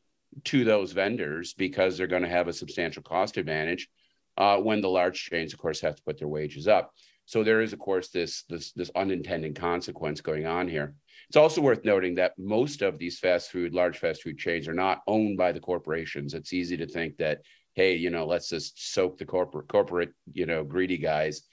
to 0.46 0.64
those 0.64 0.92
vendors 0.92 1.54
because 1.54 1.98
they're 1.98 2.08
going 2.08 2.22
to 2.22 2.30
have 2.30 2.48
a 2.48 2.54
substantial 2.54 3.02
cost 3.02 3.38
advantage 3.38 3.90
uh, 4.38 4.58
when 4.58 4.82
the 4.82 4.90
large 4.90 5.26
chains, 5.26 5.54
of 5.54 5.60
course, 5.60 5.82
have 5.82 5.96
to 5.96 6.04
put 6.04 6.20
their 6.20 6.28
wages 6.28 6.68
up. 6.68 6.94
So 7.26 7.44
there 7.44 7.62
is, 7.62 7.74
of 7.74 7.80
course, 7.80 8.10
this, 8.10 8.44
this 8.50 8.72
this 8.74 8.92
unintended 8.96 9.56
consequence 9.56 10.22
going 10.22 10.46
on 10.48 10.68
here. 10.68 10.96
It's 11.28 11.38
also 11.38 11.62
worth 11.62 11.86
noting 11.86 12.16
that 12.16 12.34
most 12.40 12.82
of 12.82 12.98
these 12.98 13.20
fast 13.20 13.52
food, 13.52 13.76
large 13.76 14.00
fast 14.00 14.24
food 14.24 14.40
chains 14.40 14.68
are 14.68 14.74
not 14.74 15.02
owned 15.06 15.38
by 15.38 15.52
the 15.52 15.60
corporations. 15.60 16.34
It's 16.34 16.54
easy 16.54 16.78
to 16.78 16.88
think 16.88 17.18
that, 17.18 17.42
hey, 17.76 17.96
you 17.96 18.10
know, 18.10 18.26
let's 18.26 18.50
just 18.50 18.94
soak 18.94 19.20
the 19.20 19.26
corporate 19.26 19.68
corporate, 19.68 20.12
you 20.32 20.48
know, 20.48 20.64
greedy 20.64 20.98
guys. 20.98 21.44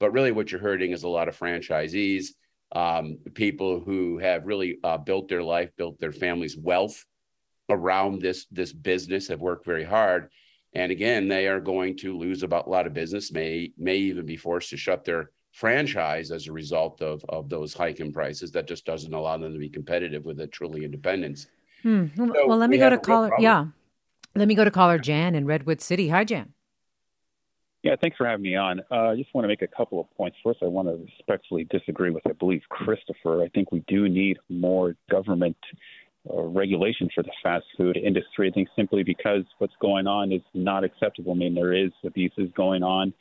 But 0.00 0.12
really, 0.12 0.32
what 0.32 0.50
you're 0.50 0.60
hurting 0.60 0.92
is 0.92 1.02
a 1.02 1.08
lot 1.08 1.28
of 1.28 1.38
franchisees 1.38 2.28
um, 2.72 3.18
people 3.34 3.80
who 3.80 4.18
have 4.18 4.46
really 4.46 4.78
uh, 4.82 4.98
built 4.98 5.28
their 5.28 5.42
life, 5.42 5.70
built 5.76 5.98
their 6.00 6.12
family's 6.12 6.56
wealth 6.56 7.04
around 7.68 8.20
this 8.20 8.46
this 8.50 8.72
business, 8.72 9.28
have 9.28 9.40
worked 9.40 9.64
very 9.64 9.84
hard, 9.84 10.30
and 10.72 10.92
again, 10.92 11.28
they 11.28 11.46
are 11.46 11.60
going 11.60 11.96
to 11.98 12.16
lose 12.16 12.42
about 12.42 12.66
a 12.66 12.70
lot 12.70 12.86
of 12.86 12.94
business. 12.94 13.32
May 13.32 13.72
may 13.78 13.96
even 13.96 14.26
be 14.26 14.36
forced 14.36 14.70
to 14.70 14.76
shut 14.76 15.04
their 15.04 15.30
franchise 15.52 16.30
as 16.30 16.48
a 16.48 16.52
result 16.52 17.00
of 17.00 17.24
of 17.28 17.48
those 17.48 17.72
hiking 17.72 18.12
prices. 18.12 18.52
That 18.52 18.66
just 18.66 18.84
doesn't 18.84 19.14
allow 19.14 19.38
them 19.38 19.52
to 19.52 19.58
be 19.58 19.68
competitive 19.68 20.24
with 20.24 20.40
a 20.40 20.46
truly 20.46 20.84
independence. 20.84 21.46
Hmm. 21.82 22.06
So 22.16 22.46
well, 22.46 22.58
let 22.58 22.68
me 22.68 22.78
go 22.78 22.90
to 22.90 22.98
caller. 22.98 23.30
Yeah, 23.38 23.66
let 24.34 24.48
me 24.48 24.54
go 24.54 24.64
to 24.64 24.70
caller 24.70 24.98
Jan 24.98 25.34
in 25.34 25.46
Redwood 25.46 25.80
City. 25.80 26.08
Hi, 26.08 26.24
Jan. 26.24 26.52
Yeah, 27.86 27.94
thanks 28.00 28.16
for 28.16 28.26
having 28.26 28.42
me 28.42 28.56
on. 28.56 28.80
Uh, 28.90 29.10
I 29.10 29.16
just 29.16 29.32
want 29.32 29.44
to 29.44 29.48
make 29.48 29.62
a 29.62 29.68
couple 29.68 30.00
of 30.00 30.10
points. 30.16 30.36
First, 30.42 30.58
I 30.60 30.66
want 30.66 30.88
to 30.88 30.94
respectfully 30.94 31.68
disagree 31.70 32.10
with, 32.10 32.26
I 32.26 32.32
believe, 32.32 32.62
Christopher. 32.68 33.44
I 33.44 33.48
think 33.50 33.70
we 33.70 33.84
do 33.86 34.08
need 34.08 34.38
more 34.48 34.96
government 35.08 35.56
uh, 36.28 36.42
regulation 36.42 37.08
for 37.14 37.22
the 37.22 37.30
fast 37.44 37.64
food 37.76 37.96
industry. 37.96 38.48
I 38.48 38.50
think 38.50 38.66
simply 38.74 39.04
because 39.04 39.44
what's 39.58 39.76
going 39.80 40.08
on 40.08 40.32
is 40.32 40.42
not 40.52 40.82
acceptable. 40.82 41.30
I 41.30 41.36
mean, 41.36 41.54
there 41.54 41.72
is 41.72 41.92
abuses 42.04 42.50
going 42.56 42.82
on. 42.82 43.14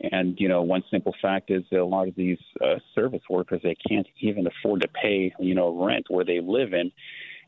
And, 0.00 0.40
you 0.40 0.48
know, 0.48 0.62
one 0.62 0.84
simple 0.90 1.14
fact 1.20 1.50
is 1.50 1.64
that 1.70 1.80
a 1.80 1.84
lot 1.84 2.08
of 2.08 2.14
these 2.14 2.38
uh, 2.64 2.76
service 2.94 3.20
workers, 3.28 3.60
they 3.62 3.76
can't 3.86 4.06
even 4.20 4.46
afford 4.46 4.80
to 4.80 4.88
pay, 4.88 5.34
you 5.38 5.54
know, 5.54 5.84
rent 5.84 6.06
where 6.08 6.24
they 6.24 6.40
live 6.40 6.72
in. 6.72 6.90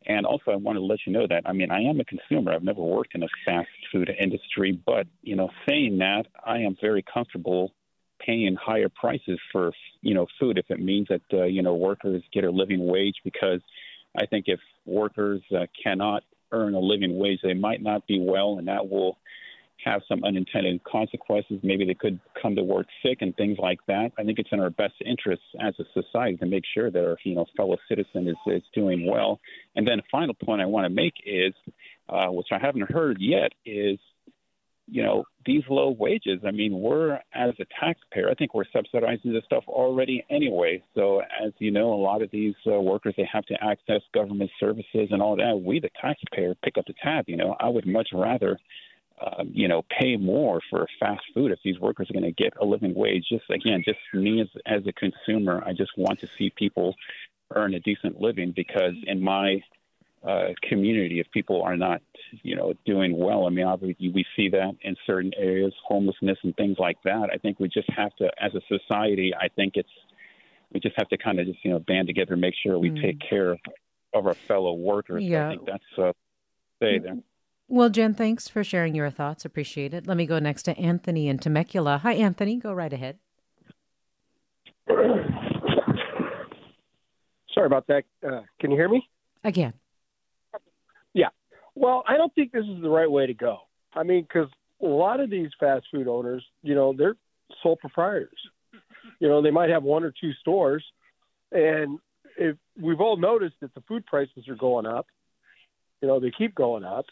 And 0.06 0.24
also, 0.24 0.50
I 0.50 0.56
want 0.56 0.76
to 0.76 0.84
let 0.84 1.00
you 1.06 1.12
know 1.12 1.26
that 1.28 1.42
I 1.46 1.52
mean, 1.52 1.70
I 1.70 1.82
am 1.82 2.00
a 2.00 2.04
consumer. 2.04 2.52
I've 2.52 2.62
never 2.62 2.80
worked 2.80 3.14
in 3.14 3.22
a 3.22 3.28
fast 3.44 3.68
food 3.92 4.10
industry, 4.18 4.80
but 4.86 5.06
you 5.22 5.36
know, 5.36 5.50
saying 5.68 5.98
that, 5.98 6.24
I 6.44 6.58
am 6.58 6.76
very 6.80 7.02
comfortable 7.02 7.72
paying 8.18 8.54
higher 8.54 8.88
prices 8.88 9.38
for 9.52 9.72
you 10.02 10.14
know 10.14 10.26
food 10.38 10.58
if 10.58 10.66
it 10.70 10.80
means 10.80 11.08
that 11.08 11.22
uh, 11.32 11.44
you 11.44 11.62
know 11.62 11.74
workers 11.74 12.22
get 12.32 12.44
a 12.44 12.50
living 12.50 12.86
wage 12.86 13.16
because 13.24 13.60
I 14.16 14.26
think 14.26 14.46
if 14.48 14.60
workers 14.86 15.42
uh, 15.54 15.66
cannot 15.82 16.22
earn 16.52 16.74
a 16.74 16.80
living 16.80 17.16
wage, 17.16 17.40
they 17.42 17.54
might 17.54 17.82
not 17.82 18.06
be 18.06 18.18
well, 18.20 18.58
and 18.58 18.68
that 18.68 18.88
will 18.88 19.18
have 19.84 20.02
some 20.08 20.24
unintended 20.24 20.82
consequences. 20.84 21.60
Maybe 21.62 21.84
they 21.84 21.94
could 21.94 22.20
come 22.40 22.56
to 22.56 22.62
work 22.62 22.86
sick 23.02 23.18
and 23.20 23.34
things 23.36 23.58
like 23.58 23.78
that. 23.86 24.12
I 24.18 24.24
think 24.24 24.38
it's 24.38 24.50
in 24.52 24.60
our 24.60 24.70
best 24.70 24.94
interests 25.04 25.44
as 25.60 25.74
a 25.78 25.84
society 26.00 26.36
to 26.38 26.46
make 26.46 26.64
sure 26.74 26.90
that 26.90 27.04
our 27.04 27.16
you 27.24 27.34
know 27.34 27.46
fellow 27.56 27.76
citizen 27.88 28.28
is, 28.28 28.36
is 28.46 28.62
doing 28.74 29.06
well. 29.06 29.40
And 29.76 29.86
then 29.86 29.98
a 29.98 30.02
final 30.10 30.34
point 30.34 30.60
I 30.60 30.66
want 30.66 30.84
to 30.86 30.90
make 30.90 31.14
is, 31.24 31.54
uh, 32.08 32.28
which 32.28 32.48
I 32.52 32.58
haven't 32.58 32.90
heard 32.90 33.18
yet, 33.20 33.52
is 33.64 33.98
you 34.86 35.02
know 35.02 35.24
these 35.46 35.62
low 35.70 35.90
wages. 35.90 36.40
I 36.46 36.50
mean, 36.50 36.80
we're 36.80 37.14
as 37.34 37.54
a 37.58 37.64
taxpayer, 37.78 38.28
I 38.30 38.34
think 38.34 38.54
we're 38.54 38.64
subsidizing 38.72 39.32
this 39.32 39.44
stuff 39.44 39.64
already 39.68 40.24
anyway. 40.30 40.82
So 40.94 41.20
as 41.20 41.52
you 41.58 41.70
know, 41.70 41.94
a 41.94 42.02
lot 42.02 42.22
of 42.22 42.30
these 42.30 42.54
uh, 42.66 42.72
workers 42.80 43.14
they 43.16 43.28
have 43.32 43.46
to 43.46 43.54
access 43.62 44.02
government 44.12 44.50
services 44.58 45.08
and 45.10 45.22
all 45.22 45.36
that. 45.36 45.62
We, 45.64 45.80
the 45.80 45.90
taxpayer, 46.00 46.54
pick 46.62 46.76
up 46.76 46.86
the 46.86 46.94
tab. 47.02 47.24
You 47.28 47.36
know, 47.36 47.56
I 47.58 47.68
would 47.68 47.86
much 47.86 48.08
rather 48.12 48.58
um, 49.20 49.50
you 49.52 49.68
know, 49.68 49.82
pay 50.00 50.16
more 50.16 50.60
for 50.70 50.86
fast 50.98 51.22
food 51.34 51.52
if 51.52 51.58
these 51.64 51.78
workers 51.78 52.08
are 52.10 52.14
going 52.14 52.24
to 52.24 52.42
get 52.42 52.54
a 52.60 52.64
living 52.64 52.94
wage. 52.94 53.26
Just 53.28 53.48
again, 53.50 53.82
just 53.84 53.98
me 54.14 54.40
as 54.40 54.48
as 54.66 54.82
a 54.86 54.92
consumer, 54.92 55.62
I 55.64 55.72
just 55.72 55.92
want 55.96 56.20
to 56.20 56.28
see 56.38 56.50
people 56.56 56.94
earn 57.54 57.74
a 57.74 57.80
decent 57.80 58.20
living 58.20 58.52
because 58.54 58.94
in 59.06 59.22
my 59.22 59.62
uh, 60.26 60.48
community, 60.68 61.20
if 61.20 61.30
people 61.32 61.62
are 61.62 61.76
not, 61.76 62.02
you 62.42 62.54
know, 62.54 62.74
doing 62.84 63.16
well, 63.16 63.46
I 63.46 63.50
mean, 63.50 63.66
obviously 63.66 64.10
we 64.10 64.24
see 64.36 64.50
that 64.50 64.76
in 64.82 64.96
certain 65.06 65.32
areas, 65.36 65.72
homelessness 65.86 66.38
and 66.42 66.54
things 66.56 66.76
like 66.78 66.98
that. 67.04 67.30
I 67.32 67.38
think 67.38 67.58
we 67.58 67.68
just 67.68 67.90
have 67.90 68.14
to, 68.16 68.30
as 68.38 68.52
a 68.54 68.60
society, 68.68 69.32
I 69.34 69.48
think 69.48 69.74
it's 69.76 69.88
we 70.72 70.78
just 70.78 70.94
have 70.96 71.08
to 71.08 71.18
kind 71.18 71.40
of 71.40 71.46
just 71.46 71.64
you 71.64 71.70
know 71.70 71.78
band 71.80 72.06
together, 72.06 72.34
and 72.34 72.40
make 72.40 72.54
sure 72.62 72.78
we 72.78 72.90
mm. 72.90 73.02
take 73.02 73.18
care 73.28 73.52
of, 73.52 73.58
of 74.14 74.26
our 74.26 74.34
fellow 74.46 74.74
workers. 74.74 75.22
Yeah. 75.24 75.48
I 75.48 75.50
think 75.50 75.66
that's 75.66 75.98
uh, 75.98 76.12
say 76.80 76.98
there. 76.98 77.16
Well, 77.72 77.88
Jen, 77.88 78.14
thanks 78.14 78.48
for 78.48 78.64
sharing 78.64 78.96
your 78.96 79.10
thoughts. 79.10 79.44
Appreciate 79.44 79.94
it. 79.94 80.04
Let 80.04 80.16
me 80.16 80.26
go 80.26 80.40
next 80.40 80.64
to 80.64 80.76
Anthony 80.76 81.28
in 81.28 81.38
Temecula. 81.38 81.98
Hi, 81.98 82.14
Anthony. 82.14 82.56
Go 82.56 82.72
right 82.72 82.92
ahead. 82.92 83.18
Sorry 87.54 87.66
about 87.66 87.86
that. 87.86 88.02
Uh, 88.26 88.40
can 88.58 88.72
you 88.72 88.76
hear 88.76 88.88
me? 88.88 89.08
Again. 89.44 89.74
Yeah. 91.14 91.28
Well, 91.76 92.02
I 92.08 92.16
don't 92.16 92.34
think 92.34 92.50
this 92.50 92.64
is 92.64 92.82
the 92.82 92.88
right 92.88 93.08
way 93.08 93.28
to 93.28 93.34
go. 93.34 93.58
I 93.94 94.02
mean, 94.02 94.22
because 94.22 94.48
a 94.82 94.86
lot 94.86 95.20
of 95.20 95.30
these 95.30 95.50
fast 95.60 95.86
food 95.92 96.08
owners, 96.08 96.44
you 96.64 96.74
know, 96.74 96.92
they're 96.92 97.14
sole 97.62 97.76
proprietors. 97.76 98.40
You 99.20 99.28
know, 99.28 99.42
they 99.42 99.52
might 99.52 99.70
have 99.70 99.84
one 99.84 100.02
or 100.02 100.12
two 100.20 100.32
stores, 100.40 100.84
and 101.52 102.00
if 102.36 102.56
we've 102.80 103.00
all 103.00 103.16
noticed 103.16 103.54
that 103.60 103.72
the 103.74 103.82
food 103.82 104.06
prices 104.06 104.48
are 104.48 104.56
going 104.56 104.86
up, 104.86 105.06
you 106.02 106.08
know, 106.08 106.18
they 106.18 106.32
keep 106.36 106.56
going 106.56 106.82
up 106.82 107.06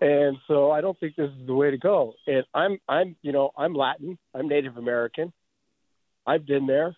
and 0.00 0.36
so 0.46 0.70
I 0.70 0.80
don't 0.80 0.98
think 0.98 1.16
this 1.16 1.30
is 1.30 1.46
the 1.46 1.54
way 1.54 1.70
to 1.70 1.78
go. 1.78 2.14
And 2.26 2.44
I'm 2.54 2.78
I'm 2.88 3.16
you 3.22 3.32
know 3.32 3.50
I'm 3.56 3.74
Latin. 3.74 4.18
I'm 4.34 4.48
Native 4.48 4.76
American. 4.76 5.32
I've 6.26 6.46
been 6.46 6.66
there. 6.66 6.96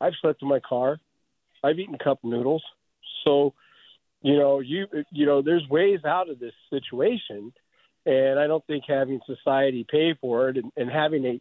I've 0.00 0.14
slept 0.20 0.42
in 0.42 0.48
my 0.48 0.60
car. 0.60 0.98
I've 1.62 1.78
eaten 1.78 1.98
cup 1.98 2.20
noodles. 2.22 2.62
So, 3.24 3.52
you 4.22 4.38
know, 4.38 4.60
you 4.60 4.86
you 5.10 5.26
know, 5.26 5.42
there's 5.42 5.68
ways 5.68 6.00
out 6.06 6.30
of 6.30 6.38
this 6.38 6.54
situation, 6.70 7.52
and 8.06 8.38
I 8.38 8.46
don't 8.46 8.66
think 8.66 8.84
having 8.88 9.20
society 9.26 9.84
pay 9.88 10.14
for 10.20 10.48
it 10.48 10.56
and, 10.56 10.72
and 10.76 10.90
having 10.90 11.24
a 11.26 11.40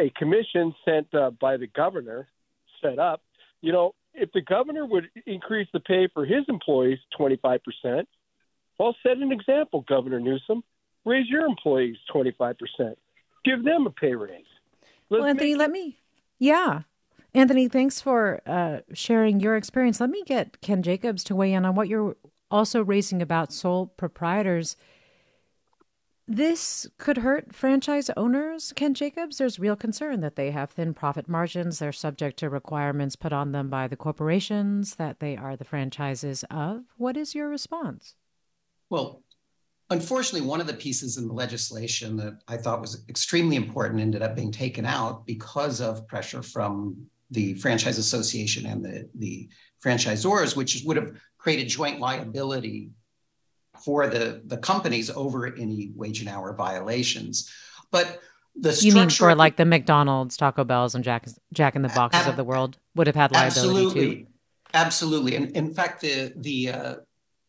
a 0.00 0.10
commission 0.16 0.74
sent 0.84 1.14
uh, 1.14 1.30
by 1.30 1.58
the 1.58 1.66
governor 1.66 2.26
set 2.80 2.98
up, 2.98 3.20
you 3.60 3.72
know, 3.72 3.94
if 4.14 4.32
the 4.32 4.40
governor 4.40 4.86
would 4.86 5.10
increase 5.26 5.68
the 5.72 5.80
pay 5.80 6.08
for 6.12 6.24
his 6.24 6.44
employees 6.48 6.98
25 7.16 7.60
percent, 7.62 8.08
well, 8.82 8.96
set 9.02 9.18
an 9.18 9.30
example, 9.30 9.84
Governor 9.88 10.18
Newsom. 10.18 10.64
Raise 11.04 11.28
your 11.28 11.46
employees 11.46 11.96
25%. 12.12 12.56
Give 13.44 13.64
them 13.64 13.86
a 13.86 13.90
pay 13.90 14.14
raise. 14.14 14.44
Let's 15.08 15.20
well, 15.20 15.24
Anthony, 15.24 15.54
let 15.54 15.70
me, 15.70 15.98
yeah. 16.38 16.82
Anthony, 17.34 17.68
thanks 17.68 18.00
for 18.00 18.40
uh, 18.46 18.80
sharing 18.92 19.40
your 19.40 19.56
experience. 19.56 20.00
Let 20.00 20.10
me 20.10 20.22
get 20.26 20.60
Ken 20.60 20.82
Jacobs 20.82 21.22
to 21.24 21.34
weigh 21.36 21.52
in 21.52 21.64
on 21.64 21.74
what 21.74 21.88
you're 21.88 22.16
also 22.50 22.82
raising 22.82 23.22
about 23.22 23.52
sole 23.52 23.86
proprietors. 23.86 24.76
This 26.26 26.86
could 26.98 27.18
hurt 27.18 27.54
franchise 27.54 28.10
owners, 28.16 28.72
Ken 28.74 28.94
Jacobs. 28.94 29.38
There's 29.38 29.58
real 29.58 29.76
concern 29.76 30.20
that 30.20 30.36
they 30.36 30.50
have 30.50 30.70
thin 30.70 30.94
profit 30.94 31.28
margins. 31.28 31.78
They're 31.78 31.92
subject 31.92 32.38
to 32.38 32.50
requirements 32.50 33.16
put 33.16 33.32
on 33.32 33.52
them 33.52 33.68
by 33.68 33.88
the 33.88 33.96
corporations 33.96 34.96
that 34.96 35.20
they 35.20 35.36
are 35.36 35.56
the 35.56 35.64
franchises 35.64 36.44
of. 36.50 36.84
What 36.96 37.16
is 37.16 37.34
your 37.34 37.48
response? 37.48 38.16
Well, 38.92 39.22
unfortunately, 39.88 40.46
one 40.46 40.60
of 40.60 40.66
the 40.66 40.74
pieces 40.74 41.16
in 41.16 41.26
the 41.26 41.32
legislation 41.32 42.14
that 42.18 42.42
I 42.46 42.58
thought 42.58 42.82
was 42.82 43.06
extremely 43.08 43.56
important 43.56 44.02
ended 44.02 44.20
up 44.20 44.36
being 44.36 44.52
taken 44.52 44.84
out 44.84 45.24
because 45.24 45.80
of 45.80 46.06
pressure 46.06 46.42
from 46.42 47.06
the 47.30 47.54
Franchise 47.54 47.96
Association 47.96 48.66
and 48.66 48.84
the, 48.84 49.08
the 49.14 49.48
franchisors, 49.82 50.54
which 50.54 50.82
would 50.84 50.98
have 50.98 51.18
created 51.38 51.68
joint 51.68 52.00
liability 52.00 52.90
for 53.82 54.08
the, 54.08 54.42
the 54.44 54.58
companies 54.58 55.08
over 55.08 55.46
any 55.46 55.92
wage 55.96 56.20
and 56.20 56.28
hour 56.28 56.52
violations. 56.52 57.50
But 57.90 58.20
the 58.54 58.78
you 58.82 58.92
mean 58.92 59.08
for 59.08 59.34
like 59.34 59.56
the 59.56 59.64
McDonald's, 59.64 60.36
Taco 60.36 60.64
Bell's, 60.64 60.94
and 60.94 61.02
Jack 61.02 61.26
Jack 61.54 61.76
in 61.76 61.80
the 61.80 61.88
Boxes 61.88 62.26
ab- 62.26 62.28
of 62.28 62.36
the 62.36 62.44
world 62.44 62.76
would 62.94 63.06
have 63.06 63.16
had 63.16 63.32
liability 63.32 63.86
absolutely. 63.86 64.16
too. 64.16 64.26
Absolutely, 64.74 65.36
and 65.36 65.56
in 65.56 65.72
fact, 65.72 66.02
the 66.02 66.34
the 66.36 66.68
uh, 66.68 66.94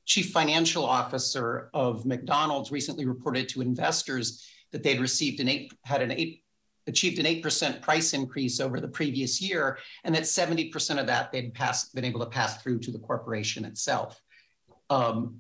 chief 0.06 0.32
financial 0.32 0.86
officer 0.86 1.70
of 1.74 2.06
McDonald's 2.06 2.72
recently 2.72 3.06
reported 3.06 3.47
to 3.49 3.62
investors 3.62 4.45
that 4.72 4.84
they'd 4.84 4.99
received 4.99 5.39
an 5.39 5.47
eight 5.47 5.74
had 5.84 6.01
an 6.01 6.12
eight 6.12 6.43
achieved 6.88 7.20
an 7.20 7.26
8% 7.26 7.82
price 7.82 8.14
increase 8.14 8.60
over 8.60 8.80
the 8.80 8.88
previous 8.88 9.41
year 9.41 9.78
and 10.04 10.14
that 10.14 10.24
70% 10.24 10.99
of 10.99 11.08
that 11.08 11.32
they'd 11.32 11.54
passed, 11.54 11.95
been 11.95 12.04
able 12.04 12.20
to 12.20 12.26
pass 12.26 12.62
through 12.62 12.80
to 12.80 12.91
the 12.91 12.99
corporation 12.99 13.64
itself 13.66 14.22
um, 14.89 15.39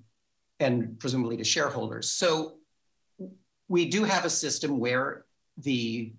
and 0.59 0.97
presumably 0.99 1.37
to 1.37 1.43
shareholders. 1.43 2.09
So 2.09 2.53
we 3.67 3.89
do 3.89 4.03
have 4.03 4.25
a 4.25 4.29
system 4.29 4.79
where 4.79 5.25
the 5.57 6.13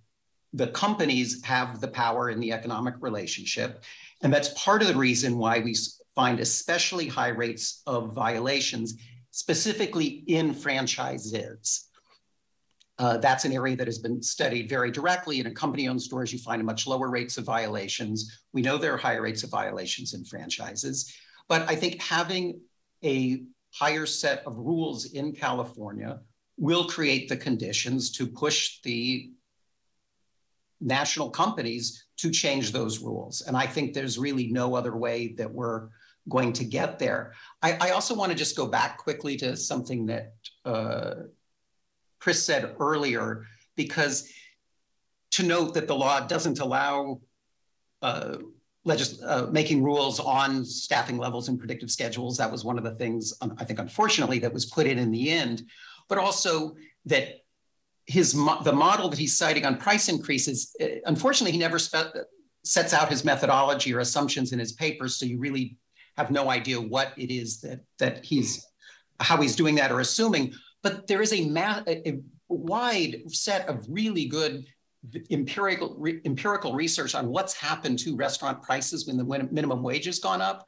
the 0.57 0.69
companies 0.69 1.43
have 1.43 1.81
the 1.81 1.89
power 1.89 2.31
in 2.31 2.39
the 2.39 2.53
economic 2.53 2.95
relationship 3.01 3.83
and 4.23 4.33
that's 4.33 4.51
part 4.51 4.83
of 4.83 4.89
the 4.89 4.95
reason 4.95 5.37
why 5.37 5.59
we 5.59 5.75
find 6.15 6.41
especially 6.41 7.09
high 7.09 7.29
rates 7.29 7.83
of 7.87 8.15
violations, 8.15 8.95
specifically 9.31 10.25
in 10.27 10.55
franchises. 10.55 11.89
Uh, 12.99 13.17
that's 13.17 13.45
an 13.45 13.53
area 13.53 13.75
that 13.75 13.89
has 13.89 13.99
been 13.99 14.23
studied 14.23 14.69
very 14.69 14.91
directly. 14.91 15.41
In 15.41 15.47
a 15.47 15.51
company-owned 15.51 16.01
stores, 16.01 16.33
you 16.33 16.39
find 16.39 16.65
much 16.65 16.87
lower 16.87 17.11
rates 17.11 17.37
of 17.39 17.45
violations. 17.45 18.41
We 18.53 18.63
know 18.63 18.79
there 18.79 18.95
are 18.95 18.99
higher 18.99 19.23
rates 19.23 19.43
of 19.43 19.51
violations 19.51 20.15
in 20.15 20.25
franchises, 20.25 21.13
but 21.49 21.69
I 21.69 21.75
think 21.75 22.01
having 22.01 22.61
a 23.03 23.43
higher 23.73 24.07
set 24.07 24.47
of 24.47 24.57
rules 24.57 25.07
in 25.07 25.33
California 25.33 26.21
will 26.57 26.85
create 26.85 27.29
the 27.29 27.37
conditions 27.37 28.13
to 28.13 28.29
push 28.29 28.81
the 28.83 29.33
national 30.81 31.31
companies 31.31 32.05
to 32.19 32.31
change 32.31 32.71
those 32.71 33.01
rules. 33.01 33.41
And 33.41 33.57
I 33.57 33.67
think 33.67 33.93
there's 33.93 34.19
really 34.19 34.53
no 34.53 34.77
other 34.77 34.97
way 34.97 35.35
that 35.39 35.53
we're 35.53 35.89
going 36.29 36.53
to 36.55 36.65
get 36.65 36.99
there. 36.99 37.35
I, 37.63 37.77
I 37.81 37.91
also 37.91 38.15
want 38.15 38.33
to 38.33 38.39
just 38.39 38.57
go 38.57 38.67
back 38.67 38.99
quickly 38.99 39.37
to 39.37 39.57
something 39.57 40.07
that 40.07 40.35
uh, 40.65 41.15
Chris 42.19 42.43
said 42.45 42.75
earlier, 42.81 43.47
because 43.77 44.31
to 45.33 45.43
note 45.43 45.75
that 45.75 45.87
the 45.87 45.95
law 45.95 46.21
doesn't 46.21 46.61
allow 46.61 47.21
uh, 48.01 48.37
legis- 48.85 49.23
uh, 49.23 49.49
making 49.51 49.83
rules 49.83 50.21
on 50.21 50.65
staffing 50.65 51.19
levels 51.19 51.49
and 51.49 51.59
predictive 51.59 51.91
schedules. 51.91 52.37
That 52.37 52.51
was 52.51 52.65
one 52.65 52.79
of 52.79 52.85
the 52.85 52.95
things, 52.95 53.35
I 53.59 53.65
think, 53.65 53.79
unfortunately, 53.79 54.39
that 54.41 54.53
was 54.53 54.67
put 54.67 54.87
in 54.87 54.99
in 54.99 55.11
the 55.11 55.31
end. 55.31 55.63
But 56.09 56.19
also 56.19 56.77
that 57.07 57.41
his 58.07 58.35
mo- 58.35 58.63
the 58.63 58.73
model 58.73 59.09
that 59.09 59.19
he's 59.19 59.37
citing 59.37 59.65
on 59.65 59.77
price 59.77 60.09
increases, 60.09 60.77
uh, 60.81 60.87
unfortunately, 61.07 61.53
he 61.53 61.59
never 61.59 61.79
spe- 61.79 62.17
sets 62.63 62.93
out 62.95 63.11
his 63.11 63.25
methodology 63.25 63.93
or 63.95 64.01
assumptions 64.01 64.53
in 64.53 64.59
his 64.59 64.73
papers. 64.73 65.17
So 65.17 65.27
you 65.27 65.39
really 65.39 65.77
have 66.17 66.31
no 66.31 66.51
idea 66.51 66.81
what 66.81 67.13
it 67.17 67.31
is 67.31 67.61
that 67.61 67.81
that 67.99 68.25
he's 68.25 68.65
how 69.21 69.37
he's 69.41 69.57
doing 69.57 69.75
that 69.77 69.93
or 69.93 70.01
assuming. 70.01 70.53
But 70.83 71.07
there 71.07 71.23
is 71.23 71.33
a, 71.33 71.49
ma- 71.49 71.83
a 71.87 72.21
wide 72.49 73.23
set 73.29 73.69
of 73.69 73.87
really 73.89 74.27
good 74.27 74.67
empirical 75.31 75.97
re- 75.99 76.21
empirical 76.25 76.75
research 76.75 77.15
on 77.15 77.29
what's 77.29 77.55
happened 77.55 77.99
to 78.01 78.17
restaurant 78.17 78.63
prices 78.63 79.07
when 79.07 79.17
the 79.17 79.49
minimum 79.51 79.83
wage 79.83 80.07
has 80.07 80.19
gone 80.19 80.43
up. 80.43 80.67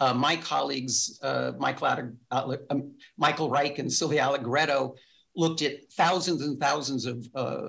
uh, 0.00 0.14
my 0.14 0.36
colleagues, 0.36 1.18
uh, 1.22 1.52
Michael, 1.58 2.12
uh, 2.30 2.56
um, 2.70 2.92
Michael 3.16 3.50
Reich 3.50 3.78
and 3.78 3.92
Sylvia 3.92 4.22
Allegretto, 4.22 4.94
looked 5.36 5.62
at 5.62 5.84
thousands 5.92 6.42
and 6.42 6.58
thousands 6.60 7.06
of 7.06 7.26
uh, 7.34 7.68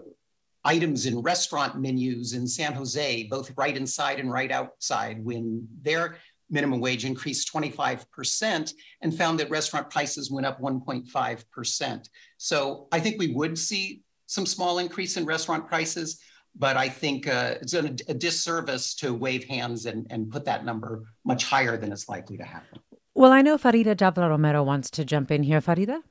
items 0.63 1.05
in 1.05 1.21
restaurant 1.21 1.79
menus 1.79 2.33
in 2.33 2.47
San 2.47 2.73
Jose, 2.73 3.27
both 3.29 3.51
right 3.57 3.77
inside 3.77 4.19
and 4.19 4.31
right 4.31 4.51
outside, 4.51 5.23
when 5.23 5.67
their 5.81 6.17
minimum 6.49 6.79
wage 6.79 7.05
increased 7.05 7.51
25% 7.53 8.73
and 9.01 9.17
found 9.17 9.39
that 9.39 9.49
restaurant 9.49 9.89
prices 9.89 10.31
went 10.31 10.45
up 10.45 10.61
1.5%. 10.61 12.09
So 12.37 12.87
I 12.91 12.99
think 12.99 13.19
we 13.19 13.33
would 13.33 13.57
see 13.57 14.01
some 14.27 14.45
small 14.45 14.79
increase 14.79 15.17
in 15.17 15.25
restaurant 15.25 15.67
prices, 15.67 16.19
but 16.55 16.77
I 16.77 16.89
think 16.89 17.27
uh, 17.27 17.55
it's 17.61 17.73
a, 17.73 17.85
a, 18.07 18.13
disservice 18.13 18.95
to 18.95 19.13
wave 19.13 19.43
hands 19.45 19.85
and, 19.85 20.07
and 20.09 20.31
put 20.31 20.45
that 20.45 20.65
number 20.65 21.03
much 21.23 21.43
higher 21.45 21.77
than 21.77 21.91
it's 21.91 22.07
likely 22.09 22.37
to 22.37 22.43
happen. 22.43 22.79
Well, 23.13 23.31
I 23.31 23.41
know 23.41 23.57
Farida 23.57 23.95
Jhabvala 23.95 24.29
Romero 24.29 24.63
wants 24.63 24.89
to 24.91 25.05
jump 25.05 25.31
in 25.31 25.43
here. 25.43 25.61
Farida? 25.61 26.01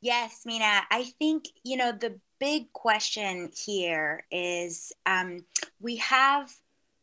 Yes, 0.00 0.42
Mina. 0.44 0.82
I 0.90 1.04
think, 1.18 1.46
you 1.64 1.76
know, 1.76 1.92
the 1.92 2.18
big 2.38 2.72
question 2.72 3.50
here 3.56 4.24
is 4.30 4.92
um, 5.06 5.44
we 5.80 5.96
have 5.96 6.52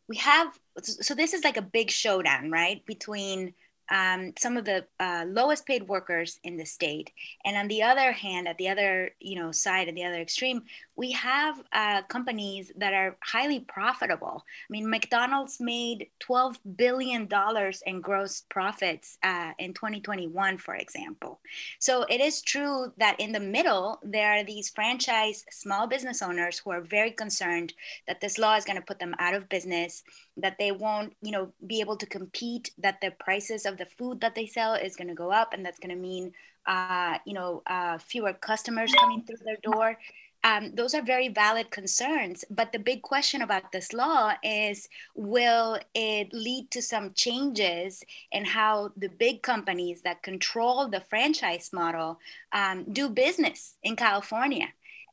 we 0.07 0.18
have 0.18 0.57
so 0.82 1.13
this 1.15 1.34
is 1.34 1.43
like 1.43 1.57
a 1.57 1.61
big 1.61 1.89
showdown 1.89 2.51
right 2.51 2.86
between 2.86 3.53
um, 3.89 4.34
some 4.38 4.57
of 4.57 4.65
the 4.65 4.86
uh, 4.99 5.26
lowest 5.28 5.65
paid 5.65 5.88
workers 5.88 6.39
in 6.43 6.57
the 6.57 6.65
state. 6.65 7.11
And 7.45 7.55
on 7.55 7.67
the 7.67 7.84
other 7.84 8.11
hand, 8.11 8.47
at 8.47 8.57
the 8.57 8.69
other 8.69 9.11
you 9.19 9.39
know 9.39 9.51
side, 9.51 9.88
at 9.88 9.95
the 9.95 10.03
other 10.03 10.19
extreme, 10.19 10.63
we 10.97 11.11
have 11.11 11.61
uh, 11.73 12.01
companies 12.03 12.71
that 12.77 12.93
are 12.93 13.17
highly 13.21 13.59
profitable. 13.59 14.43
I 14.45 14.69
mean, 14.69 14.89
McDonald's 14.89 15.59
made 15.59 16.07
$12 16.21 16.57
billion 16.77 17.27
in 17.85 18.01
gross 18.01 18.43
profits 18.49 19.17
uh, 19.23 19.51
in 19.59 19.73
2021, 19.73 20.57
for 20.57 20.75
example. 20.75 21.39
So 21.79 22.03
it 22.03 22.21
is 22.21 22.41
true 22.41 22.93
that 22.97 23.19
in 23.19 23.33
the 23.33 23.39
middle, 23.39 23.99
there 24.03 24.39
are 24.39 24.43
these 24.43 24.69
franchise 24.69 25.43
small 25.51 25.85
business 25.87 26.21
owners 26.21 26.59
who 26.59 26.71
are 26.71 26.81
very 26.81 27.11
concerned 27.11 27.73
that 28.07 28.21
this 28.21 28.37
law 28.37 28.55
is 28.55 28.65
going 28.65 28.77
to 28.79 28.85
put 28.85 28.99
them 28.99 29.15
out 29.19 29.33
of 29.33 29.49
business, 29.49 30.03
that 30.37 30.57
they 30.57 30.71
won't, 30.71 31.13
you 31.21 31.31
know, 31.31 31.51
be 31.67 31.81
able 31.81 31.97
to 31.97 32.05
compete, 32.05 32.71
that 32.77 33.01
the 33.01 33.11
prices 33.19 33.65
of 33.65 33.77
the 33.77 33.85
food 33.85 34.21
that 34.21 34.35
they 34.35 34.45
sell 34.45 34.73
is 34.73 34.95
going 34.95 35.07
to 35.09 35.13
go 35.13 35.31
up, 35.31 35.51
and 35.51 35.65
that's 35.65 35.79
going 35.79 35.93
to 35.93 36.01
mean, 36.01 36.31
uh, 36.65 37.17
you 37.25 37.33
know, 37.33 37.61
uh, 37.67 37.97
fewer 37.97 38.33
customers 38.33 38.93
coming 38.93 39.23
through 39.23 39.37
their 39.45 39.57
door 39.61 39.97
um, 40.45 40.75
those 40.75 40.93
are 40.93 41.01
very 41.01 41.27
valid 41.27 41.71
concerns. 41.71 42.45
But 42.51 42.71
the 42.71 42.79
big 42.79 43.01
question 43.01 43.41
about 43.41 43.71
this 43.71 43.91
law 43.91 44.33
is 44.43 44.87
will 45.15 45.79
it 45.95 46.31
lead 46.31 46.69
to 46.71 46.81
some 46.83 47.13
changes 47.13 48.03
in 48.31 48.45
how 48.45 48.91
the 48.95 49.09
big 49.09 49.41
companies 49.41 50.03
that 50.03 50.21
control 50.21 50.87
the 50.87 51.01
franchise 51.01 51.71
model 51.73 52.19
um, 52.53 52.85
do 52.93 53.09
business 53.09 53.77
in 53.83 53.95
California? 53.95 54.67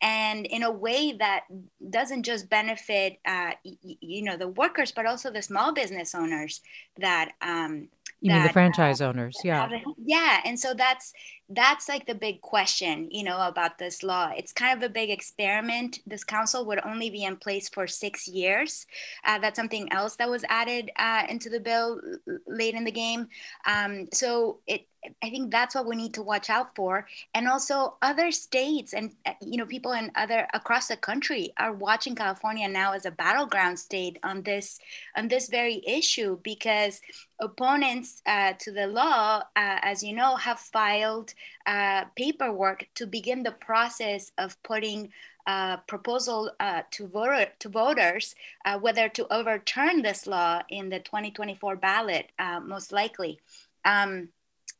and 0.05 0.47
in 0.47 0.65
a 0.65 0.71
way 0.71 1.13
that 1.13 1.45
doesn't 1.89 2.25
just 2.25 2.51
benefit 2.51 3.21
uh, 3.25 3.53
y- 3.65 3.77
you 4.01 4.23
know 4.23 4.37
the 4.37 4.49
workers 4.49 4.91
but 4.91 5.07
also 5.07 5.31
the 5.31 5.41
small 5.41 5.73
business 5.73 6.13
owners 6.13 6.61
that 6.99 7.31
um, 7.41 7.89
you 8.21 8.31
that, 8.31 8.39
mean 8.39 8.47
the 8.49 8.53
franchise 8.53 9.01
uh, 9.01 9.07
owners 9.07 9.37
yeah 9.45 9.69
yeah 10.05 10.41
and 10.45 10.59
so 10.59 10.75
that's 10.75 11.13
that's 11.55 11.89
like 11.89 12.07
the 12.07 12.15
big 12.15 12.41
question 12.41 13.09
you 13.11 13.25
know 13.25 13.41
about 13.47 13.79
this 13.79 14.03
law. 14.03 14.31
It's 14.37 14.53
kind 14.53 14.77
of 14.77 14.89
a 14.89 14.93
big 14.93 15.11
experiment. 15.11 16.01
This 16.07 16.25
council 16.25 16.65
would 16.67 16.81
only 16.85 17.11
be 17.11 17.25
in 17.25 17.37
place 17.37 17.69
for 17.69 17.87
six 17.87 18.27
years. 18.29 18.87
Uh, 19.25 19.39
that's 19.39 19.57
something 19.57 19.93
else 19.93 20.17
that 20.17 20.31
was 20.31 20.45
added 20.49 20.91
uh, 20.97 21.25
into 21.29 21.49
the 21.49 21.61
bill 21.61 22.01
late 22.47 22.75
in 22.75 22.85
the 22.85 22.91
game. 22.91 23.29
Um, 23.67 24.09
so 24.13 24.61
it 24.67 24.87
I 25.23 25.31
think 25.31 25.51
that's 25.51 25.75
what 25.75 25.87
we 25.87 25.97
need 25.97 26.15
to 26.15 26.23
watch 26.23 26.49
out 26.49 26.77
for. 26.77 27.09
And 27.35 27.49
also 27.49 27.97
other 28.03 28.31
states 28.31 28.95
and 28.95 29.13
uh, 29.27 29.33
you 29.41 29.57
know 29.57 29.67
people 29.67 29.93
in 29.93 30.13
other 30.15 30.47
across 30.55 30.89
the 30.89 30.97
country 30.97 31.53
are 31.57 31.73
watching 31.73 32.15
California 32.15 32.69
now 32.69 32.93
as 32.93 33.05
a 33.05 33.11
battleground 33.11 33.79
state 33.79 34.19
on 34.23 34.43
this 34.43 34.79
on 35.17 35.29
this 35.29 35.49
very 35.49 35.83
issue 35.87 36.39
because 36.43 37.01
opponents 37.41 38.23
uh, 38.27 38.53
to 38.61 38.71
the 38.71 38.87
law, 38.87 39.41
uh, 39.57 39.79
as 39.83 40.03
you 40.03 40.15
know, 40.15 40.37
have 40.37 40.61
filed 40.61 41.35
uh, 41.67 42.05
paperwork 42.17 42.87
to 42.95 43.07
begin 43.07 43.43
the 43.43 43.53
process 43.53 44.33
of 44.39 44.61
putting 44.63 45.11
a 45.47 45.79
proposal 45.87 46.53
uh, 46.61 46.83
to, 46.93 47.07
voter, 47.07 47.47
to 47.59 47.69
voters 47.69 48.35
uh, 48.65 48.79
whether 48.79 49.09
to 49.09 49.33
overturn 49.33 50.03
this 50.03 50.27
law 50.27 50.63
in 50.69 50.89
the 50.89 51.01
2024 51.01 51.77
ballot, 51.77 52.31
uh, 52.39 52.61
most 52.61 52.93
likely. 52.93 53.41
Um, 53.85 54.29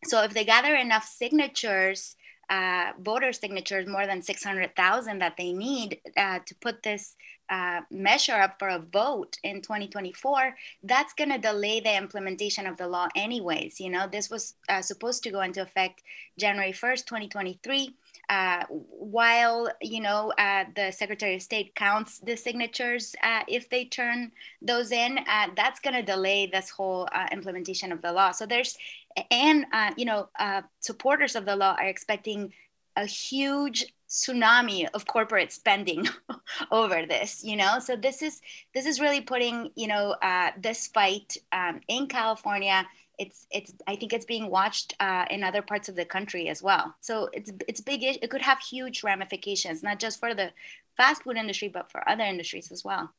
so 0.05 0.23
if 0.23 0.35
they 0.35 0.45
gather 0.45 0.75
enough 0.75 1.05
signatures, 1.05 2.17
uh, 2.51 2.93
voter 3.01 3.33
signatures, 3.33 3.87
more 3.87 4.07
than 4.07 4.23
600,000 4.23 5.19
that 5.19 5.37
they 5.37 5.53
need 5.53 6.01
uh, 6.17 6.41
to 6.45 6.55
put 6.57 6.83
this 6.83 7.17
uh, 7.53 7.83
measure 7.91 8.33
up 8.33 8.59
for 8.59 8.69
a 8.69 8.79
vote 8.79 9.37
in 9.43 9.61
2024, 9.61 10.57
that's 10.85 11.13
going 11.13 11.29
to 11.29 11.37
delay 11.37 11.81
the 11.81 11.95
implementation 11.95 12.67
of 12.67 12.79
the 12.79 12.89
law 12.89 13.09
anyways. 13.15 13.79
You 13.79 13.91
know, 13.91 14.09
this 14.11 14.31
was 14.31 14.55
uh, 14.71 14.81
supposed 14.81 15.23
to 15.25 15.31
go 15.31 15.43
into 15.43 15.61
effect 15.61 16.03
January 16.39 16.73
1st, 16.73 17.05
2023. 17.05 17.95
Uh, 18.31 18.65
while 18.71 19.69
you 19.83 20.01
know 20.01 20.33
uh, 20.39 20.65
the 20.75 20.91
Secretary 20.91 21.35
of 21.35 21.43
State 21.43 21.75
counts 21.75 22.21
the 22.21 22.37
signatures, 22.37 23.15
uh, 23.23 23.43
if 23.47 23.69
they 23.69 23.85
turn 23.85 24.33
those 24.63 24.91
in, 24.91 25.19
uh, 25.19 25.49
that's 25.55 25.81
going 25.81 25.95
to 25.95 26.03
delay 26.03 26.47
this 26.47 26.71
whole 26.71 27.07
uh, 27.13 27.27
implementation 27.33 27.93
of 27.93 28.01
the 28.01 28.11
law. 28.11 28.31
So 28.31 28.47
there's, 28.47 28.79
and 29.31 29.67
you 29.99 30.07
know, 30.07 30.29
supporters 30.81 31.37
of 31.37 31.45
the 31.45 31.57
law 31.57 31.77
are 31.79 31.89
expecting 31.89 32.55
a 32.97 33.05
huge 33.05 33.87
tsunami 34.13 34.87
of 34.93 35.07
corporate 35.07 35.51
spending 35.51 36.07
over 36.71 37.07
this 37.07 37.43
you 37.43 37.57
know 37.57 37.79
so 37.79 37.97
this 37.97 38.21
is 38.21 38.43
this 38.75 38.85
is 38.85 39.01
really 39.01 39.23
putting 39.23 39.71
you 39.75 39.87
know 39.87 40.15
uh, 40.23 40.51
this 40.61 40.87
fight 40.89 41.37
um, 41.53 41.81
in 41.89 42.07
california 42.07 42.87
it's 43.19 43.47
it's 43.51 43.73
I 43.87 43.97
think 43.97 44.13
it's 44.13 44.25
being 44.25 44.51
watched 44.51 44.95
uh, 44.99 45.27
in 45.31 45.45
other 45.45 45.63
parts 45.63 45.89
of 45.89 45.95
the 45.95 46.05
country 46.05 46.49
as 46.49 46.63
well. 46.63 46.95
So 47.01 47.29
it's 47.33 47.53
it's 47.69 47.81
big. 47.81 48.03
It 48.03 48.31
could 48.31 48.43
have 48.43 48.59
huge 48.59 49.05
ramifications, 49.05 49.83
not 49.83 50.01
just 50.01 50.19
for 50.19 50.35
the 50.35 50.51
fast 50.97 51.23
food 51.23 51.37
industry, 51.37 51.69
but 51.69 51.91
for 51.91 52.09
other 52.09 52.25
industries 52.25 52.73
as 52.73 52.85
well. 52.85 53.13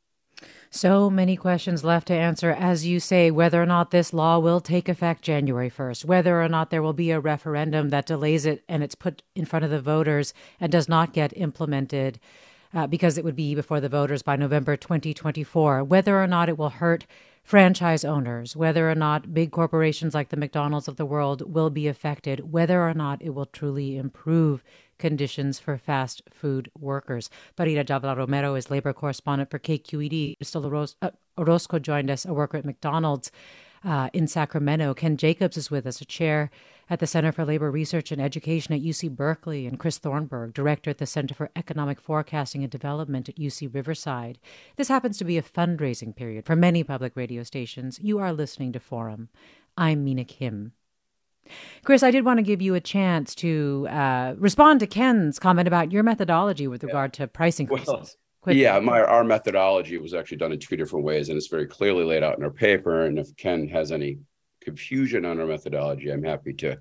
So 0.69 1.09
many 1.09 1.35
questions 1.35 1.83
left 1.83 2.07
to 2.07 2.13
answer, 2.13 2.49
as 2.51 2.85
you 2.85 2.99
say, 2.99 3.29
whether 3.29 3.61
or 3.61 3.65
not 3.65 3.91
this 3.91 4.11
law 4.11 4.39
will 4.39 4.59
take 4.59 4.89
effect 4.89 5.21
January 5.21 5.69
1st, 5.69 6.05
whether 6.05 6.41
or 6.41 6.49
not 6.49 6.71
there 6.71 6.81
will 6.81 6.93
be 6.93 7.11
a 7.11 7.19
referendum 7.19 7.89
that 7.89 8.07
delays 8.07 8.45
it 8.45 8.63
and 8.67 8.83
it's 8.83 8.95
put 8.95 9.21
in 9.35 9.45
front 9.45 9.63
of 9.63 9.71
the 9.71 9.79
voters 9.79 10.33
and 10.59 10.71
does 10.71 10.89
not 10.89 11.13
get 11.13 11.35
implemented 11.37 12.19
uh, 12.73 12.87
because 12.87 13.17
it 13.17 13.23
would 13.23 13.35
be 13.35 13.53
before 13.53 13.79
the 13.79 13.89
voters 13.89 14.23
by 14.23 14.35
November 14.35 14.75
2024, 14.75 15.83
whether 15.83 16.21
or 16.21 16.25
not 16.25 16.49
it 16.49 16.57
will 16.57 16.69
hurt 16.69 17.05
franchise 17.43 18.05
owners, 18.05 18.55
whether 18.55 18.89
or 18.89 18.95
not 18.95 19.33
big 19.33 19.51
corporations 19.51 20.13
like 20.13 20.29
the 20.29 20.37
McDonald's 20.37 20.87
of 20.87 20.95
the 20.95 21.05
world 21.05 21.53
will 21.53 21.69
be 21.69 21.87
affected, 21.87 22.51
whether 22.51 22.81
or 22.81 22.93
not 22.93 23.21
it 23.21 23.31
will 23.31 23.45
truly 23.45 23.97
improve 23.97 24.63
conditions 24.97 25.59
for 25.59 25.77
fast 25.77 26.21
food 26.31 26.71
workers. 26.79 27.29
Farida 27.57 27.83
Jhabvala 27.83 28.15
Romero 28.15 28.55
is 28.55 28.71
labor 28.71 28.93
correspondent 28.93 29.51
for 29.51 29.59
KQED. 29.59 30.37
Crystal 30.37 30.87
uh, 31.01 31.09
Orozco 31.37 31.79
joined 31.79 32.09
us, 32.09 32.25
a 32.25 32.33
worker 32.33 32.57
at 32.57 32.65
McDonald's 32.65 33.29
uh, 33.83 34.09
in 34.13 34.27
Sacramento. 34.27 34.93
Ken 34.93 35.17
Jacobs 35.17 35.57
is 35.57 35.69
with 35.69 35.85
us, 35.85 35.99
a 35.99 36.05
chair 36.05 36.49
at 36.89 36.99
the 36.99 37.07
Center 37.07 37.31
for 37.31 37.45
Labor 37.45 37.71
Research 37.71 38.11
and 38.11 38.21
Education 38.21 38.73
at 38.73 38.81
UC 38.81 39.15
Berkeley, 39.15 39.65
and 39.65 39.79
Chris 39.79 39.97
Thornberg, 39.97 40.53
director 40.53 40.89
at 40.89 40.97
the 40.97 41.05
Center 41.05 41.33
for 41.33 41.49
Economic 41.55 41.99
Forecasting 41.99 42.63
and 42.63 42.71
Development 42.71 43.29
at 43.29 43.37
UC 43.37 43.73
Riverside. 43.73 44.39
This 44.75 44.89
happens 44.89 45.17
to 45.17 45.23
be 45.23 45.37
a 45.37 45.43
fundraising 45.43 46.15
period 46.15 46.45
for 46.45 46.55
many 46.55 46.83
public 46.83 47.15
radio 47.15 47.43
stations. 47.43 47.99
You 48.01 48.19
are 48.19 48.33
listening 48.33 48.73
to 48.73 48.79
Forum. 48.79 49.29
I'm 49.77 50.03
Mina 50.03 50.25
Kim. 50.25 50.73
Chris, 51.83 52.03
I 52.03 52.11
did 52.11 52.25
want 52.25 52.37
to 52.37 52.43
give 52.43 52.61
you 52.61 52.73
a 52.73 52.79
chance 52.79 53.35
to 53.35 53.87
uh, 53.89 54.35
respond 54.37 54.79
to 54.79 54.87
Ken's 54.87 55.39
comment 55.39 55.67
about 55.67 55.91
your 55.91 56.03
methodology 56.03 56.67
with 56.67 56.83
regard 56.83 57.13
to 57.13 57.27
price 57.27 57.59
increases. 57.59 57.87
Well, 57.87 58.09
Quickly. 58.43 58.61
Yeah, 58.61 58.77
my 58.81 59.01
our 59.01 59.23
methodology 59.23 59.97
was 59.97 60.13
actually 60.13 60.35
done 60.35 60.51
in 60.51 60.59
two 60.59 60.75
different 60.75 61.05
ways, 61.05 61.29
and 61.29 61.37
it's 61.37 61.47
very 61.47 61.65
clearly 61.65 62.03
laid 62.03 62.23
out 62.23 62.37
in 62.37 62.43
our 62.43 62.51
paper. 62.51 63.05
And 63.05 63.17
if 63.17 63.33
Ken 63.37 63.69
has 63.69 63.89
any 63.89 64.17
confusion 64.63 65.25
on 65.25 65.39
our 65.39 65.45
methodology, 65.45 66.11
I'm 66.11 66.23
happy 66.23 66.53
to 66.53 66.79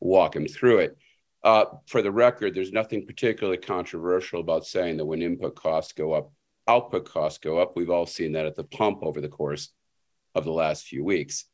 walk 0.00 0.36
him 0.36 0.46
through 0.46 0.78
it. 0.78 0.96
Uh, 1.42 1.66
for 1.86 2.00
the 2.00 2.10
record, 2.10 2.54
there's 2.54 2.72
nothing 2.72 3.06
particularly 3.06 3.58
controversial 3.58 4.40
about 4.40 4.64
saying 4.66 4.96
that 4.96 5.04
when 5.04 5.20
input 5.20 5.54
costs 5.54 5.92
go 5.92 6.12
up, 6.14 6.32
output 6.66 7.04
costs 7.04 7.38
go 7.38 7.58
up. 7.58 7.76
We've 7.76 7.90
all 7.90 8.06
seen 8.06 8.32
that 8.32 8.46
at 8.46 8.56
the 8.56 8.64
pump 8.64 9.00
over 9.02 9.20
the 9.20 9.28
course 9.28 9.70
of 10.34 10.44
the 10.44 10.52
last 10.52 10.84
few 10.86 11.04
weeks. 11.04 11.44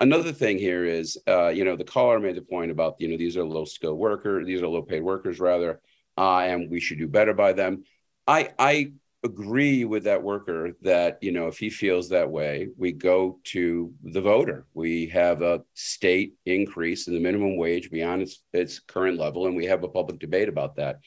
Another 0.00 0.32
thing 0.32 0.58
here 0.58 0.84
is, 0.84 1.18
uh, 1.26 1.48
you 1.48 1.64
know, 1.64 1.76
the 1.76 1.84
caller 1.84 2.18
made 2.20 2.36
the 2.36 2.42
point 2.42 2.70
about, 2.70 2.96
you 2.98 3.08
know, 3.08 3.16
these 3.16 3.36
are 3.36 3.44
low 3.44 3.64
skilled 3.64 3.98
workers, 3.98 4.46
these 4.46 4.62
are 4.62 4.68
low 4.68 4.82
paid 4.82 5.02
workers 5.02 5.40
rather, 5.40 5.80
uh, 6.18 6.38
and 6.38 6.70
we 6.70 6.80
should 6.80 6.98
do 6.98 7.08
better 7.08 7.34
by 7.34 7.52
them. 7.52 7.84
I, 8.26 8.50
I 8.58 8.92
agree 9.26 9.84
with 9.84 10.04
that 10.04 10.22
worker 10.22 10.72
that 10.82 11.18
you 11.20 11.32
know 11.32 11.46
if 11.46 11.58
he 11.58 11.68
feels 11.68 12.08
that 12.08 12.30
way 12.30 12.68
we 12.76 12.92
go 12.92 13.38
to 13.44 13.92
the 14.02 14.20
voter. 14.20 14.66
We 14.72 15.06
have 15.08 15.42
a 15.42 15.62
state 15.74 16.34
increase 16.46 17.06
in 17.06 17.14
the 17.14 17.20
minimum 17.20 17.56
wage 17.58 17.90
beyond 17.90 18.22
its, 18.22 18.42
its 18.52 18.78
current 18.78 19.18
level 19.18 19.46
and 19.46 19.54
we 19.54 19.66
have 19.66 19.84
a 19.84 19.88
public 19.88 20.18
debate 20.18 20.48
about 20.48 20.76
that. 20.76 21.00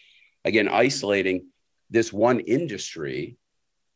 Again 0.46 0.70
isolating 0.70 1.48
this 1.90 2.14
one 2.14 2.40
industry 2.42 3.38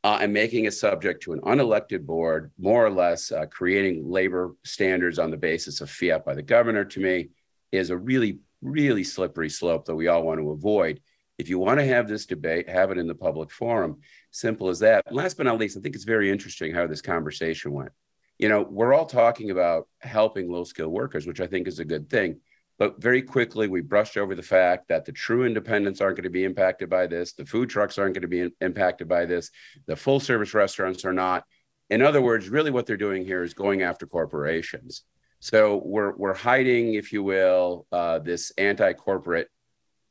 uh, 0.03 0.17
and 0.19 0.34
making 0.34 0.65
it 0.65 0.74
subject 0.74 1.24
to 1.24 1.34
an 1.34 1.41
unelected 1.41 2.05
board 2.05 2.51
more 2.57 2.86
or 2.86 2.89
less 2.89 3.32
uh, 3.32 3.45
creating 3.45 4.09
labor 4.09 4.55
standards 4.65 5.19
on 5.19 5.32
the 5.32 5.38
basis 5.38 5.80
of 5.80 5.89
fiat 5.89 6.26
by 6.26 6.34
the 6.34 6.41
governor 6.41 6.84
to 6.84 6.99
me 6.99 7.30
is 7.71 7.89
a 7.89 7.97
really 7.97 8.39
really 8.61 9.03
slippery 9.03 9.49
slope 9.49 9.86
that 9.86 9.95
we 9.95 10.07
all 10.07 10.24
want 10.24 10.39
to 10.39 10.51
avoid 10.51 10.99
if 11.43 11.49
you 11.49 11.59
want 11.59 11.77
to 11.77 11.85
have 11.85 12.07
this 12.07 12.25
debate, 12.25 12.69
have 12.69 12.89
it 12.89 12.97
in 12.97 13.05
the 13.05 13.13
public 13.13 13.51
forum. 13.51 13.97
Simple 14.31 14.69
as 14.69 14.79
that. 14.79 15.13
last 15.13 15.35
but 15.35 15.45
not 15.45 15.59
least, 15.59 15.75
I 15.75 15.81
think 15.81 15.93
it's 15.93 16.05
very 16.05 16.31
interesting 16.31 16.73
how 16.73 16.87
this 16.87 17.01
conversation 17.01 17.73
went. 17.73 17.91
You 18.39 18.47
know, 18.47 18.61
we're 18.61 18.93
all 18.93 19.05
talking 19.05 19.51
about 19.51 19.89
helping 19.99 20.49
low 20.49 20.63
skilled 20.63 20.93
workers, 20.93 21.27
which 21.27 21.41
I 21.41 21.47
think 21.47 21.67
is 21.67 21.79
a 21.79 21.85
good 21.85 22.09
thing. 22.09 22.39
But 22.79 23.01
very 23.01 23.21
quickly, 23.21 23.67
we 23.67 23.81
brushed 23.81 24.15
over 24.15 24.35
the 24.35 24.41
fact 24.41 24.87
that 24.87 25.03
the 25.03 25.11
true 25.11 25.45
independents 25.45 25.99
aren't 25.99 26.15
going 26.15 26.23
to 26.23 26.29
be 26.29 26.45
impacted 26.45 26.89
by 26.89 27.07
this. 27.07 27.33
The 27.33 27.45
food 27.45 27.69
trucks 27.69 27.97
aren't 27.97 28.13
going 28.13 28.21
to 28.21 28.29
be 28.29 28.39
in- 28.39 28.53
impacted 28.61 29.09
by 29.09 29.25
this. 29.25 29.51
The 29.85 29.97
full 29.97 30.21
service 30.21 30.53
restaurants 30.53 31.03
are 31.03 31.11
not. 31.11 31.43
In 31.89 32.01
other 32.01 32.21
words, 32.21 32.47
really 32.47 32.71
what 32.71 32.85
they're 32.85 32.95
doing 32.95 33.25
here 33.25 33.43
is 33.43 33.53
going 33.53 33.81
after 33.81 34.07
corporations. 34.07 35.03
So 35.41 35.81
we're, 35.83 36.15
we're 36.15 36.33
hiding, 36.33 36.93
if 36.93 37.11
you 37.11 37.21
will, 37.21 37.85
uh, 37.91 38.19
this 38.19 38.53
anti 38.57 38.93
corporate 38.93 39.49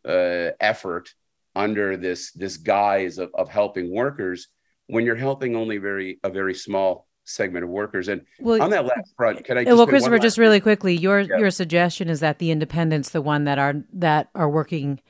uh, 0.05 0.51
effort 0.61 1.15
under 1.55 1.97
this 1.97 2.33
this 2.33 2.57
guise 2.57 3.19
of, 3.19 3.31
of 3.35 3.49
helping 3.49 3.95
workers 3.95 4.49
when 4.87 5.05
you're 5.05 5.17
helping 5.17 5.57
only 5.57 5.79
very 5.79 6.19
a 6.23 6.31
very 6.31 6.55
small 6.55 7.07
segment 7.25 7.65
of 7.65 7.71
workers. 7.71 8.09
And 8.09 8.23
well, 8.41 8.63
on 8.63 8.71
that 8.71 8.85
last 8.85 9.15
front, 9.17 9.45
can 9.45 9.59
I? 9.59 9.65
well, 9.65 9.87
Christopher, 9.87 10.19
just 10.19 10.39
really 10.39 10.61
quickly, 10.61 10.97
your 10.97 11.21
yeah. 11.21 11.39
your 11.39 11.51
suggestion 11.51 12.09
is 12.09 12.21
that 12.21 12.39
the 12.39 12.51
independents, 12.51 13.11
the 13.11 13.23
one 13.23 13.45
that 13.45 13.59
are 13.59 13.75
that 13.95 14.29
are 14.35 14.49
working, 14.49 15.01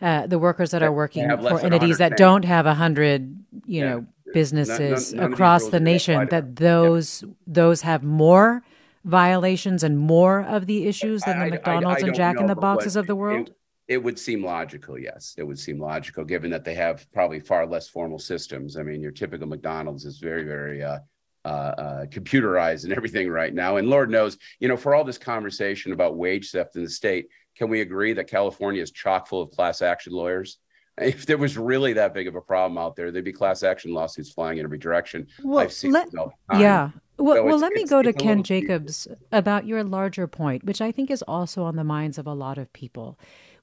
uh, 0.00 0.26
the 0.26 0.38
workers 0.38 0.70
that, 0.70 0.80
that 0.80 0.86
are 0.86 0.92
working 0.92 1.28
for 1.28 1.60
entities 1.60 1.98
that 1.98 2.16
don't 2.16 2.44
have 2.44 2.66
a 2.66 2.74
hundred, 2.74 3.36
you 3.66 3.80
yeah. 3.80 3.88
know, 3.88 4.06
businesses 4.32 5.12
none, 5.12 5.20
none, 5.20 5.30
none 5.30 5.32
across 5.32 5.68
the 5.68 5.80
nation, 5.80 6.28
that 6.30 6.56
those 6.56 7.22
yeah. 7.22 7.32
those 7.46 7.82
have 7.82 8.02
more 8.02 8.62
violations 9.04 9.82
and 9.82 9.98
more 9.98 10.42
of 10.42 10.66
the 10.66 10.86
issues 10.86 11.22
than 11.22 11.38
the 11.38 11.46
I, 11.46 11.50
McDonald's 11.50 12.02
I, 12.02 12.06
I, 12.06 12.08
and 12.08 12.16
Jack 12.16 12.40
in 12.40 12.46
the 12.46 12.54
Boxes 12.54 12.96
of 12.96 13.06
the 13.06 13.16
world. 13.16 13.48
It, 13.48 13.54
it 13.88 14.02
would 14.02 14.18
seem 14.18 14.44
logical, 14.44 14.98
yes. 14.98 15.34
It 15.38 15.42
would 15.42 15.58
seem 15.58 15.80
logical, 15.80 16.22
given 16.22 16.50
that 16.50 16.62
they 16.62 16.74
have 16.74 17.10
probably 17.12 17.40
far 17.40 17.66
less 17.66 17.88
formal 17.88 18.18
systems. 18.18 18.76
I 18.76 18.82
mean, 18.82 19.00
your 19.00 19.12
typical 19.12 19.48
McDonald's 19.48 20.04
is 20.04 20.18
very, 20.18 20.44
very 20.44 20.84
uh, 20.84 20.98
uh, 21.46 21.48
uh, 21.48 22.04
computerized 22.06 22.84
and 22.84 22.92
everything 22.96 23.30
right 23.30 23.54
now. 23.54 23.78
And 23.78 23.88
Lord 23.88 24.10
knows, 24.10 24.36
you 24.60 24.68
know, 24.68 24.76
for 24.76 24.94
all 24.94 25.04
this 25.04 25.16
conversation 25.16 25.92
about 25.92 26.18
wage 26.18 26.50
theft 26.50 26.76
in 26.76 26.84
the 26.84 26.90
state, 26.90 27.28
can 27.56 27.70
we 27.70 27.80
agree 27.80 28.12
that 28.12 28.28
California 28.28 28.82
is 28.82 28.92
chock 28.92 29.26
full 29.26 29.40
of 29.40 29.50
class 29.50 29.82
action 29.82 30.12
lawyers? 30.12 30.58
If 31.00 31.26
there 31.26 31.38
was 31.38 31.56
really 31.56 31.92
that 31.92 32.12
big 32.12 32.26
of 32.26 32.34
a 32.34 32.40
problem 32.40 32.76
out 32.76 32.96
there, 32.96 33.12
there'd 33.12 33.24
be 33.24 33.32
class 33.32 33.62
action 33.62 33.94
lawsuits 33.94 34.32
flying 34.32 34.58
in 34.58 34.64
every 34.64 34.78
direction. 34.78 35.28
Well, 35.44 35.60
I've 35.60 35.72
seen 35.72 35.92
let, 35.92 36.08
Yeah. 36.52 36.90
Well, 37.16 37.36
so 37.36 37.44
well 37.44 37.58
let 37.58 37.72
me 37.72 37.84
go 37.84 38.02
to 38.02 38.12
Ken 38.12 38.42
Jacobs 38.42 39.06
about 39.30 39.64
your 39.64 39.84
larger 39.84 40.26
point, 40.26 40.64
which 40.64 40.80
I 40.80 40.90
think 40.90 41.08
is 41.08 41.22
also 41.28 41.62
on 41.62 41.76
the 41.76 41.84
minds 41.84 42.18
of 42.18 42.26
a 42.26 42.32
lot 42.32 42.58
of 42.58 42.72
people 42.72 43.16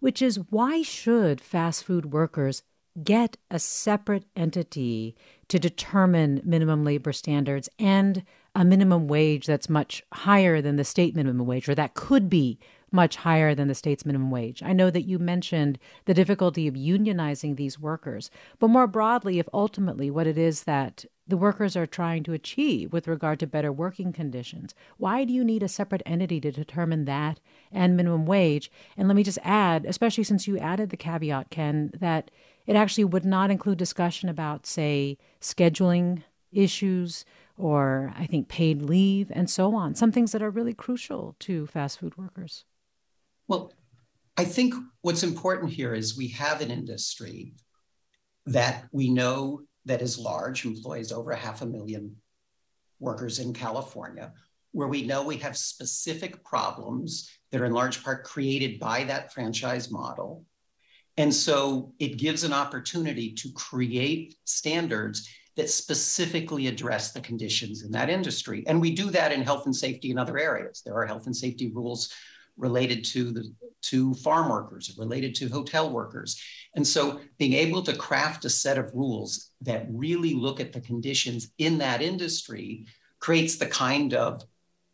which 0.05 0.21
is 0.21 0.39
why 0.51 0.83
should 0.83 1.41
fast 1.41 1.83
food 1.83 2.13
workers 2.13 2.61
get 3.03 3.37
a 3.49 3.57
separate 3.57 4.23
entity 4.35 5.15
to 5.47 5.57
determine 5.57 6.39
minimum 6.45 6.83
labor 6.83 7.11
standards 7.11 7.67
and 7.79 8.23
a 8.53 8.63
minimum 8.63 9.07
wage 9.07 9.47
that's 9.47 9.67
much 9.67 10.03
higher 10.13 10.61
than 10.61 10.75
the 10.75 10.83
state 10.83 11.15
minimum 11.15 11.47
wage, 11.47 11.67
or 11.67 11.73
that 11.73 11.95
could 11.95 12.29
be 12.29 12.59
much 12.95 13.17
higher 13.17 13.53
than 13.53 13.67
the 13.67 13.75
state's 13.75 14.05
minimum 14.05 14.31
wage. 14.31 14.63
I 14.63 14.73
know 14.73 14.89
that 14.89 15.03
you 15.05 15.19
mentioned 15.19 15.77
the 16.05 16.13
difficulty 16.13 16.67
of 16.67 16.73
unionizing 16.73 17.55
these 17.55 17.79
workers, 17.79 18.31
but 18.57 18.69
more 18.69 18.87
broadly, 18.87 19.37
if 19.37 19.47
ultimately 19.53 20.09
what 20.09 20.25
it 20.25 20.37
is 20.37 20.63
that 20.63 21.05
the 21.27 21.37
workers 21.37 21.75
are 21.75 21.85
trying 21.85 22.23
to 22.23 22.33
achieve 22.33 22.93
with 22.93 23.07
regard 23.07 23.39
to 23.39 23.47
better 23.47 23.71
working 23.71 24.13
conditions. 24.13 24.73
Why 24.97 25.25
do 25.25 25.33
you 25.33 25.43
need 25.43 25.63
a 25.63 25.67
separate 25.67 26.03
entity 26.05 26.39
to 26.41 26.51
determine 26.51 27.05
that 27.05 27.39
and 27.71 27.97
minimum 27.97 28.25
wage? 28.25 28.71
And 28.95 29.07
let 29.07 29.15
me 29.15 29.23
just 29.23 29.39
add, 29.43 29.85
especially 29.85 30.23
since 30.23 30.47
you 30.47 30.57
added 30.57 30.89
the 30.89 30.97
caveat, 30.97 31.49
Ken, 31.49 31.91
that 31.99 32.31
it 32.65 32.75
actually 32.75 33.05
would 33.05 33.25
not 33.25 33.51
include 33.51 33.77
discussion 33.77 34.29
about, 34.29 34.65
say, 34.65 35.17
scheduling 35.41 36.23
issues 36.51 37.25
or 37.57 38.13
I 38.17 38.25
think 38.25 38.47
paid 38.47 38.81
leave 38.81 39.31
and 39.33 39.49
so 39.49 39.75
on, 39.75 39.95
some 39.95 40.11
things 40.11 40.31
that 40.31 40.43
are 40.43 40.49
really 40.49 40.73
crucial 40.73 41.35
to 41.39 41.67
fast 41.67 41.99
food 41.99 42.17
workers. 42.17 42.65
Well, 43.47 43.71
I 44.37 44.43
think 44.43 44.73
what's 45.01 45.23
important 45.23 45.71
here 45.71 45.93
is 45.93 46.17
we 46.17 46.29
have 46.29 46.61
an 46.61 46.71
industry 46.71 47.53
that 48.47 48.85
we 48.91 49.09
know 49.09 49.61
that 49.85 50.01
is 50.01 50.19
large, 50.19 50.65
employs 50.65 51.11
over 51.11 51.33
half 51.33 51.61
a 51.61 51.65
million 51.65 52.15
workers 52.99 53.39
in 53.39 53.53
California, 53.53 54.33
where 54.71 54.87
we 54.87 55.03
know 55.03 55.23
we 55.23 55.37
have 55.37 55.55
specific 55.55 56.43
problems 56.43 57.29
that 57.51 57.61
are 57.61 57.65
in 57.65 57.71
large 57.71 58.03
part 58.03 58.23
created 58.23 58.79
by 58.79 59.03
that 59.05 59.31
franchise 59.33 59.91
model. 59.91 60.43
And 61.17 61.33
so 61.33 61.93
it 61.99 62.17
gives 62.17 62.43
an 62.43 62.51
opportunity 62.51 63.33
to 63.35 63.51
create 63.53 64.35
standards 64.43 65.29
that 65.55 65.69
specifically 65.69 66.67
address 66.67 67.13
the 67.13 67.21
conditions 67.21 67.83
in 67.83 67.91
that 67.91 68.09
industry. 68.09 68.65
And 68.67 68.81
we 68.81 68.93
do 68.93 69.09
that 69.11 69.31
in 69.31 69.41
health 69.41 69.65
and 69.65 69.75
safety 69.75 70.11
in 70.11 70.17
other 70.17 70.37
areas. 70.37 70.81
There 70.85 70.95
are 70.95 71.05
health 71.05 71.27
and 71.27 71.35
safety 71.35 71.71
rules 71.73 72.13
related 72.57 73.03
to 73.05 73.31
the 73.31 73.53
to 73.81 74.15
farm 74.15 74.49
workers, 74.49 74.95
related 74.97 75.35
to 75.35 75.47
hotel 75.47 75.91
workers. 75.91 76.41
And 76.75 76.85
so 76.85 77.21
being 77.37 77.53
able 77.53 77.83
to 77.83 77.95
craft 77.95 78.43
a 78.45 78.49
set 78.49 78.79
of 78.79 78.91
rules 78.95 79.51
that 79.61 79.85
really 79.89 80.33
look 80.33 80.59
at 80.59 80.73
the 80.73 80.81
conditions 80.81 81.51
in 81.59 81.77
that 81.77 82.01
industry 82.01 82.87
creates 83.19 83.57
the 83.57 83.67
kind 83.67 84.15
of 84.15 84.41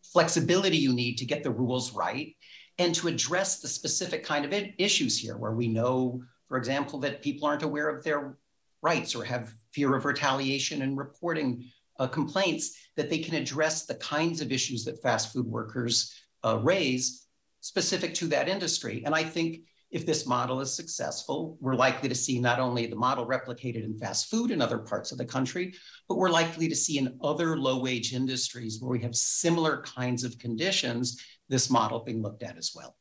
flexibility 0.03 0.77
you 0.77 0.93
need 0.93 1.17
to 1.19 1.25
get 1.25 1.41
the 1.41 1.51
rules 1.51 1.93
right 1.93 2.35
and 2.79 2.93
to 2.95 3.07
address 3.07 3.59
the 3.59 3.67
specific 3.67 4.25
kind 4.25 4.43
of 4.43 4.53
issues 4.77 5.17
here 5.17 5.37
where 5.37 5.53
we 5.53 5.67
know, 5.67 6.21
for 6.47 6.57
example, 6.57 6.99
that 6.99 7.21
people 7.21 7.47
aren't 7.47 7.63
aware 7.63 7.87
of 7.87 8.03
their 8.03 8.37
rights 8.81 9.15
or 9.15 9.23
have 9.23 9.53
fear 9.71 9.95
of 9.95 10.03
retaliation 10.03 10.81
and 10.81 10.97
reporting 10.97 11.63
uh, 11.99 12.07
complaints, 12.07 12.75
that 12.97 13.09
they 13.09 13.19
can 13.19 13.35
address 13.35 13.85
the 13.85 13.95
kinds 13.95 14.41
of 14.41 14.51
issues 14.51 14.83
that 14.83 15.01
fast 15.01 15.31
food 15.31 15.45
workers 15.45 16.13
uh, 16.43 16.57
raise 16.61 17.27
specific 17.61 18.13
to 18.15 18.27
that 18.27 18.49
industry. 18.49 19.03
And 19.05 19.15
I 19.15 19.23
think 19.23 19.61
if 19.91 20.05
this 20.05 20.25
model 20.25 20.61
is 20.61 20.73
successful, 20.73 21.57
we're 21.59 21.75
likely 21.75 22.07
to 22.07 22.15
see 22.15 22.39
not 22.39 22.59
only 22.59 22.87
the 22.87 22.95
model 22.95 23.25
replicated 23.25 23.83
in 23.83 23.97
fast 23.97 24.29
food 24.29 24.51
in 24.51 24.61
other 24.61 24.77
parts 24.77 25.11
of 25.11 25.17
the 25.17 25.25
country, 25.25 25.73
but 26.07 26.17
we're 26.17 26.29
likely 26.29 26.67
to 26.69 26.75
see 26.75 26.97
in 26.97 27.17
other 27.21 27.57
low 27.57 27.79
wage 27.79 28.13
industries 28.13 28.79
where 28.79 28.91
we 28.91 29.01
have 29.01 29.15
similar 29.15 29.81
kinds 29.81 30.23
of 30.23 30.39
conditions, 30.39 31.21
this 31.49 31.69
model 31.69 31.99
being 31.99 32.21
looked 32.21 32.43
at 32.43 32.57
as 32.57 32.71
well. 32.73 32.95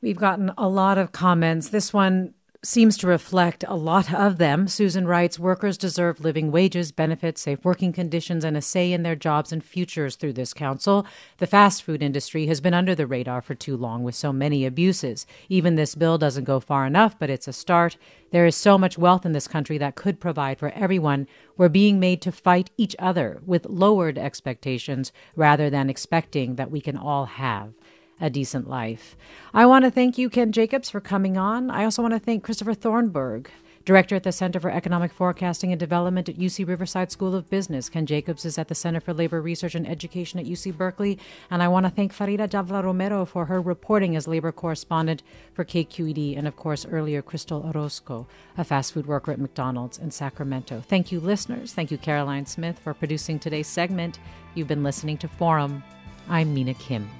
We've 0.00 0.16
gotten 0.16 0.50
a 0.56 0.68
lot 0.68 0.96
of 0.96 1.12
comments. 1.12 1.68
This 1.68 1.92
one 1.92 2.32
seems 2.62 2.98
to 2.98 3.06
reflect 3.06 3.64
a 3.66 3.74
lot 3.74 4.12
of 4.12 4.36
them. 4.36 4.68
Susan 4.68 5.06
writes 5.06 5.38
Workers 5.38 5.78
deserve 5.78 6.20
living 6.20 6.52
wages, 6.52 6.92
benefits, 6.92 7.40
safe 7.40 7.64
working 7.64 7.90
conditions, 7.90 8.44
and 8.44 8.54
a 8.54 8.60
say 8.60 8.92
in 8.92 9.02
their 9.02 9.16
jobs 9.16 9.50
and 9.50 9.64
futures 9.64 10.14
through 10.14 10.34
this 10.34 10.52
council. 10.52 11.06
The 11.38 11.46
fast 11.46 11.82
food 11.82 12.02
industry 12.02 12.46
has 12.48 12.60
been 12.60 12.74
under 12.74 12.94
the 12.94 13.06
radar 13.06 13.40
for 13.40 13.54
too 13.54 13.78
long 13.78 14.02
with 14.02 14.14
so 14.14 14.30
many 14.30 14.66
abuses. 14.66 15.26
Even 15.48 15.76
this 15.76 15.94
bill 15.94 16.18
doesn't 16.18 16.44
go 16.44 16.60
far 16.60 16.84
enough, 16.86 17.18
but 17.18 17.30
it's 17.30 17.48
a 17.48 17.52
start. 17.54 17.96
There 18.30 18.44
is 18.44 18.56
so 18.56 18.76
much 18.76 18.98
wealth 18.98 19.24
in 19.24 19.32
this 19.32 19.48
country 19.48 19.78
that 19.78 19.96
could 19.96 20.20
provide 20.20 20.58
for 20.58 20.68
everyone. 20.72 21.28
We're 21.56 21.70
being 21.70 21.98
made 21.98 22.20
to 22.22 22.32
fight 22.32 22.68
each 22.76 22.94
other 22.98 23.40
with 23.46 23.64
lowered 23.66 24.18
expectations 24.18 25.12
rather 25.34 25.70
than 25.70 25.88
expecting 25.88 26.56
that 26.56 26.70
we 26.70 26.82
can 26.82 26.98
all 26.98 27.24
have 27.24 27.72
a 28.20 28.30
decent 28.30 28.68
life. 28.68 29.16
I 29.54 29.66
want 29.66 29.84
to 29.84 29.90
thank 29.90 30.18
you, 30.18 30.28
Ken 30.28 30.52
Jacobs, 30.52 30.90
for 30.90 31.00
coming 31.00 31.36
on. 31.36 31.70
I 31.70 31.84
also 31.84 32.02
want 32.02 32.14
to 32.14 32.20
thank 32.20 32.44
Christopher 32.44 32.74
Thornberg. 32.74 33.50
Director 33.86 34.14
at 34.14 34.24
the 34.24 34.32
Center 34.32 34.60
for 34.60 34.70
Economic 34.70 35.10
Forecasting 35.10 35.72
and 35.72 35.80
Development 35.80 36.28
at 36.28 36.36
UC 36.36 36.68
Riverside 36.68 37.10
School 37.10 37.34
of 37.34 37.48
Business. 37.48 37.88
Ken 37.88 38.04
Jacobs 38.04 38.44
is 38.44 38.58
at 38.58 38.68
the 38.68 38.74
Center 38.74 39.00
for 39.00 39.14
Labor 39.14 39.40
Research 39.40 39.74
and 39.74 39.88
Education 39.88 40.38
at 40.38 40.44
UC 40.44 40.76
Berkeley. 40.76 41.18
And 41.50 41.62
I 41.62 41.68
want 41.68 41.86
to 41.86 41.90
thank 41.90 42.14
Farida 42.14 42.46
Jhabvala 42.46 42.84
Romero 42.84 43.24
for 43.24 43.46
her 43.46 43.60
reporting 43.60 44.14
as 44.14 44.28
labor 44.28 44.52
correspondent 44.52 45.22
for 45.54 45.64
KQED. 45.64 46.36
And 46.36 46.46
of 46.46 46.56
course, 46.56 46.84
earlier, 46.84 47.22
Crystal 47.22 47.62
Orozco, 47.74 48.26
a 48.58 48.64
fast 48.64 48.92
food 48.92 49.06
worker 49.06 49.32
at 49.32 49.40
McDonald's 49.40 49.98
in 49.98 50.10
Sacramento. 50.10 50.82
Thank 50.86 51.10
you, 51.10 51.18
listeners. 51.18 51.72
Thank 51.72 51.90
you, 51.90 51.96
Caroline 51.96 52.44
Smith, 52.44 52.78
for 52.78 52.92
producing 52.92 53.38
today's 53.38 53.66
segment. 53.66 54.18
You've 54.54 54.68
been 54.68 54.84
listening 54.84 55.16
to 55.18 55.28
Forum. 55.28 55.82
I'm 56.28 56.52
Mina 56.52 56.74
Kim. 56.74 57.19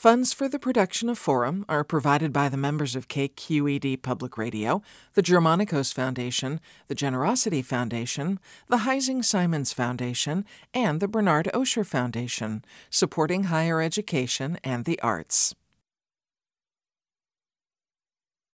Funds 0.00 0.32
for 0.32 0.48
the 0.48 0.58
production 0.58 1.10
of 1.10 1.18
Forum 1.18 1.62
are 1.68 1.84
provided 1.84 2.32
by 2.32 2.48
the 2.48 2.56
members 2.56 2.96
of 2.96 3.06
KQED 3.06 4.00
Public 4.00 4.38
Radio, 4.38 4.80
the 5.12 5.20
Germanicos 5.20 5.92
Foundation, 5.92 6.58
the 6.86 6.94
Generosity 6.94 7.60
Foundation, 7.60 8.40
the 8.68 8.78
Heising 8.78 9.22
Simons 9.22 9.74
Foundation, 9.74 10.46
and 10.72 11.00
the 11.00 11.06
Bernard 11.06 11.50
Osher 11.52 11.84
Foundation, 11.84 12.64
supporting 12.88 13.44
higher 13.44 13.82
education 13.82 14.58
and 14.64 14.86
the 14.86 14.98
arts. 15.02 15.54